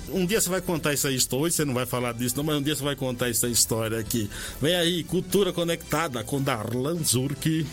Um 0.09 0.25
dia 0.25 0.41
você 0.41 0.49
vai 0.49 0.63
contar 0.63 0.95
essa 0.95 1.11
história, 1.11 1.45
hoje 1.45 1.57
você 1.57 1.65
não 1.65 1.75
vai 1.75 1.85
falar 1.85 2.13
disso, 2.13 2.37
não, 2.39 2.45
mas 2.45 2.57
um 2.57 2.63
dia 2.63 2.75
você 2.75 2.83
vai 2.83 2.97
contar 2.97 3.29
essa 3.29 3.49
história 3.49 3.99
aqui. 3.99 4.31
Vem 4.63 4.75
aí, 4.75 5.05
cultura 5.05 5.53
conectada 5.53 6.25
com 6.25 6.41
Darlan 6.41 6.54
Zurk. 7.03 7.67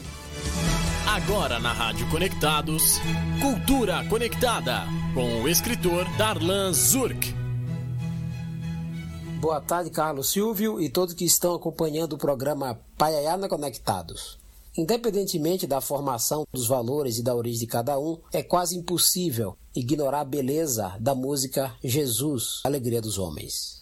Agora 1.07 1.59
na 1.59 1.71
Rádio 1.71 2.09
Conectados, 2.09 2.99
Cultura 3.39 4.03
Conectada, 4.09 4.85
com 5.13 5.43
o 5.43 5.47
escritor 5.47 6.05
Darlan 6.17 6.73
Zurk. 6.73 7.31
Boa 9.39 9.61
tarde, 9.61 9.91
Carlos 9.91 10.31
Silvio 10.31 10.81
e 10.81 10.89
todos 10.89 11.13
que 11.13 11.25
estão 11.25 11.53
acompanhando 11.53 12.13
o 12.13 12.17
programa 12.17 12.79
Paiaiana 12.97 13.47
Conectados. 13.47 14.39
Independentemente 14.75 15.67
da 15.67 15.79
formação 15.79 16.43
dos 16.51 16.65
valores 16.65 17.19
e 17.19 17.23
da 17.23 17.35
origem 17.35 17.59
de 17.59 17.67
cada 17.67 17.99
um, 17.99 18.17
é 18.33 18.41
quase 18.41 18.75
impossível 18.75 19.55
ignorar 19.75 20.21
a 20.21 20.25
beleza 20.25 20.95
da 20.99 21.13
música 21.13 21.75
Jesus, 21.83 22.61
Alegria 22.63 23.01
dos 23.01 23.19
Homens. 23.19 23.80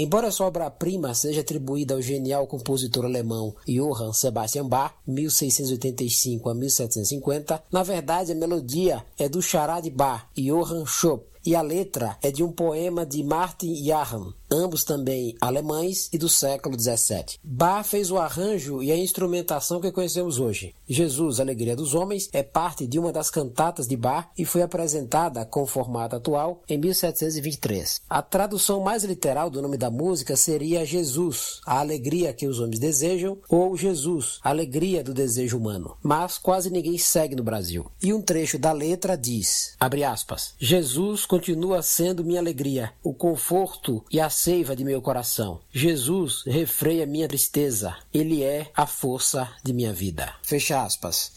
Embora 0.00 0.30
sua 0.30 0.46
obra-prima 0.46 1.12
seja 1.12 1.40
atribuída 1.40 1.94
ao 1.94 2.00
genial 2.00 2.46
compositor 2.46 3.04
alemão 3.04 3.56
Johann 3.66 4.12
Sebastian 4.12 4.68
Bach, 4.68 4.94
1685 5.04 6.48
a 6.48 6.54
1750, 6.54 7.64
na 7.72 7.82
verdade 7.82 8.30
a 8.30 8.34
melodia 8.36 9.04
é 9.18 9.28
do 9.28 9.42
chará 9.42 9.80
de 9.80 9.90
Bach, 9.90 10.28
Johann 10.36 10.86
Schopp, 10.86 11.26
e 11.44 11.56
a 11.56 11.62
letra 11.62 12.16
é 12.22 12.30
de 12.30 12.44
um 12.44 12.52
poema 12.52 13.04
de 13.04 13.24
Martin 13.24 13.74
Jahn, 13.74 14.32
ambos 14.50 14.84
também 14.84 15.34
alemães 15.40 16.08
e 16.12 16.18
do 16.18 16.28
século 16.28 16.78
XVII. 16.78 17.38
Bach 17.42 17.86
fez 17.86 18.10
o 18.10 18.18
arranjo 18.18 18.82
e 18.82 18.90
a 18.90 18.96
instrumentação 18.96 19.80
que 19.80 19.92
conhecemos 19.92 20.38
hoje. 20.38 20.74
Jesus, 20.88 21.40
Alegria 21.40 21.76
dos 21.76 21.94
Homens, 21.94 22.28
é 22.32 22.42
parte 22.42 22.86
de 22.86 22.98
uma 22.98 23.12
das 23.12 23.30
cantatas 23.30 23.86
de 23.86 23.96
Bach 23.96 24.28
e 24.36 24.44
foi 24.44 24.62
apresentada 24.62 25.44
com 25.44 25.62
o 25.62 25.66
formato 25.66 26.16
atual 26.16 26.62
em 26.68 26.78
1723. 26.78 28.02
A 28.08 28.22
tradução 28.22 28.80
mais 28.80 29.04
literal 29.04 29.50
do 29.50 29.62
nome 29.62 29.76
da 29.76 29.90
música 29.90 30.36
seria 30.36 30.86
Jesus, 30.86 31.60
a 31.66 31.80
alegria 31.80 32.32
que 32.32 32.46
os 32.46 32.60
homens 32.60 32.78
desejam, 32.78 33.38
ou 33.48 33.76
Jesus, 33.76 34.38
a 34.42 34.50
alegria 34.50 35.02
do 35.02 35.12
desejo 35.12 35.58
humano. 35.58 35.96
Mas 36.02 36.38
quase 36.38 36.70
ninguém 36.70 36.98
segue 36.98 37.36
no 37.36 37.42
Brasil. 37.42 37.90
E 38.02 38.12
um 38.12 38.22
trecho 38.22 38.58
da 38.58 38.72
letra 38.72 39.16
diz, 39.16 39.74
abre 39.78 40.04
aspas, 40.04 40.54
Jesus 40.58 41.26
continua 41.26 41.82
sendo 41.82 42.24
minha 42.24 42.40
alegria, 42.40 42.92
o 43.02 43.12
conforto 43.12 44.04
e 44.10 44.20
a 44.20 44.30
seiva 44.38 44.76
de 44.76 44.84
meu 44.84 45.02
coração. 45.02 45.60
Jesus 45.72 46.44
refreia 46.46 47.04
minha 47.04 47.26
tristeza, 47.26 47.96
ele 48.14 48.44
é 48.44 48.70
a 48.72 48.86
força 48.86 49.50
de 49.64 49.72
minha 49.72 49.92
vida. 49.92 50.32
Fecha 50.44 50.80
aspas. 50.80 51.32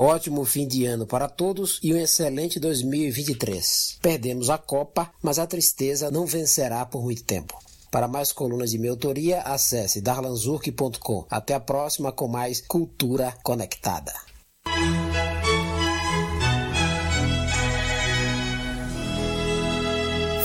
Ótimo 0.00 0.44
fim 0.44 0.64
de 0.64 0.86
ano 0.86 1.08
para 1.08 1.28
todos 1.28 1.80
e 1.82 1.92
um 1.92 1.96
excelente 1.96 2.60
2023. 2.60 3.98
Perdemos 4.00 4.48
a 4.48 4.56
Copa, 4.56 5.10
mas 5.20 5.40
a 5.40 5.46
tristeza 5.46 6.08
não 6.08 6.24
vencerá 6.24 6.86
por 6.86 7.02
muito 7.02 7.24
tempo. 7.24 7.58
Para 7.90 8.06
mais 8.06 8.30
colunas 8.30 8.70
de 8.70 8.78
minha 8.78 8.92
autoria, 8.92 9.40
acesse 9.40 10.00
darlanzurk.com. 10.00 11.26
Até 11.28 11.54
a 11.54 11.58
próxima 11.58 12.12
com 12.12 12.28
mais 12.28 12.60
Cultura 12.60 13.34
Conectada. 13.42 14.14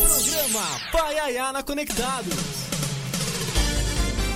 Programa 0.09 0.79
Paiaiana 0.91 1.61
Conectados. 1.61 2.62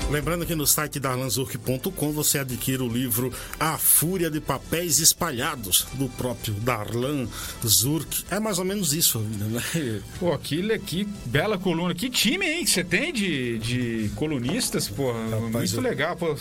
Lembrando 0.10 0.46
que 0.46 0.56
no 0.56 0.66
site 0.66 1.02
darlanzurk.com 1.02 2.14
você 2.14 2.40
adquire 2.40 2.82
o 2.82 2.88
livro 2.88 3.32
A 3.60 3.78
Fúria 3.78 4.32
de 4.32 4.40
Papéis 4.40 5.00
Espalhados, 5.00 5.86
do 5.96 6.08
próprio 6.08 6.54
Darlan 6.54 7.28
Zurk. 7.66 8.24
É 8.32 8.40
mais 8.40 8.58
ou 8.58 8.64
menos 8.64 8.94
isso, 8.94 9.20
né? 9.20 9.62
Pô, 10.18 10.38
que, 10.38 10.80
que 10.80 11.04
bela 11.26 11.58
coluna. 11.58 11.94
Que 11.94 12.10
time, 12.10 12.46
hein, 12.46 12.64
que 12.64 12.70
você 12.70 12.86
tem 12.86 13.12
de, 13.12 13.60
de 13.60 14.10
colunistas, 14.16 14.88
pô. 14.88 15.14
Muito 15.14 15.76
eu... 15.76 15.82
legal, 15.82 16.16
pô. 16.16 16.38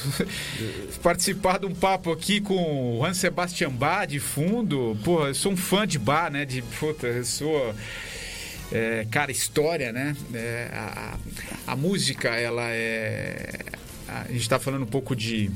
Participar 1.03 1.59
de 1.59 1.67
um 1.67 1.75
papo 1.75 2.12
aqui 2.12 2.41
com 2.41 2.99
o 2.99 2.99
Juan 2.99 3.14
Sebastian 3.14 3.71
Bach 3.71 4.07
de 4.07 4.21
fundo. 4.21 4.97
Pô, 5.03 5.27
eu 5.27 5.35
sou 5.35 5.53
um 5.53 5.57
fã 5.57 5.85
de 5.85 5.99
Bach, 5.99 6.31
né? 6.31 6.45
De, 6.45 6.62
puta, 6.62 7.09
eu 7.09 7.25
sou 7.25 7.75
é, 8.73 9.07
cara, 9.11 9.31
história, 9.31 9.93
né? 9.93 10.17
É, 10.35 10.71
a, 10.73 11.17
a, 11.69 11.77
música, 11.77 12.31
ela 12.31 12.69
é. 12.71 13.61
A 14.09 14.25
gente 14.29 14.41
está 14.41 14.59
falando 14.59 14.83
um 14.83 14.87
pouco 14.89 15.14
de. 15.14 15.51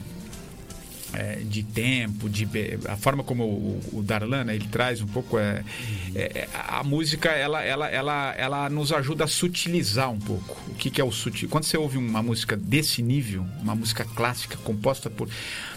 É, 1.13 1.41
de 1.43 1.65
tempo, 1.65 2.31
de 2.31 2.49
a 2.89 2.97
forma 2.97 3.25
como 3.25 3.43
o, 3.43 3.81
o 3.95 4.01
Darlan 4.01 4.45
né, 4.45 4.55
ele 4.55 4.69
traz 4.69 5.01
um 5.01 5.09
pouco 5.09 5.41
é, 5.41 5.65
é, 6.15 6.21
é, 6.21 6.49
a 6.55 6.85
música 6.85 7.31
ela, 7.31 7.61
ela, 7.65 7.89
ela, 7.89 8.35
ela 8.39 8.71
nos 8.71 8.93
ajuda 8.93 9.25
a 9.25 9.27
sutilizar 9.27 10.09
um 10.09 10.21
pouco 10.21 10.57
o 10.69 10.75
que, 10.77 10.89
que 10.89 11.01
é 11.01 11.05
o 11.05 11.11
sutil 11.11 11.49
quando 11.49 11.65
você 11.65 11.77
ouve 11.77 11.99
uma 11.99 12.23
música 12.23 12.57
desse 12.57 13.03
nível 13.03 13.45
uma 13.61 13.75
música 13.75 14.05
clássica 14.05 14.57
composta 14.59 15.11
por 15.11 15.29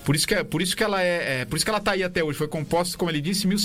por 0.03 0.15
isso 0.15 0.27
que, 0.27 0.35
é, 0.35 0.43
por 0.43 0.61
isso 0.61 0.75
que 0.75 0.83
ela 0.83 1.01
é, 1.01 1.41
é, 1.41 1.45
Por 1.45 1.55
isso 1.55 1.65
que 1.65 1.69
ela 1.69 1.79
tá 1.79 1.91
aí 1.91 2.03
até 2.03 2.23
hoje. 2.23 2.37
Foi 2.37 2.47
composta, 2.47 2.97
como 2.97 3.09
ele 3.09 3.21
disse, 3.21 3.47
mil, 3.47 3.57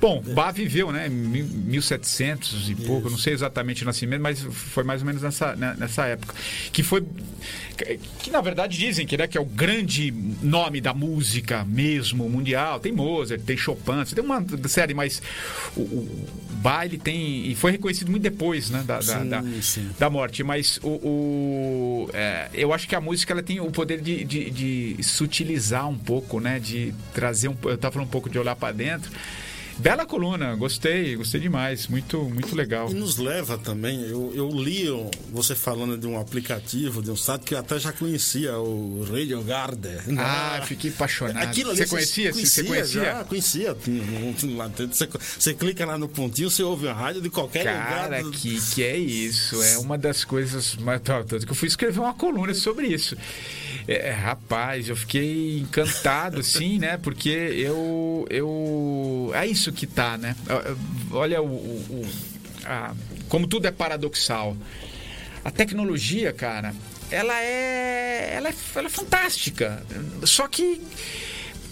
bom, 0.00 0.22
é. 0.26 0.32
Bach 0.32 0.54
viveu, 0.54 0.92
né? 0.92 1.08
1700 1.08 2.70
e 2.70 2.74
pouco, 2.74 3.10
não 3.10 3.18
sei 3.18 3.32
exatamente 3.32 3.82
o 3.82 3.86
nascimento, 3.86 4.20
mas 4.20 4.40
foi 4.40 4.84
mais 4.84 5.00
ou 5.00 5.06
menos 5.06 5.22
nessa, 5.22 5.56
né, 5.56 5.74
nessa 5.78 6.06
época. 6.06 6.34
Que 6.72 6.82
foi. 6.82 7.04
Que 8.20 8.30
na 8.30 8.40
verdade 8.40 8.78
dizem 8.78 9.06
que, 9.06 9.16
né, 9.16 9.26
que 9.26 9.36
é 9.36 9.40
o 9.40 9.44
grande 9.44 10.10
nome 10.42 10.80
da 10.80 10.94
música 10.94 11.64
mesmo 11.64 12.28
mundial. 12.28 12.80
Tem 12.80 12.92
Mozart, 12.92 13.42
tem 13.42 13.56
Chopin, 13.56 14.04
tem 14.14 14.24
uma 14.24 14.44
série, 14.68 14.94
mas 14.94 15.22
o, 15.76 15.80
o 15.80 16.36
Bach 16.62 16.84
ele 16.84 16.98
tem. 16.98 17.46
E 17.46 17.54
foi 17.54 17.72
reconhecido 17.72 18.10
muito 18.10 18.22
depois 18.22 18.70
né, 18.70 18.82
da, 18.86 19.00
sim, 19.02 19.28
da, 19.28 19.40
da, 19.40 19.44
da, 19.98 20.10
morte. 20.10 20.42
Mas 20.42 20.78
o, 20.82 20.88
o 20.88 22.10
é, 22.12 22.48
eu 22.52 22.72
acho 22.72 22.88
que 22.88 22.94
a 22.94 23.00
música 23.00 23.32
ela 23.32 23.42
tem 23.42 23.60
o 23.60 23.70
poder 23.70 24.00
de, 24.00 24.24
de, 24.24 24.50
de 24.50 25.02
sutilizar 25.02 25.85
um 25.86 25.98
pouco, 25.98 26.40
né? 26.40 26.58
De 26.58 26.94
trazer 27.14 27.48
um. 27.48 27.56
Eu 27.64 27.74
estava 27.74 27.92
falando 27.92 28.08
um 28.08 28.10
pouco 28.10 28.28
de 28.28 28.38
olhar 28.38 28.56
para 28.56 28.72
dentro. 28.72 29.10
Bela 29.78 30.06
coluna, 30.06 30.54
gostei, 30.54 31.16
gostei 31.16 31.38
demais, 31.38 31.86
muito, 31.86 32.18
muito 32.24 32.56
legal. 32.56 32.90
E 32.90 32.94
nos 32.94 33.18
leva 33.18 33.58
também, 33.58 34.00
eu, 34.08 34.32
eu 34.34 34.48
li 34.48 34.86
você 35.30 35.54
falando 35.54 35.98
de 35.98 36.06
um 36.06 36.18
aplicativo, 36.18 37.02
de 37.02 37.10
um 37.10 37.16
site 37.16 37.42
que 37.42 37.54
eu 37.54 37.58
até 37.58 37.78
já 37.78 37.92
conhecia, 37.92 38.58
o 38.58 39.06
Radio 39.10 39.42
Garden. 39.42 39.98
Ah, 40.18 40.62
fiquei 40.66 40.90
apaixonado. 40.90 41.42
Aquilo 41.42 41.70
ali, 41.70 41.80
você 41.80 41.86
conhecia? 41.86 42.32
Conhecia, 42.32 42.62
você 42.62 42.68
conhecia? 42.68 43.04
Já, 43.04 43.24
conhecia. 43.24 43.76
Você, 44.90 45.08
você 45.38 45.52
clica 45.52 45.84
lá 45.84 45.98
no 45.98 46.08
pontinho, 46.08 46.50
você 46.50 46.62
ouve 46.62 46.88
a 46.88 46.94
rádio 46.94 47.20
de 47.20 47.28
qualquer 47.28 47.64
Cara, 47.64 47.76
lugar. 47.76 48.08
Cara, 48.08 48.30
que, 48.30 48.58
que 48.74 48.82
é 48.82 48.96
isso? 48.96 49.62
É 49.62 49.76
uma 49.76 49.98
das 49.98 50.24
coisas. 50.24 50.74
Tanto 51.04 51.44
que 51.44 51.52
eu 51.52 51.56
fui 51.56 51.68
escrever 51.68 52.00
uma 52.00 52.14
coluna 52.14 52.54
sobre 52.54 52.86
isso. 52.86 53.14
É, 53.88 54.10
rapaz, 54.10 54.88
eu 54.88 54.96
fiquei 54.96 55.58
encantado, 55.60 56.40
assim, 56.40 56.78
né? 56.78 56.96
Porque 56.96 57.28
eu, 57.28 58.26
eu. 58.28 59.30
É 59.32 59.46
isso 59.46 59.72
que 59.72 59.86
tá, 59.86 60.18
né? 60.18 60.34
Olha 61.12 61.40
o. 61.40 61.46
o 61.46 62.06
a, 62.64 62.92
como 63.28 63.46
tudo 63.46 63.66
é 63.68 63.70
paradoxal. 63.70 64.56
A 65.44 65.50
tecnologia, 65.52 66.32
cara, 66.32 66.74
ela 67.10 67.40
é. 67.40 68.30
Ela 68.34 68.48
é, 68.48 68.54
ela 68.74 68.86
é 68.86 68.90
fantástica. 68.90 69.80
Só 70.24 70.48
que 70.48 70.82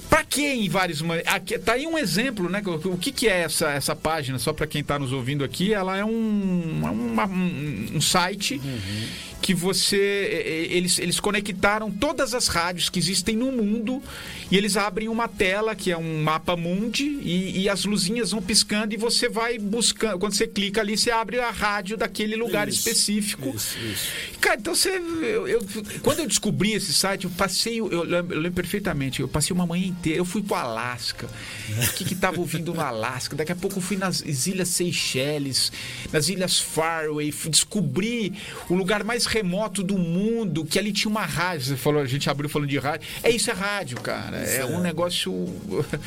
para 0.09 0.23
que 0.23 0.47
em 0.47 0.69
vários 0.69 1.03
aqui 1.27 1.59
tá 1.59 1.73
aí 1.73 1.89
um 1.89 1.99
exemplo 1.99 2.49
né 2.49 2.63
o 2.65 2.97
que, 2.97 3.11
que 3.11 3.27
é 3.27 3.41
essa, 3.41 3.71
essa 3.71 3.97
página 3.97 4.39
só 4.39 4.53
para 4.53 4.65
quem 4.65 4.81
está 4.81 4.97
nos 4.97 5.13
ouvindo 5.13 5.43
aqui 5.43 5.75
ela 5.75 5.97
é 5.97 6.05
um, 6.05 6.83
é 6.85 6.91
uma, 6.91 7.27
um, 7.27 7.87
um 7.95 8.01
site 8.01 8.61
uhum 8.63 9.34
que 9.45 9.53
você. 9.53 10.69
Eles, 10.71 10.99
eles 10.99 11.21
conectaram 11.21 11.91
todas 11.91 12.33
as 12.33 12.49
rádios 12.49 12.89
que 12.89 12.99
existem 12.99 13.37
no 13.37 13.53
mundo 13.53 14.03
e 14.51 14.57
eles 14.57 14.75
abrem 14.75 15.07
uma 15.07 15.29
tela 15.29 15.75
que 15.75 15.93
é 15.93 15.99
um 15.99 16.23
mapa 16.23 16.57
mundi 16.57 17.19
e, 17.21 17.61
e 17.61 17.69
as 17.69 17.85
luzinhas 17.85 18.31
vão 18.31 18.41
piscando 18.41 18.95
e 18.95 18.97
você 18.97 19.29
vai 19.29 19.59
buscando. 19.59 20.19
Quando 20.19 20.33
você 20.33 20.47
clica 20.47 20.81
ali, 20.81 20.97
você 20.97 21.11
abre 21.11 21.41
a 21.41 21.51
rádio 21.51 21.95
daquele 21.95 22.37
lugar 22.37 22.69
isso, 22.69 22.79
específico. 22.79 23.53
Isso, 23.55 23.77
isso. 23.81 24.09
Cara, 24.41 24.57
então 24.59 24.75
você. 24.75 24.89
Eu, 24.89 25.47
eu, 25.47 25.67
quando 26.03 26.21
eu 26.21 26.27
descobri 26.27 26.73
esse 26.73 26.95
site, 26.95 27.25
eu 27.25 27.31
passei. 27.31 27.81
Eu, 27.81 27.91
eu, 27.93 28.05
lembro 28.05 28.53
perfeitamente, 28.53 29.21
eu 29.21 29.29
passei 29.29 29.53
uma 29.55 29.67
manhã 29.67 29.89
inteira. 29.89 30.21
Eu 30.21 30.25
fui 30.25 30.43
pro 30.43 30.55
Alasca. 30.55 31.29
O 31.69 31.93
que, 31.93 32.07
que 32.07 32.15
tava 32.15 32.41
ouvindo 32.41 32.73
no 32.73 32.81
Alasca? 32.81 33.37
Daqui 33.37 33.53
a 33.53 33.57
pouco 33.57 33.77
eu 33.77 33.83
fui 33.83 33.99
nas 33.99 34.23
Ilhas 34.47 34.69
Seychelles, 34.69 35.71
nas 36.11 36.31
Ilhas 36.31 36.59
Faroe, 36.59 37.31
descobri 37.51 38.33
o 38.71 38.75
lugar 38.75 39.05
mais 39.05 39.34
remoto 39.35 39.83
do 39.83 39.99
mundo, 39.99 40.65
que 40.65 40.79
ali 40.79 40.93
tinha 40.93 41.11
uma 41.11 41.27
rádio. 41.27 41.67
Você 41.67 41.77
falou, 41.77 42.01
a 42.01 42.07
gente 42.07 42.31
abriu 42.31 42.49
falando 42.49 42.69
de 42.69 42.79
rádio. 42.79 43.09
É 43.23 43.31
isso, 43.31 43.51
é 43.51 43.55
rádio, 43.55 44.01
cara. 44.01 44.39
É, 44.39 44.59
é 44.59 44.65
um 44.65 44.81
negócio 44.81 45.33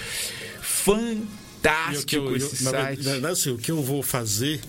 fantástico 0.61 2.15
eu, 2.15 2.31
eu, 2.31 2.37
esse 2.37 2.55
site. 2.63 3.03
Na 3.03 3.11
verdade, 3.11 3.33
assim, 3.33 3.51
o 3.51 3.57
que 3.57 3.71
eu 3.71 3.83
vou 3.83 4.01
fazer 4.01 4.61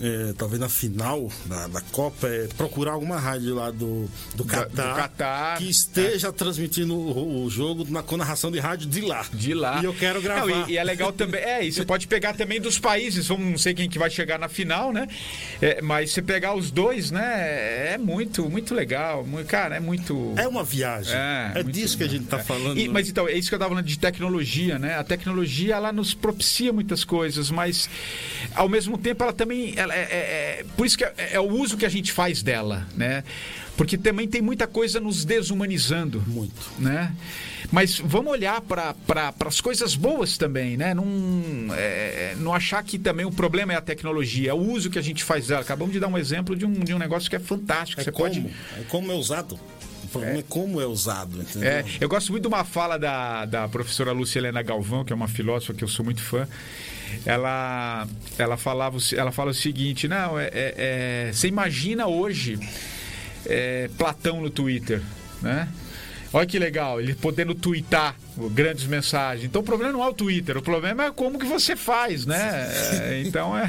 é, 0.00 0.32
talvez 0.36 0.58
na 0.58 0.68
final 0.68 1.30
da, 1.44 1.68
da, 1.68 1.80
Copa, 1.92 2.26
é 2.26 2.48
procurar 2.56 2.92
alguma 2.92 3.18
rádio 3.18 3.54
lá 3.54 3.70
do, 3.70 4.08
do, 4.34 4.44
Catar, 4.44 4.92
do 4.92 4.96
Catar 4.96 5.58
que 5.58 5.68
esteja 5.68 6.28
é. 6.28 6.32
transmitindo 6.32 6.94
o, 6.94 7.44
o, 7.44 7.50
jogo 7.50 7.86
na, 7.88 8.02
com 8.02 8.16
narração 8.16 8.50
de 8.50 8.58
rádio 8.58 8.88
de 8.88 9.00
lá. 9.02 9.26
De 9.32 9.52
lá. 9.52 9.80
E 9.82 9.84
eu 9.84 9.94
quero 9.94 10.22
gravar. 10.22 10.46
Não, 10.46 10.68
e, 10.68 10.72
e, 10.72 10.78
é 10.78 10.84
legal 10.84 11.12
também. 11.12 11.40
É, 11.40 11.64
e 11.64 11.72
você 11.72 11.84
pode 11.84 12.06
pegar 12.06 12.34
também 12.34 12.60
dos 12.60 12.78
países. 12.78 13.28
Vamos, 13.28 13.50
não 13.50 13.58
sei 13.58 13.74
quem 13.74 13.88
que 13.88 13.98
vai 13.98 14.10
chegar 14.10 14.38
na 14.38 14.48
final, 14.48 14.92
né? 14.92 15.06
É, 15.60 15.82
mas 15.82 16.12
você 16.12 16.22
pegar 16.22 16.54
os 16.54 16.70
dois, 16.70 17.10
né? 17.10 17.92
É 17.94 17.98
muito, 17.98 18.48
muito 18.48 18.74
legal. 18.74 19.24
Muito, 19.24 19.46
cara, 19.46 19.76
é 19.76 19.80
muito. 19.80 20.34
É 20.36 20.48
uma 20.48 20.64
viagem. 20.64 21.14
É, 21.14 21.52
é 21.56 21.62
disso 21.62 21.98
que 21.98 22.04
a 22.04 22.08
gente 22.08 22.24
está 22.24 22.38
é. 22.38 22.42
falando. 22.42 22.78
E, 22.78 22.88
mas 22.88 23.08
então, 23.08 23.28
é 23.28 23.34
isso 23.34 23.48
que 23.48 23.54
eu 23.54 23.58
estava 23.58 23.70
falando 23.70 23.86
de 23.86 23.98
tecnologia, 23.98 24.78
né? 24.78 24.96
A 24.96 25.04
tecnologia, 25.04 25.74
ela 25.74 25.92
nos 25.92 26.14
propicia 26.14 26.72
muitas 26.72 27.04
coisas, 27.04 27.50
mas 27.50 27.88
ao 28.54 28.68
mesmo 28.68 28.96
tempo 28.96 29.22
ela 29.22 29.32
também 29.32 29.74
ela 29.76 29.89
é, 29.90 30.00
é, 30.00 30.60
é, 30.60 30.66
por 30.76 30.86
isso 30.86 30.96
que 30.96 31.04
é, 31.04 31.14
é, 31.32 31.40
o 31.40 31.48
uso 31.48 31.76
que 31.76 31.86
a 31.86 31.88
gente 31.88 32.12
faz 32.12 32.42
dela, 32.42 32.86
né? 32.96 33.24
Porque 33.76 33.96
também 33.96 34.28
tem 34.28 34.42
muita 34.42 34.66
coisa 34.66 35.00
nos 35.00 35.24
desumanizando. 35.24 36.22
Muito. 36.26 36.70
Né? 36.78 37.14
Mas 37.72 37.98
vamos 37.98 38.30
olhar 38.32 38.60
para 38.60 38.92
pra, 39.06 39.32
as 39.46 39.60
coisas 39.60 39.94
boas 39.94 40.36
também, 40.36 40.76
né? 40.76 40.92
Não, 40.92 41.06
é, 41.74 42.34
não 42.38 42.52
achar 42.52 42.82
que 42.82 42.98
também 42.98 43.24
o 43.24 43.30
problema 43.30 43.72
é 43.72 43.76
a 43.76 43.80
tecnologia, 43.80 44.50
é 44.50 44.54
o 44.54 44.58
uso 44.58 44.90
que 44.90 44.98
a 44.98 45.02
gente 45.02 45.24
faz 45.24 45.46
dela. 45.46 45.62
Acabamos 45.62 45.92
de 45.92 46.00
dar 46.00 46.08
um 46.08 46.18
exemplo 46.18 46.54
de 46.54 46.66
um, 46.66 46.72
de 46.72 46.92
um 46.92 46.98
negócio 46.98 47.30
que 47.30 47.36
é 47.36 47.40
fantástico. 47.40 48.00
É 48.00 48.04
Você 48.04 48.12
como, 48.12 48.28
pode... 48.28 48.46
é 48.78 48.82
como 48.88 49.12
é 49.12 49.14
usado. 49.14 49.58
Problema 50.12 50.36
é, 50.36 50.40
é 50.40 50.44
como 50.48 50.80
é 50.80 50.86
usado, 50.86 51.40
entendeu? 51.40 51.68
É, 51.70 51.84
eu 52.00 52.08
gosto 52.08 52.32
muito 52.32 52.42
de 52.42 52.48
uma 52.48 52.64
fala 52.64 52.98
da, 52.98 53.44
da 53.44 53.68
professora 53.68 54.12
Lúcia 54.12 54.38
Helena 54.38 54.62
Galvão, 54.62 55.04
que 55.04 55.12
é 55.12 55.16
uma 55.16 55.28
filósofa 55.28 55.74
que 55.74 55.84
eu 55.84 55.88
sou 55.88 56.04
muito 56.04 56.22
fã 56.22 56.48
ela, 57.24 58.06
ela, 58.38 58.56
falava, 58.56 58.96
ela 59.16 59.32
fala 59.32 59.50
o 59.50 59.54
seguinte: 59.54 60.08
não, 60.08 60.38
é, 60.38 60.46
é, 60.46 60.74
é 61.28 61.32
você 61.32 61.48
imagina 61.48 62.06
hoje 62.06 62.58
é, 63.46 63.88
Platão 63.96 64.40
no 64.40 64.50
Twitter, 64.50 65.02
né? 65.42 65.68
Olha 66.32 66.46
que 66.46 66.60
legal, 66.60 67.00
ele 67.00 67.12
podendo 67.12 67.56
twittar 67.56 68.14
grandes 68.52 68.86
mensagens. 68.86 69.44
Então 69.44 69.62
o 69.62 69.64
problema 69.64 69.92
não 69.92 70.04
é 70.04 70.08
o 70.08 70.14
Twitter, 70.14 70.56
o 70.56 70.62
problema 70.62 71.06
é 71.06 71.10
como 71.10 71.40
que 71.40 71.46
você 71.46 71.74
faz, 71.74 72.24
né? 72.24 72.70
É, 73.02 73.22
então 73.26 73.56
é. 73.56 73.68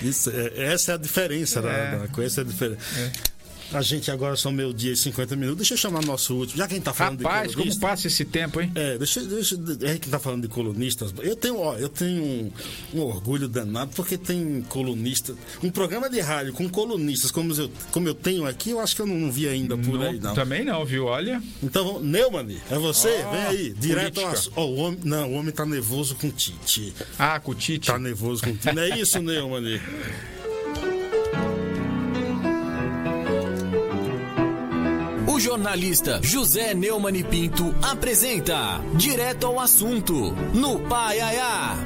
Isso, 0.00 0.32
essa 0.56 0.92
é 0.92 0.94
a 0.94 0.98
diferença 0.98 1.58
é. 1.58 1.62
da, 1.62 1.96
da 1.98 2.08
coisa, 2.08 2.40
é 2.40 2.44
a 2.44 2.46
diferença. 2.46 2.80
É. 2.98 3.37
A 3.72 3.82
gente 3.82 4.10
agora 4.10 4.36
são 4.36 4.50
meio 4.50 4.72
dia 4.72 4.92
e 4.92 4.96
50 4.96 5.36
minutos. 5.36 5.58
Deixa 5.58 5.74
eu 5.74 5.78
chamar 5.78 6.04
nosso 6.04 6.34
último. 6.34 6.58
Já 6.58 6.66
que 6.66 6.74
a 6.74 6.76
gente 6.76 6.84
tá 6.84 6.94
falando 6.94 7.22
Rapaz, 7.22 7.50
de 7.50 7.56
Rapaz, 7.56 7.74
como 7.74 7.80
passa 7.80 8.06
esse 8.06 8.24
tempo, 8.24 8.60
hein? 8.60 8.72
É, 8.74 8.96
deixa, 8.96 9.20
deixa. 9.22 9.56
A 9.56 9.92
gente 9.92 10.08
tá 10.08 10.18
falando 10.18 10.42
de 10.42 10.48
colunistas. 10.48 11.12
Eu 11.20 11.36
tenho, 11.36 11.58
ó, 11.58 11.76
eu 11.76 11.88
tenho 11.88 12.22
um, 12.22 12.52
um 12.94 13.00
orgulho 13.02 13.48
danado 13.48 13.92
porque 13.94 14.16
tem 14.16 14.62
colunistas. 14.68 15.36
Um 15.62 15.70
programa 15.70 16.08
de 16.08 16.20
rádio 16.20 16.52
com 16.52 16.68
colunistas 16.68 17.30
como 17.30 17.52
eu, 17.52 17.70
como 17.90 18.08
eu 18.08 18.14
tenho 18.14 18.46
aqui, 18.46 18.70
eu 18.70 18.80
acho 18.80 18.96
que 18.96 19.02
eu 19.02 19.06
não, 19.06 19.30
vi 19.30 19.48
ainda 19.48 19.76
por 19.76 19.94
não, 19.94 20.02
aí, 20.02 20.18
não. 20.18 20.34
Também 20.34 20.64
não, 20.64 20.84
viu? 20.84 21.06
Olha. 21.06 21.42
Então, 21.62 22.00
Neumann, 22.00 22.56
é 22.70 22.78
você? 22.78 23.24
Oh, 23.26 23.30
Vem 23.30 23.42
aí, 23.42 23.74
direto 23.78 24.20
ao 24.20 24.34
oh, 24.56 24.60
o 24.62 24.76
homem, 24.76 25.00
Não, 25.04 25.32
o 25.32 25.34
homem 25.34 25.52
tá 25.52 25.66
nervoso 25.66 26.14
com 26.14 26.28
o 26.28 26.32
Tite. 26.32 26.94
Ah, 27.18 27.38
com 27.38 27.52
o 27.52 27.54
Tite. 27.54 27.88
Tá 27.88 27.98
nervoso 27.98 28.42
com 28.42 28.50
o 28.50 28.52
Tite. 28.54 28.74
Não 28.74 28.82
é 28.82 28.98
isso, 28.98 29.20
Neumann? 29.20 29.80
O 35.38 35.40
jornalista 35.40 36.18
José 36.20 36.74
Neumann 36.74 37.22
Pinto 37.22 37.72
apresenta 37.80 38.80
Direto 38.96 39.46
ao 39.46 39.60
Assunto, 39.60 40.32
no 40.52 40.80
Pai 40.88 41.20
Aiá. 41.20 41.76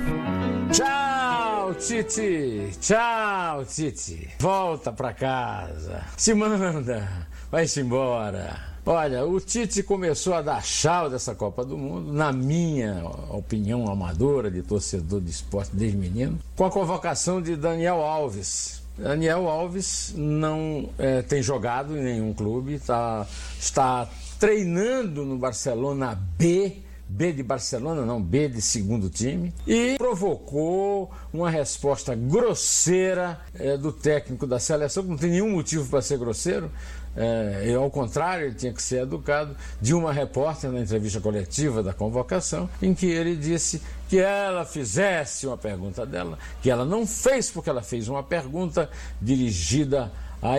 Tchau, 0.72 1.74
Titi! 1.74 2.70
Tchau, 2.80 3.62
Titi! 3.66 4.30
Volta 4.38 4.90
pra 4.90 5.12
casa! 5.12 6.02
Se 6.16 6.32
manda! 6.32 7.28
Vai-se 7.50 7.80
embora! 7.80 8.58
Olha, 8.86 9.26
o 9.26 9.38
Tite 9.38 9.82
começou 9.82 10.32
a 10.32 10.40
dar 10.40 10.64
chau 10.64 11.10
dessa 11.10 11.34
Copa 11.34 11.62
do 11.62 11.76
Mundo, 11.76 12.10
na 12.10 12.32
minha 12.32 13.04
opinião 13.28 13.86
amadora 13.86 14.50
de 14.50 14.62
torcedor 14.62 15.20
de 15.20 15.30
esporte 15.30 15.76
desde 15.76 15.98
menino, 15.98 16.38
com 16.56 16.64
a 16.64 16.70
convocação 16.70 17.42
de 17.42 17.54
Daniel 17.54 18.00
Alves, 18.00 18.81
Daniel 18.96 19.48
Alves 19.48 20.14
não 20.16 20.90
é, 20.98 21.22
tem 21.22 21.42
jogado 21.42 21.96
em 21.96 22.02
nenhum 22.02 22.32
clube, 22.32 22.78
tá, 22.78 23.26
está 23.58 24.08
treinando 24.38 25.24
no 25.24 25.38
Barcelona 25.38 26.18
B, 26.36 26.76
B 27.08 27.32
de 27.32 27.42
Barcelona, 27.42 28.04
não, 28.04 28.20
B 28.20 28.48
de 28.48 28.60
segundo 28.60 29.08
time, 29.08 29.52
e 29.66 29.96
provocou 29.98 31.10
uma 31.32 31.50
resposta 31.50 32.14
grosseira 32.14 33.40
é, 33.54 33.76
do 33.76 33.92
técnico 33.92 34.46
da 34.46 34.58
seleção, 34.58 35.02
que 35.02 35.10
não 35.10 35.16
tem 35.16 35.30
nenhum 35.30 35.50
motivo 35.50 35.88
para 35.88 36.02
ser 36.02 36.18
grosseiro, 36.18 36.70
é, 37.16 37.74
ao 37.74 37.90
contrário, 37.90 38.46
ele 38.46 38.54
tinha 38.54 38.72
que 38.72 38.82
ser 38.82 39.02
educado, 39.02 39.56
de 39.80 39.94
uma 39.94 40.12
repórter 40.12 40.70
na 40.70 40.80
entrevista 40.80 41.20
coletiva 41.20 41.82
da 41.82 41.92
convocação, 41.92 42.68
em 42.80 42.94
que 42.94 43.06
ele 43.06 43.36
disse 43.36 43.82
que 44.08 44.18
ela 44.18 44.64
fizesse 44.64 45.46
uma 45.46 45.56
pergunta 45.56 46.06
dela, 46.06 46.38
que 46.62 46.70
ela 46.70 46.84
não 46.84 47.06
fez 47.06 47.50
porque 47.50 47.70
ela 47.70 47.82
fez 47.82 48.08
uma 48.08 48.22
pergunta 48.22 48.88
dirigida 49.20 50.10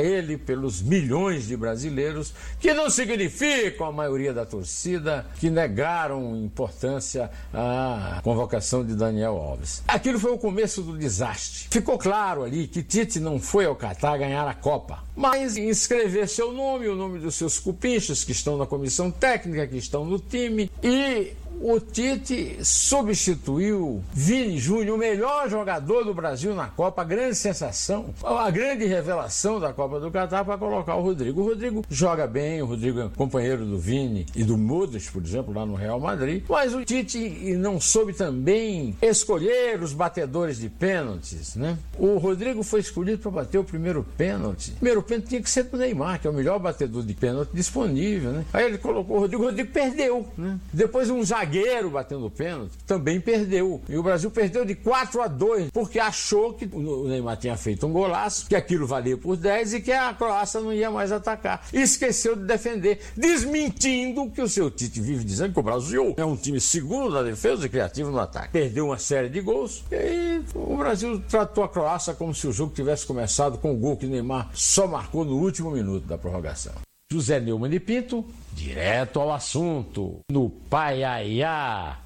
ele 0.02 0.38
pelos 0.38 0.82
milhões 0.82 1.48
de 1.48 1.58
brasileiros, 1.58 2.34
que 2.60 2.74
não 2.74 2.90
significam 2.90 3.88
a 3.88 3.92
maioria 3.92 4.34
da 4.34 4.46
torcida, 4.46 5.26
que 5.40 5.50
negaram 5.50 6.36
importância 6.38 7.30
à 7.54 8.22
convocação 8.24 8.86
de 8.86 8.96
Daniel 8.96 9.36
Alves. 9.36 9.84
Aquilo 9.88 10.20
foi 10.20 10.32
o 10.32 10.38
começo 10.38 10.82
do 10.82 10.98
desastre. 10.98 11.68
Ficou 11.70 11.98
claro 11.98 12.44
ali 12.44 12.68
que 12.68 12.82
Tite 12.82 13.20
não 13.20 13.40
foi 13.40 13.66
ao 13.66 13.76
Catar 13.76 14.18
ganhar 14.18 14.48
a 14.48 14.54
Copa, 14.54 15.04
mas 15.16 15.58
inscrever 15.58 16.28
seu 16.28 16.52
nome, 16.52 16.88
o 16.88 16.96
nome 16.96 17.20
dos 17.20 17.36
seus 17.36 17.60
cupinchos 17.60 18.24
que 18.24 18.32
estão 18.32 18.58
na 18.58 18.66
comissão 18.66 19.12
técnica, 19.12 19.68
que 19.68 19.78
estão 19.78 20.06
no 20.06 20.20
time, 20.20 20.72
e 20.82 21.34
o 21.64 21.80
Tite 21.80 22.58
substituiu 22.62 24.04
Vini 24.14 24.58
Júnior, 24.58 24.98
o 24.98 25.00
melhor 25.00 25.50
jogador 25.50 26.04
do 26.04 26.14
Brasil 26.14 26.54
na 26.54 26.68
Copa, 26.68 27.02
a 27.02 27.06
grande 27.06 27.36
sensação, 27.36 28.14
a 28.22 28.52
grande 28.52 28.86
revelação 28.86 29.62
da 29.62 29.72
Copa 29.72 29.98
do 29.98 30.12
Catar 30.12 30.44
para 30.44 30.58
colocar 30.58 30.96
o 30.96 31.02
Rodrigo. 31.02 31.42
O 31.42 31.46
Rodrigo 31.46 31.86
joga 31.90 32.28
bem, 32.28 32.62
o 32.62 32.66
Rodrigo 32.66 33.00
é 33.00 33.10
companheiro 33.16 33.66
do 33.66 33.80
Vini 33.80 34.26
e 34.36 34.44
do 34.44 34.58
Modric, 34.58 35.10
por 35.10 35.24
exemplo, 35.24 35.54
lá 35.54 35.66
no 35.66 35.76
Real 35.76 36.02
Madrid, 36.02 36.44
mas 36.50 36.76
o 36.76 36.84
Tite 36.84 37.56
não 37.56 37.80
soube 37.80 38.12
também 38.12 38.98
escolher 39.02 39.82
os 39.82 39.94
batedores 39.94 40.60
de 40.60 40.68
pênaltis, 40.68 41.56
né? 41.56 41.78
O 41.98 42.18
Rodrigo 42.18 42.62
foi 42.62 42.82
escolhido 42.82 43.20
para 43.20 43.32
bater 43.32 43.58
o 43.58 43.64
primeiro 43.64 44.06
pênalti. 44.18 44.72
O 44.72 44.76
primeiro 44.76 45.02
pênalti 45.02 45.30
tinha 45.30 45.42
que 45.42 45.50
ser 45.50 45.64
do 45.64 45.78
Neymar, 45.78 46.20
que 46.20 46.28
é 46.28 46.30
o 46.30 46.34
melhor 46.34 46.60
batedor 46.60 47.04
de 47.04 47.14
pênalti 47.14 47.52
disponível, 47.54 48.34
né? 48.34 48.46
Aí 48.52 48.66
ele 48.66 48.78
colocou 48.78 49.16
o 49.16 49.20
Rodrigo, 49.22 49.44
o 49.44 49.46
Rodrigo 49.46 49.72
perdeu, 49.72 50.28
né? 50.38 50.60
Depois 50.74 51.10
um 51.10 51.24
zagueiro 51.24 51.53
batendo 51.90 52.30
pênalti 52.30 52.74
também 52.86 53.20
perdeu. 53.20 53.82
E 53.88 53.98
o 53.98 54.04
Brasil 54.04 54.30
perdeu 54.32 54.66
de 54.66 54.76
4 54.76 55.22
a 55.22 55.28
2, 55.28 55.72
porque 55.72 56.00
achou 56.00 56.54
que 56.54 56.66
o 56.66 57.08
Neymar 57.08 57.38
tinha 57.38 57.56
feito 57.58 57.86
um 57.86 57.92
golaço, 57.92 58.48
que 58.48 58.56
aquilo 58.56 58.88
valia 58.88 59.18
por 59.18 59.38
10 59.38 59.76
e 59.76 59.82
que 59.82 59.92
a 59.92 60.14
Croácia 60.14 60.60
não 60.60 60.74
ia 60.74 60.90
mais 60.90 61.12
atacar. 61.12 61.66
E 61.72 61.82
esqueceu 61.82 62.36
de 62.36 62.44
defender, 62.44 63.00
desmentindo 63.16 64.30
que 64.30 64.42
o 64.42 64.50
seu 64.50 64.70
Tite 64.70 65.02
vive 65.02 65.24
dizendo 65.24 65.54
que 65.54 65.60
o 65.60 65.64
Brasil 65.64 66.14
é 66.18 66.26
um 66.26 66.36
time 66.36 66.60
seguro 66.60 67.10
na 67.10 67.22
defesa 67.22 67.66
e 67.66 67.70
criativo 67.70 68.12
no 68.12 68.20
ataque. 68.20 68.50
Perdeu 68.52 68.86
uma 68.86 68.98
série 68.98 69.30
de 69.30 69.42
gols 69.42 69.84
e 69.92 70.42
o 70.56 70.78
Brasil 70.78 71.22
tratou 71.28 71.64
a 71.64 71.70
Croácia 71.70 72.14
como 72.14 72.34
se 72.34 72.48
o 72.48 72.52
jogo 72.52 72.74
tivesse 72.74 73.06
começado 73.06 73.58
com 73.58 73.74
o 73.74 73.78
gol 73.78 73.98
que 73.98 74.06
o 74.06 74.10
Neymar 74.10 74.50
só 74.54 74.88
marcou 74.88 75.24
no 75.26 75.38
último 75.38 75.72
minuto 75.72 76.06
da 76.06 76.18
prorrogação. 76.18 76.83
José 77.14 77.40
Neumann 77.40 77.70
de 77.70 77.80
Pinto, 77.80 78.26
direto 78.54 79.20
ao 79.22 79.32
assunto, 79.32 80.22
no 80.32 80.50
Paiaiá. 80.50 82.00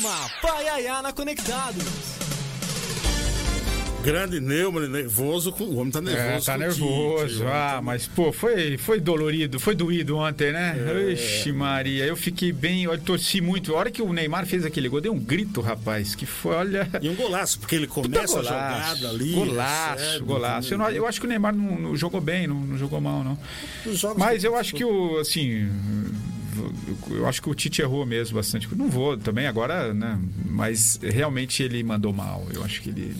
Programa 0.00 0.30
Paiaiana 0.40 1.12
Conectados. 1.12 2.19
Grande 4.02 4.40
Neumann, 4.40 4.88
nervoso, 4.88 5.54
o 5.60 5.76
homem 5.76 5.92
tá 5.92 6.00
nervoso. 6.00 6.26
É, 6.26 6.40
tá 6.40 6.56
nervoso. 6.56 7.34
Tite, 7.34 7.42
ah, 7.42 7.74
tá... 7.74 7.82
mas 7.82 8.08
pô, 8.08 8.32
foi, 8.32 8.78
foi 8.78 8.98
dolorido, 8.98 9.60
foi 9.60 9.74
doído 9.74 10.16
ontem, 10.16 10.52
né? 10.52 10.74
É. 10.78 11.12
Ixi, 11.12 11.52
Maria, 11.52 12.06
eu 12.06 12.16
fiquei 12.16 12.50
bem, 12.50 12.84
eu 12.84 12.98
torci 12.98 13.42
muito. 13.42 13.74
A 13.74 13.78
hora 13.78 13.90
que 13.90 14.00
o 14.00 14.10
Neymar 14.10 14.46
fez 14.46 14.64
aquele 14.64 14.88
gol, 14.88 15.02
deu 15.02 15.12
um 15.12 15.18
grito, 15.18 15.60
rapaz, 15.60 16.14
que 16.14 16.24
foi, 16.24 16.54
olha. 16.54 16.88
E 17.02 17.10
um 17.10 17.14
golaço, 17.14 17.60
porque 17.60 17.76
ele 17.76 17.86
começa 17.86 18.40
a 18.40 18.42
jogada 18.42 19.10
ali. 19.10 19.32
Golaço, 19.32 20.02
recebe, 20.02 20.24
golaço. 20.24 20.74
Eu, 20.74 20.78
não, 20.78 20.90
eu, 20.90 21.06
acho 21.06 21.20
que 21.20 21.26
o 21.26 21.28
Neymar 21.28 21.54
não, 21.54 21.78
não 21.78 21.96
jogou 21.96 22.22
bem, 22.22 22.46
não, 22.46 22.58
não, 22.58 22.78
jogou 22.78 23.02
mal, 23.02 23.22
não. 23.22 23.38
Mas 24.16 24.44
eu 24.44 24.56
acho 24.56 24.74
que 24.74 24.84
o, 24.84 25.18
assim 25.18 25.68
eu 27.10 27.26
acho 27.26 27.42
que 27.42 27.48
o 27.48 27.54
Tite 27.54 27.82
errou 27.82 28.04
mesmo 28.04 28.36
bastante. 28.36 28.68
Não 28.74 28.88
vou 28.88 29.16
também 29.16 29.46
agora, 29.46 29.92
né? 29.94 30.18
Mas 30.46 30.98
realmente 31.02 31.62
ele 31.62 31.82
mandou 31.82 32.12
mal. 32.12 32.46
Eu 32.52 32.64
acho 32.64 32.82
que 32.82 32.90
ele. 32.90 33.16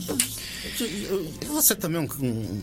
Você 1.49 1.75
também 1.75 1.99
é 1.99 2.05
um, 2.05 2.27
um, 2.27 2.61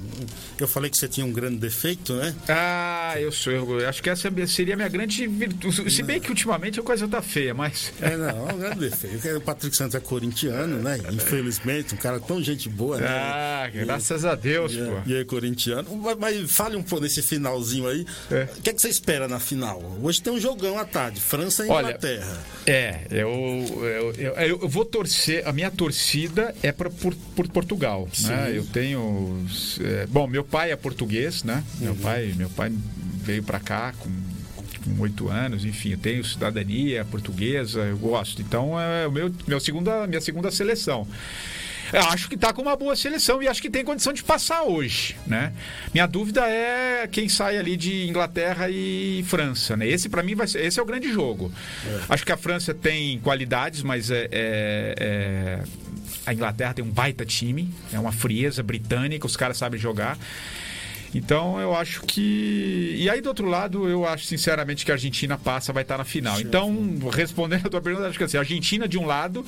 eu 0.59 0.67
falei 0.67 0.89
que 0.89 0.97
você 0.97 1.07
tinha 1.07 1.25
um 1.25 1.31
grande 1.31 1.57
defeito, 1.57 2.13
né? 2.13 2.35
Ah, 2.47 3.15
eu 3.19 3.31
sou. 3.31 3.53
Eu 3.53 3.87
acho 3.87 4.01
que 4.01 4.09
essa 4.09 4.31
seria 4.47 4.73
a 4.73 4.77
minha 4.77 4.89
grande 4.89 5.27
virtude. 5.27 5.91
Se 5.91 6.03
bem 6.03 6.19
que 6.19 6.29
ultimamente 6.29 6.79
a 6.79 6.83
coisa 6.83 7.07
tá 7.07 7.21
feia, 7.21 7.53
mas. 7.53 7.91
É, 8.01 8.15
não, 8.15 8.49
é 8.49 8.53
um 8.53 8.57
grande 8.57 8.79
defeito. 8.79 9.37
O 9.37 9.41
Patrick 9.41 9.75
Santos 9.75 9.95
é 9.95 9.99
corintiano, 9.99 10.81
né? 10.81 10.99
Infelizmente, 11.11 11.93
um 11.93 11.97
cara 11.97 12.19
tão 12.19 12.41
gente 12.41 12.69
boa, 12.69 12.97
né? 12.97 13.07
Ah, 13.07 13.69
graças 13.73 14.23
e, 14.23 14.27
a 14.27 14.35
Deus, 14.35 14.73
e, 14.73 14.77
pô. 14.77 15.01
E 15.05 15.15
é 15.15 15.23
corintiano. 15.23 15.95
Mas, 15.97 16.17
mas, 16.17 16.51
fale 16.51 16.75
um 16.75 16.83
pouco 16.83 17.03
nesse 17.03 17.21
finalzinho 17.21 17.87
aí. 17.87 18.05
É. 18.31 18.47
O 18.57 18.61
que, 18.61 18.69
é 18.69 18.73
que 18.73 18.81
você 18.81 18.89
espera 18.89 19.27
na 19.27 19.39
final? 19.39 19.81
Hoje 20.01 20.21
tem 20.21 20.33
um 20.33 20.39
jogão 20.57 20.77
à 20.77 20.85
tarde, 20.85 21.19
França 21.19 21.65
e 21.65 21.69
Olha, 21.69 21.89
Inglaterra. 21.89 22.45
É, 22.65 23.01
eu, 23.11 23.29
eu, 23.77 24.13
eu, 24.13 24.33
eu, 24.61 24.69
vou 24.69 24.83
torcer, 24.83 25.47
a 25.47 25.53
minha 25.53 25.69
torcida 25.69 26.53
é 26.63 26.71
para 26.71 26.89
por, 26.89 27.13
por 27.35 27.47
Portugal. 27.47 28.07
Né? 28.21 28.53
Eu 28.55 28.65
tenho. 28.65 29.45
É, 29.81 30.07
bom, 30.07 30.27
meu 30.27 30.43
pai 30.43 30.71
é 30.71 30.75
português, 30.75 31.43
né? 31.43 31.63
Uhum. 31.75 31.85
Meu 31.85 31.95
pai, 31.95 32.33
meu 32.35 32.49
pai 32.49 32.71
veio 33.23 33.43
para 33.43 33.59
cá 33.59 33.93
com 33.99 34.09
com 34.87 35.01
oito 35.01 35.27
anos, 35.27 35.65
enfim, 35.65 35.91
eu 35.91 35.97
tenho 35.97 36.23
cidadania 36.23 37.03
portuguesa, 37.05 37.81
eu 37.81 37.97
gosto. 37.97 38.41
Então 38.41 38.79
é 38.79 39.07
o 39.07 39.11
meu, 39.11 39.33
meu 39.45 39.59
segunda, 39.59 40.07
minha 40.07 40.21
segunda 40.21 40.49
seleção. 40.49 41.07
Eu 41.93 42.01
acho 42.03 42.27
que 42.27 42.35
está 42.35 42.51
com 42.53 42.61
uma 42.61 42.75
boa 42.75 42.95
seleção 42.95 43.41
e 43.41 43.47
acho 43.47 43.61
que 43.61 43.69
tem 43.69 43.83
condição 43.83 44.11
de 44.11 44.23
passar 44.23 44.63
hoje, 44.63 45.15
né? 45.25 45.53
Minha 45.93 46.05
dúvida 46.05 46.41
é 46.47 47.07
quem 47.07 47.29
sai 47.29 47.57
ali 47.57 47.77
de 47.77 48.07
Inglaterra 48.07 48.69
e 48.69 49.23
França, 49.27 49.77
né? 49.77 49.87
Esse 49.87 50.09
para 50.09 50.23
mim 50.23 50.35
vai 50.35 50.47
ser, 50.47 50.63
esse 50.65 50.79
é 50.79 50.83
o 50.83 50.85
grande 50.85 51.11
jogo. 51.11 51.51
É. 51.85 52.01
Acho 52.09 52.25
que 52.25 52.31
a 52.31 52.37
França 52.37 52.73
tem 52.73 53.19
qualidades, 53.19 53.83
mas 53.83 54.11
é, 54.11 54.27
é, 54.31 54.95
é, 54.99 55.63
a 56.25 56.33
Inglaterra 56.33 56.73
tem 56.73 56.83
um 56.83 56.89
baita 56.89 57.25
time, 57.25 57.73
é 57.93 57.99
uma 57.99 58.11
frieza 58.11 58.61
britânica, 58.61 59.25
os 59.25 59.37
caras 59.37 59.57
sabem 59.57 59.79
jogar. 59.79 60.17
Então 61.15 61.59
eu 61.59 61.75
acho 61.75 62.01
que. 62.01 62.95
E 62.97 63.09
aí 63.09 63.21
do 63.21 63.29
outro 63.29 63.47
lado, 63.47 63.87
eu 63.87 64.05
acho 64.05 64.25
sinceramente 64.25 64.85
que 64.85 64.91
a 64.91 64.95
Argentina 64.95 65.37
passa, 65.37 65.71
vai 65.71 65.83
estar 65.83 65.97
na 65.97 66.03
final. 66.03 66.39
Então, 66.39 66.75
respondendo 67.13 67.67
a 67.67 67.69
tua 67.69 67.81
pergunta, 67.81 68.07
acho 68.07 68.17
que 68.17 68.23
assim, 68.23 68.37
a 68.37 68.41
Argentina 68.41 68.87
de 68.87 68.97
um 68.97 69.05
lado 69.05 69.45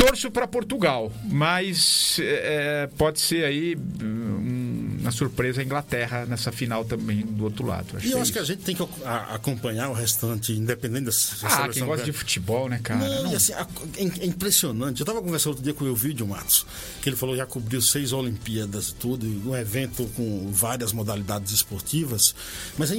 Torço 0.00 0.30
para 0.30 0.48
Portugal, 0.48 1.12
mas 1.24 2.18
é, 2.20 2.88
pode 2.96 3.20
ser 3.20 3.44
aí 3.44 3.76
um, 3.76 4.96
uma 4.98 5.10
surpresa 5.10 5.60
a 5.60 5.64
Inglaterra 5.64 6.24
nessa 6.24 6.50
final 6.50 6.86
também 6.86 7.20
do 7.20 7.44
outro 7.44 7.66
lado. 7.66 7.98
Acho 7.98 8.06
e 8.06 8.12
eu 8.12 8.18
é 8.18 8.20
acho 8.22 8.32
que 8.32 8.38
a 8.38 8.44
gente 8.44 8.62
tem 8.62 8.74
que 8.74 8.82
acompanhar 9.04 9.90
o 9.90 9.92
restante, 9.92 10.52
independente 10.52 11.04
da 11.04 11.12
Ah, 11.42 11.68
quem 11.68 11.84
gosta 11.84 12.04
de 12.04 12.12
futebol, 12.12 12.66
né, 12.66 12.80
cara? 12.82 13.00
Não, 13.00 13.24
Não. 13.24 13.36
Assim, 13.36 13.52
é 13.52 14.26
impressionante. 14.26 15.00
Eu 15.00 15.04
estava 15.04 15.20
conversando 15.20 15.50
outro 15.50 15.64
dia 15.64 15.74
com 15.74 15.84
o 15.84 15.88
Elvídio 15.88 16.26
Matos, 16.26 16.66
que 17.02 17.08
ele 17.10 17.16
falou 17.16 17.34
que 17.34 17.40
já 17.40 17.46
cobriu 17.46 17.82
seis 17.82 18.14
Olimpíadas 18.14 18.88
e 18.88 18.94
tudo, 18.94 19.26
um 19.50 19.54
evento 19.54 20.06
com 20.16 20.50
várias 20.50 20.94
modalidades 20.94 21.52
esportivas, 21.52 22.34
mas 22.78 22.90
é, 22.90 22.96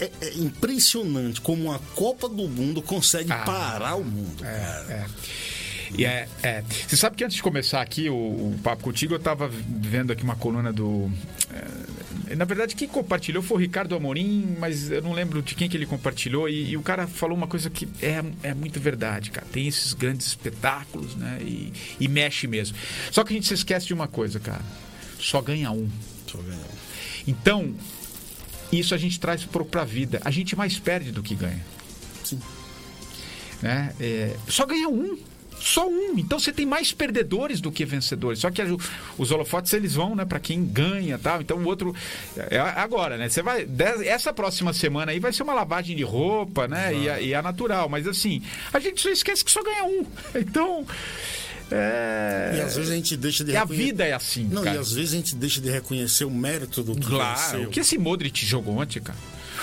é, 0.00 0.10
é 0.20 0.34
impressionante 0.34 1.40
como 1.40 1.72
a 1.72 1.78
Copa 1.94 2.28
do 2.28 2.46
Mundo 2.46 2.82
consegue 2.82 3.32
ah, 3.32 3.38
parar 3.38 3.94
o 3.94 4.04
mundo. 4.04 4.44
É, 4.44 4.58
cara. 4.58 4.92
É. 4.92 5.06
E 5.94 6.04
é, 6.04 6.28
é, 6.42 6.62
Você 6.86 6.96
sabe 6.96 7.16
que 7.16 7.24
antes 7.24 7.36
de 7.36 7.42
começar 7.42 7.80
aqui 7.80 8.08
o, 8.08 8.14
o 8.14 8.58
papo 8.62 8.82
contigo, 8.82 9.14
eu 9.14 9.18
estava 9.18 9.48
vendo 9.48 10.12
aqui 10.12 10.22
uma 10.22 10.36
coluna 10.36 10.72
do. 10.72 11.10
É, 12.28 12.34
na 12.34 12.44
verdade, 12.44 12.74
quem 12.74 12.88
compartilhou 12.88 13.42
foi 13.42 13.56
o 13.56 13.60
Ricardo 13.60 13.94
Amorim, 13.94 14.56
mas 14.58 14.90
eu 14.90 15.00
não 15.02 15.12
lembro 15.12 15.42
de 15.42 15.54
quem 15.54 15.68
que 15.68 15.76
ele 15.76 15.86
compartilhou. 15.86 16.48
E, 16.48 16.70
e, 16.70 16.76
o 16.76 16.82
cara 16.82 17.06
falou 17.06 17.36
uma 17.36 17.46
coisa 17.46 17.70
que 17.70 17.88
é, 18.02 18.22
é 18.42 18.54
muito 18.54 18.80
verdade, 18.80 19.30
cara. 19.30 19.46
Tem 19.52 19.68
esses 19.68 19.92
grandes 19.92 20.26
espetáculos, 20.26 21.14
né? 21.14 21.38
E, 21.40 21.72
e 22.00 22.08
mexe 22.08 22.46
mesmo. 22.46 22.76
Só 23.10 23.22
que 23.22 23.32
a 23.32 23.36
gente 23.36 23.46
se 23.46 23.54
esquece 23.54 23.86
de 23.86 23.94
uma 23.94 24.08
coisa, 24.08 24.40
cara. 24.40 24.62
Só 25.20 25.40
ganha 25.40 25.70
um. 25.70 25.88
Só 26.26 26.38
ganha 26.38 26.58
um. 26.58 26.76
Então, 27.28 27.74
isso 28.72 28.94
a 28.94 28.98
gente 28.98 29.20
traz 29.20 29.44
para 29.44 29.82
a 29.82 29.84
vida. 29.84 30.20
A 30.24 30.30
gente 30.30 30.56
mais 30.56 30.78
perde 30.78 31.12
do 31.12 31.22
que 31.22 31.34
ganha. 31.34 31.64
Sim. 32.24 32.40
Né? 33.62 33.94
É, 34.00 34.36
só 34.48 34.66
ganha 34.66 34.88
um. 34.88 35.16
Só 35.58 35.88
um. 35.88 36.18
Então 36.18 36.38
você 36.38 36.52
tem 36.52 36.66
mais 36.66 36.92
perdedores 36.92 37.60
do 37.60 37.72
que 37.72 37.84
vencedores. 37.84 38.40
Só 38.40 38.50
que 38.50 38.62
os 39.18 39.30
holofotes 39.30 39.72
eles 39.72 39.94
vão, 39.94 40.14
né, 40.14 40.24
para 40.24 40.38
quem 40.38 40.64
ganha, 40.64 41.18
tal. 41.18 41.40
Então 41.40 41.58
o 41.58 41.64
outro 41.66 41.94
é 42.36 42.58
agora, 42.58 43.16
né? 43.16 43.28
Você 43.28 43.42
vai 43.42 43.66
essa 44.04 44.32
próxima 44.32 44.72
semana 44.72 45.12
aí 45.12 45.18
vai 45.18 45.32
ser 45.32 45.42
uma 45.42 45.54
lavagem 45.54 45.96
de 45.96 46.02
roupa, 46.02 46.68
né? 46.68 46.94
E 46.94 47.08
a, 47.08 47.20
e 47.20 47.34
a 47.34 47.42
natural, 47.42 47.88
mas 47.88 48.06
assim, 48.06 48.42
a 48.72 48.78
gente 48.78 49.00
só 49.00 49.08
esquece 49.10 49.44
que 49.44 49.50
só 49.50 49.62
ganha 49.62 49.84
um. 49.84 50.06
Então, 50.36 50.86
é... 51.70 52.54
E 52.56 52.60
às 52.60 52.76
vezes 52.76 52.90
a 52.90 52.94
gente 52.94 53.16
deixa 53.16 53.44
de 53.44 53.50
e 53.50 53.54
reconhecer... 53.54 53.82
a 53.82 53.86
vida 53.86 54.04
é 54.04 54.12
assim, 54.12 54.44
Não, 54.44 54.62
cara. 54.62 54.76
e 54.76 54.78
às 54.78 54.92
vezes 54.92 55.12
a 55.12 55.16
gente 55.16 55.34
deixa 55.34 55.60
de 55.60 55.68
reconhecer 55.70 56.24
o 56.24 56.30
mérito 56.30 56.82
do 56.82 56.94
que 56.94 57.06
Claro, 57.06 57.40
venceu. 57.40 57.68
o 57.68 57.70
que 57.70 57.80
esse 57.80 57.98
Modric 57.98 58.44
jogou 58.46 58.78
ontem, 58.78 59.00
cara? 59.00 59.18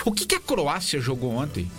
O 0.06 0.12
que, 0.12 0.26
que 0.26 0.36
a 0.36 0.40
Croácia 0.40 1.00
jogou 1.00 1.32
ontem? 1.32 1.72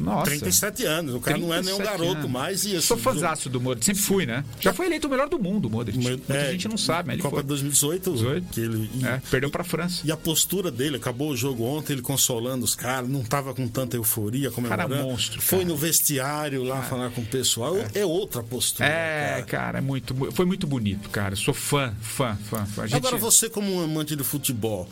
Nossa. 0.00 0.26
37 0.26 0.84
anos, 0.84 1.14
o 1.14 1.20
cara 1.20 1.38
não 1.38 1.54
é 1.54 1.62
nenhum 1.62 1.78
garoto 1.78 2.18
anos. 2.18 2.30
mais. 2.30 2.64
E 2.64 2.76
assim, 2.76 2.86
Sou 2.86 2.96
fãzaço 2.96 3.48
do 3.48 3.60
Modric, 3.60 3.84
sempre 3.84 4.02
fui, 4.02 4.26
né? 4.26 4.44
Já 4.60 4.72
foi 4.72 4.86
eleito 4.86 5.06
o 5.06 5.10
melhor 5.10 5.28
do 5.28 5.38
mundo, 5.38 5.66
o 5.66 5.70
Modric. 5.70 5.98
Muita 5.98 6.34
é, 6.34 6.52
gente 6.52 6.68
não 6.68 6.76
sabe, 6.76 7.08
mas 7.08 7.14
ele 7.14 7.22
Copa 7.22 7.36
foi. 7.36 7.44
2018, 7.44 8.12
18. 8.12 8.46
Que 8.50 8.60
ele, 8.60 8.90
e, 8.94 9.06
é, 9.06 9.22
perdeu 9.30 9.50
pra 9.50 9.62
França. 9.62 10.02
E 10.04 10.10
a 10.10 10.16
postura 10.16 10.70
dele, 10.70 10.96
acabou 10.96 11.30
o 11.30 11.36
jogo 11.36 11.64
ontem, 11.64 11.92
ele 11.92 12.02
consolando 12.02 12.64
os 12.64 12.74
caras, 12.74 13.08
não 13.08 13.22
tava 13.22 13.54
com 13.54 13.66
tanta 13.68 13.96
euforia, 13.96 14.50
comemorando. 14.50 14.88
Cara 14.88 15.04
monstro, 15.04 15.38
cara. 15.38 15.42
Foi 15.42 15.64
no 15.64 15.76
vestiário 15.76 16.62
lá 16.64 16.82
falar 16.82 17.10
com 17.10 17.20
o 17.20 17.26
pessoal, 17.26 17.76
é, 17.76 18.00
é 18.00 18.06
outra 18.06 18.42
postura. 18.42 18.88
É, 18.88 19.28
cara. 19.28 19.42
cara, 19.44 19.78
é 19.78 19.80
muito, 19.80 20.14
foi 20.32 20.44
muito 20.44 20.66
bonito, 20.66 21.08
cara. 21.10 21.36
Sou 21.36 21.54
fã, 21.54 21.94
fã, 22.00 22.36
fã. 22.50 22.66
fã. 22.66 22.86
Gente... 22.86 22.96
Agora 22.96 23.16
você 23.16 23.48
como 23.48 23.72
um 23.72 23.82
amante 23.82 24.16
do 24.16 24.24
futebol, 24.24 24.88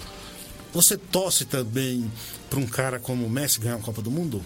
você 0.73 0.97
torce 0.97 1.45
também 1.45 2.11
para 2.53 2.61
um 2.61 2.67
cara 2.67 2.99
como 2.99 3.25
o 3.25 3.31
Messi 3.31 3.59
ganhar 3.59 3.77
a 3.77 3.79
Copa 3.79 4.03
do 4.03 4.11
Mundo? 4.11 4.43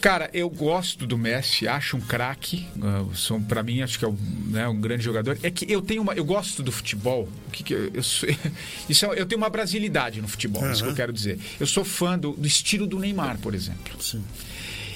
Cara, 0.00 0.30
eu 0.32 0.48
gosto 0.48 1.06
do 1.06 1.18
Messi, 1.18 1.68
acho 1.68 1.96
um 1.96 2.00
craque. 2.00 2.66
Uh, 2.76 3.40
para 3.42 3.62
mim, 3.62 3.82
acho 3.82 3.98
que 3.98 4.04
é 4.04 4.08
um, 4.08 4.16
né, 4.46 4.66
um, 4.66 4.80
grande 4.80 5.04
jogador. 5.04 5.36
É 5.42 5.50
que 5.50 5.70
eu 5.70 5.82
tenho 5.82 6.00
uma, 6.00 6.14
eu 6.14 6.24
gosto 6.24 6.62
do 6.62 6.72
futebol. 6.72 7.28
O 7.48 7.50
que, 7.50 7.62
que 7.62 7.74
eu, 7.74 7.90
eu, 7.92 8.02
sou, 8.02 8.28
isso 8.88 9.04
é, 9.04 9.20
eu 9.20 9.26
tenho 9.26 9.38
uma 9.38 9.50
brasilidade 9.50 10.22
no 10.22 10.28
futebol, 10.28 10.62
uhum. 10.62 10.72
isso 10.72 10.84
que 10.84 10.88
eu 10.88 10.94
quero 10.94 11.12
dizer. 11.12 11.38
Eu 11.60 11.66
sou 11.66 11.84
fã 11.84 12.18
do, 12.18 12.32
do 12.32 12.46
estilo 12.46 12.86
do 12.86 12.98
Neymar, 12.98 13.38
por 13.38 13.54
exemplo. 13.54 14.00
Sim. 14.00 14.24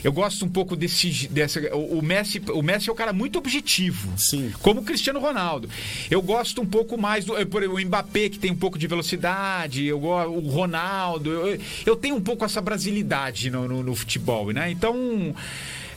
Eu 0.02 0.12
gosto 0.12 0.44
um 0.44 0.48
pouco 0.48 0.74
desse. 0.74 1.28
Dessa, 1.28 1.60
o, 1.74 1.98
o, 1.98 2.02
Messi, 2.02 2.42
o 2.52 2.62
Messi 2.62 2.90
é 2.90 2.92
um 2.92 2.96
cara 2.96 3.12
muito 3.12 3.38
objetivo. 3.38 4.12
Sim. 4.16 4.52
Como 4.60 4.80
o 4.80 4.84
Cristiano 4.84 5.20
Ronaldo. 5.20 5.68
Eu 6.10 6.20
gosto 6.20 6.60
um 6.60 6.66
pouco 6.66 6.98
mais 6.98 7.24
do. 7.24 7.34
Por 7.46 7.62
o 7.62 7.78
Mbappé, 7.78 8.28
que 8.28 8.38
tem 8.38 8.50
um 8.50 8.56
pouco 8.56 8.78
de 8.78 8.86
velocidade, 8.86 9.84
eu, 9.84 10.02
o 10.02 10.48
Ronaldo. 10.48 11.30
Eu, 11.30 11.60
eu 11.86 11.96
tenho 11.96 12.16
um 12.16 12.20
pouco 12.20 12.44
essa 12.44 12.60
brasilidade 12.60 13.50
no, 13.50 13.68
no, 13.68 13.82
no 13.82 13.94
futebol, 13.94 14.50
né? 14.52 14.70
Então. 14.70 15.34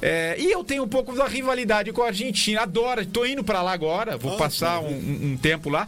É, 0.01 0.35
e 0.39 0.51
eu 0.51 0.63
tenho 0.63 0.83
um 0.83 0.87
pouco 0.87 1.15
da 1.15 1.27
rivalidade 1.27 1.91
com 1.91 2.03
a 2.03 2.07
Argentina. 2.07 2.61
Adoro, 2.61 3.01
estou 3.01 3.25
indo 3.25 3.43
para 3.43 3.61
lá 3.61 3.71
agora, 3.71 4.17
vou 4.17 4.37
passar 4.37 4.79
um, 4.79 5.31
um, 5.31 5.37
tempo 5.37 5.69
lá. 5.69 5.87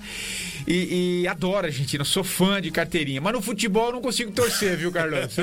E, 0.68 1.22
e, 1.22 1.28
adoro 1.28 1.66
a 1.66 1.70
Argentina, 1.70 2.04
sou 2.04 2.24
fã 2.24 2.62
de 2.62 2.72
carteirinha. 2.72 3.22
Mas 3.22 3.34
no 3.34 3.42
futebol 3.42 3.88
eu 3.88 3.94
não 3.94 4.02
consigo 4.02 4.32
torcer, 4.32 4.76
viu, 4.78 4.92
Carlos? 4.92 5.36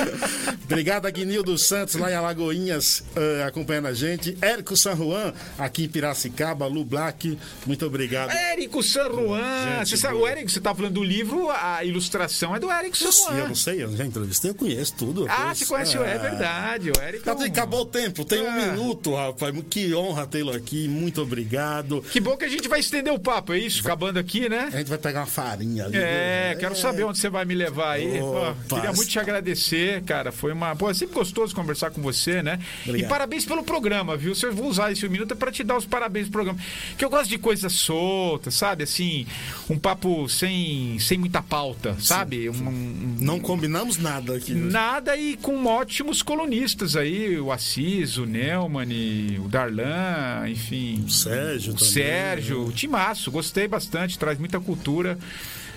Obrigado, 0.64 1.06
Aguinildo 1.06 1.56
Santos, 1.58 1.94
lá 1.94 2.10
em 2.10 2.14
Alagoinhas, 2.14 3.00
uh, 3.00 3.46
acompanhando 3.46 3.88
a 3.88 3.92
gente. 3.92 4.36
Érico 4.40 4.76
San 4.76 4.96
Juan, 4.96 5.32
aqui 5.58 5.84
em 5.84 5.88
Piracicaba, 5.88 6.66
Lu 6.66 6.84
Black, 6.84 7.38
muito 7.66 7.84
obrigado. 7.84 8.30
Érico 8.30 8.82
San 8.82 9.10
Juan! 9.10 9.78
Gente, 9.78 9.90
você 9.90 9.96
sabe, 9.96 10.14
o 10.16 10.26
Érico, 10.26 10.50
você 10.50 10.60
tá 10.60 10.74
falando 10.74 10.94
do 10.94 11.04
livro, 11.04 11.50
a 11.50 11.84
ilustração 11.84 12.56
é 12.56 12.58
do 12.58 12.70
Érico 12.70 12.96
San 12.96 13.12
Juan. 13.12 13.38
Eu 13.38 13.48
não 13.48 13.54
sei, 13.54 13.82
eu 13.82 13.96
já 13.96 14.04
entrevistei, 14.04 14.50
eu 14.50 14.54
conheço 14.54 14.94
tudo. 14.94 15.26
Ah, 15.28 15.54
você 15.54 15.66
conhece 15.66 15.98
o 15.98 16.02
é 16.02 16.18
verdade, 16.18 16.90
o 16.90 17.00
Érico. 17.00 17.28
É 17.28 17.46
acabou 17.46 17.85
tempo, 17.86 18.24
tem 18.24 18.42
um 18.42 18.50
ah. 18.50 18.66
minuto, 18.66 19.14
rapaz. 19.14 19.54
Que 19.70 19.94
honra 19.94 20.26
tê-lo 20.26 20.52
aqui, 20.52 20.88
muito 20.88 21.22
obrigado. 21.22 22.02
Que 22.10 22.20
bom 22.20 22.36
que 22.36 22.44
a 22.44 22.48
gente 22.48 22.68
vai 22.68 22.80
estender 22.80 23.12
o 23.12 23.18
papo, 23.18 23.52
é 23.52 23.58
isso? 23.58 23.80
Acabando 23.80 24.18
aqui, 24.18 24.48
né? 24.48 24.68
A 24.72 24.78
gente 24.78 24.88
vai 24.88 24.98
pegar 24.98 25.20
uma 25.20 25.26
farinha 25.26 25.84
ali. 25.86 25.96
É, 25.96 26.00
né? 26.00 26.56
quero 26.58 26.72
é. 26.72 26.76
saber 26.76 27.04
onde 27.04 27.18
você 27.18 27.28
vai 27.28 27.44
me 27.44 27.54
levar 27.54 27.92
aí. 27.92 28.18
Pô, 28.18 28.74
queria 28.74 28.92
muito 28.92 29.08
te 29.08 29.18
agradecer, 29.18 30.02
cara. 30.02 30.32
Foi 30.32 30.52
uma. 30.52 30.74
Pô, 30.76 30.90
é 30.90 30.94
sempre 30.94 31.14
gostoso 31.14 31.54
conversar 31.54 31.90
com 31.90 32.02
você, 32.02 32.42
né? 32.42 32.58
Obrigado. 32.86 33.06
E 33.06 33.08
parabéns 33.08 33.44
pelo 33.44 33.62
programa, 33.62 34.16
viu? 34.16 34.32
Eu 34.42 34.54
vou 34.54 34.66
usar 34.66 34.92
esse 34.92 35.08
minuto 35.08 35.32
é 35.32 35.34
pra 35.34 35.50
te 35.50 35.64
dar 35.64 35.76
os 35.76 35.86
parabéns 35.86 36.28
pro 36.28 36.44
programa. 36.44 36.58
Que 36.96 37.04
eu 37.04 37.10
gosto 37.10 37.28
de 37.28 37.38
coisas 37.38 37.72
soltas, 37.72 38.54
sabe? 38.54 38.84
Assim, 38.84 39.26
um 39.68 39.78
papo 39.78 40.28
sem, 40.28 40.98
sem 40.98 41.18
muita 41.18 41.42
pauta, 41.42 41.96
sabe? 42.00 42.48
Um, 42.48 42.52
um... 42.52 43.16
Não 43.20 43.40
combinamos 43.40 43.98
nada 43.98 44.36
aqui. 44.36 44.54
Nada 44.54 45.16
e 45.16 45.36
com 45.36 45.64
ótimos 45.66 46.22
colunistas 46.22 46.96
aí, 46.96 47.38
o 47.38 47.52
Assis, 47.52 47.75
o 48.16 48.24
Neumann, 48.24 49.38
o 49.44 49.48
Darlan, 49.48 50.48
enfim. 50.48 51.04
O 51.06 51.10
Sérgio 51.10 51.72
o 51.72 51.76
também. 51.76 51.92
Sérgio, 51.92 52.66
o 52.66 52.72
Timaço, 52.72 53.30
gostei 53.30 53.68
bastante, 53.68 54.18
traz 54.18 54.38
muita 54.38 54.58
cultura 54.58 54.76
cultura. 54.86 55.18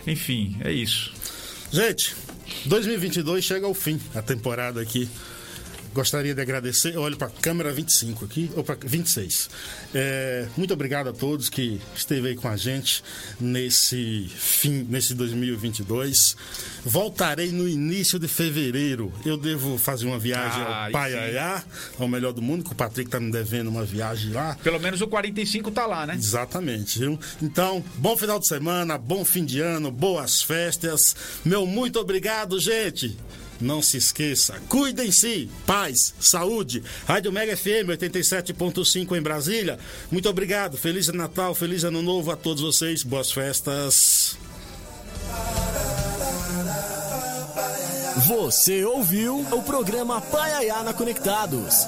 Enfim, 0.07 0.55
é 0.61 0.71
isso. 0.71 1.11
Gente, 1.71 2.15
2022 2.65 3.43
chega 3.43 3.65
ao 3.65 3.73
fim 3.73 3.99
a 4.15 4.21
temporada 4.21 4.81
aqui 4.81 5.09
gostaria 5.93 6.33
de 6.33 6.41
agradecer. 6.41 6.97
Olho 6.97 7.17
para 7.17 7.27
a 7.27 7.31
câmera 7.31 7.71
25 7.71 8.25
aqui, 8.25 8.51
ou 8.55 8.63
para 8.63 8.75
26. 8.75 9.49
É, 9.93 10.47
muito 10.57 10.73
obrigado 10.73 11.09
a 11.09 11.13
todos 11.13 11.49
que 11.49 11.79
esteve 11.95 12.29
aí 12.29 12.35
com 12.35 12.47
a 12.47 12.57
gente 12.57 13.03
nesse 13.39 14.29
fim, 14.35 14.85
nesse 14.89 15.13
2022. 15.13 16.35
Voltarei 16.85 17.51
no 17.51 17.67
início 17.67 18.19
de 18.19 18.27
fevereiro. 18.27 19.11
Eu 19.25 19.37
devo 19.37 19.77
fazer 19.77 20.05
uma 20.05 20.19
viagem 20.19 20.61
ah, 20.61 20.85
ao 20.85 20.91
Paiaiá, 20.91 21.63
ao 21.97 22.07
melhor 22.07 22.33
do 22.33 22.41
mundo, 22.41 22.63
que 22.63 22.71
o 22.71 22.75
Patrick 22.75 23.07
está 23.07 23.19
me 23.19 23.31
devendo 23.31 23.69
uma 23.69 23.83
viagem 23.83 24.31
lá. 24.31 24.55
Pelo 24.63 24.79
menos 24.79 25.01
o 25.01 25.07
45 25.07 25.71
tá 25.71 25.85
lá, 25.85 26.05
né? 26.05 26.15
Exatamente. 26.15 26.99
Viu? 26.99 27.19
Então, 27.41 27.83
bom 27.95 28.15
final 28.17 28.39
de 28.39 28.47
semana, 28.47 28.97
bom 28.97 29.23
fim 29.25 29.45
de 29.45 29.59
ano, 29.59 29.91
boas 29.91 30.41
festas. 30.41 31.15
Meu 31.43 31.65
muito 31.65 31.99
obrigado, 31.99 32.59
gente. 32.59 33.17
Não 33.59 33.81
se 33.81 33.97
esqueça, 33.97 34.61
cuidem-se, 34.69 35.49
paz, 35.65 36.13
saúde. 36.19 36.81
Rádio 37.05 37.31
Mega 37.31 37.57
FM 37.57 37.89
87.5 37.89 39.17
em 39.17 39.21
Brasília. 39.21 39.77
Muito 40.09 40.29
obrigado, 40.29 40.77
Feliz 40.77 41.07
Natal, 41.09 41.53
Feliz 41.53 41.83
Ano 41.83 42.01
Novo 42.01 42.31
a 42.31 42.37
todos 42.37 42.61
vocês, 42.61 43.03
boas 43.03 43.31
festas. 43.31 44.37
Você 48.27 48.83
ouviu 48.85 49.39
o 49.51 49.63
programa 49.63 50.21
Paiaiana 50.21 50.93
Conectados. 50.93 51.87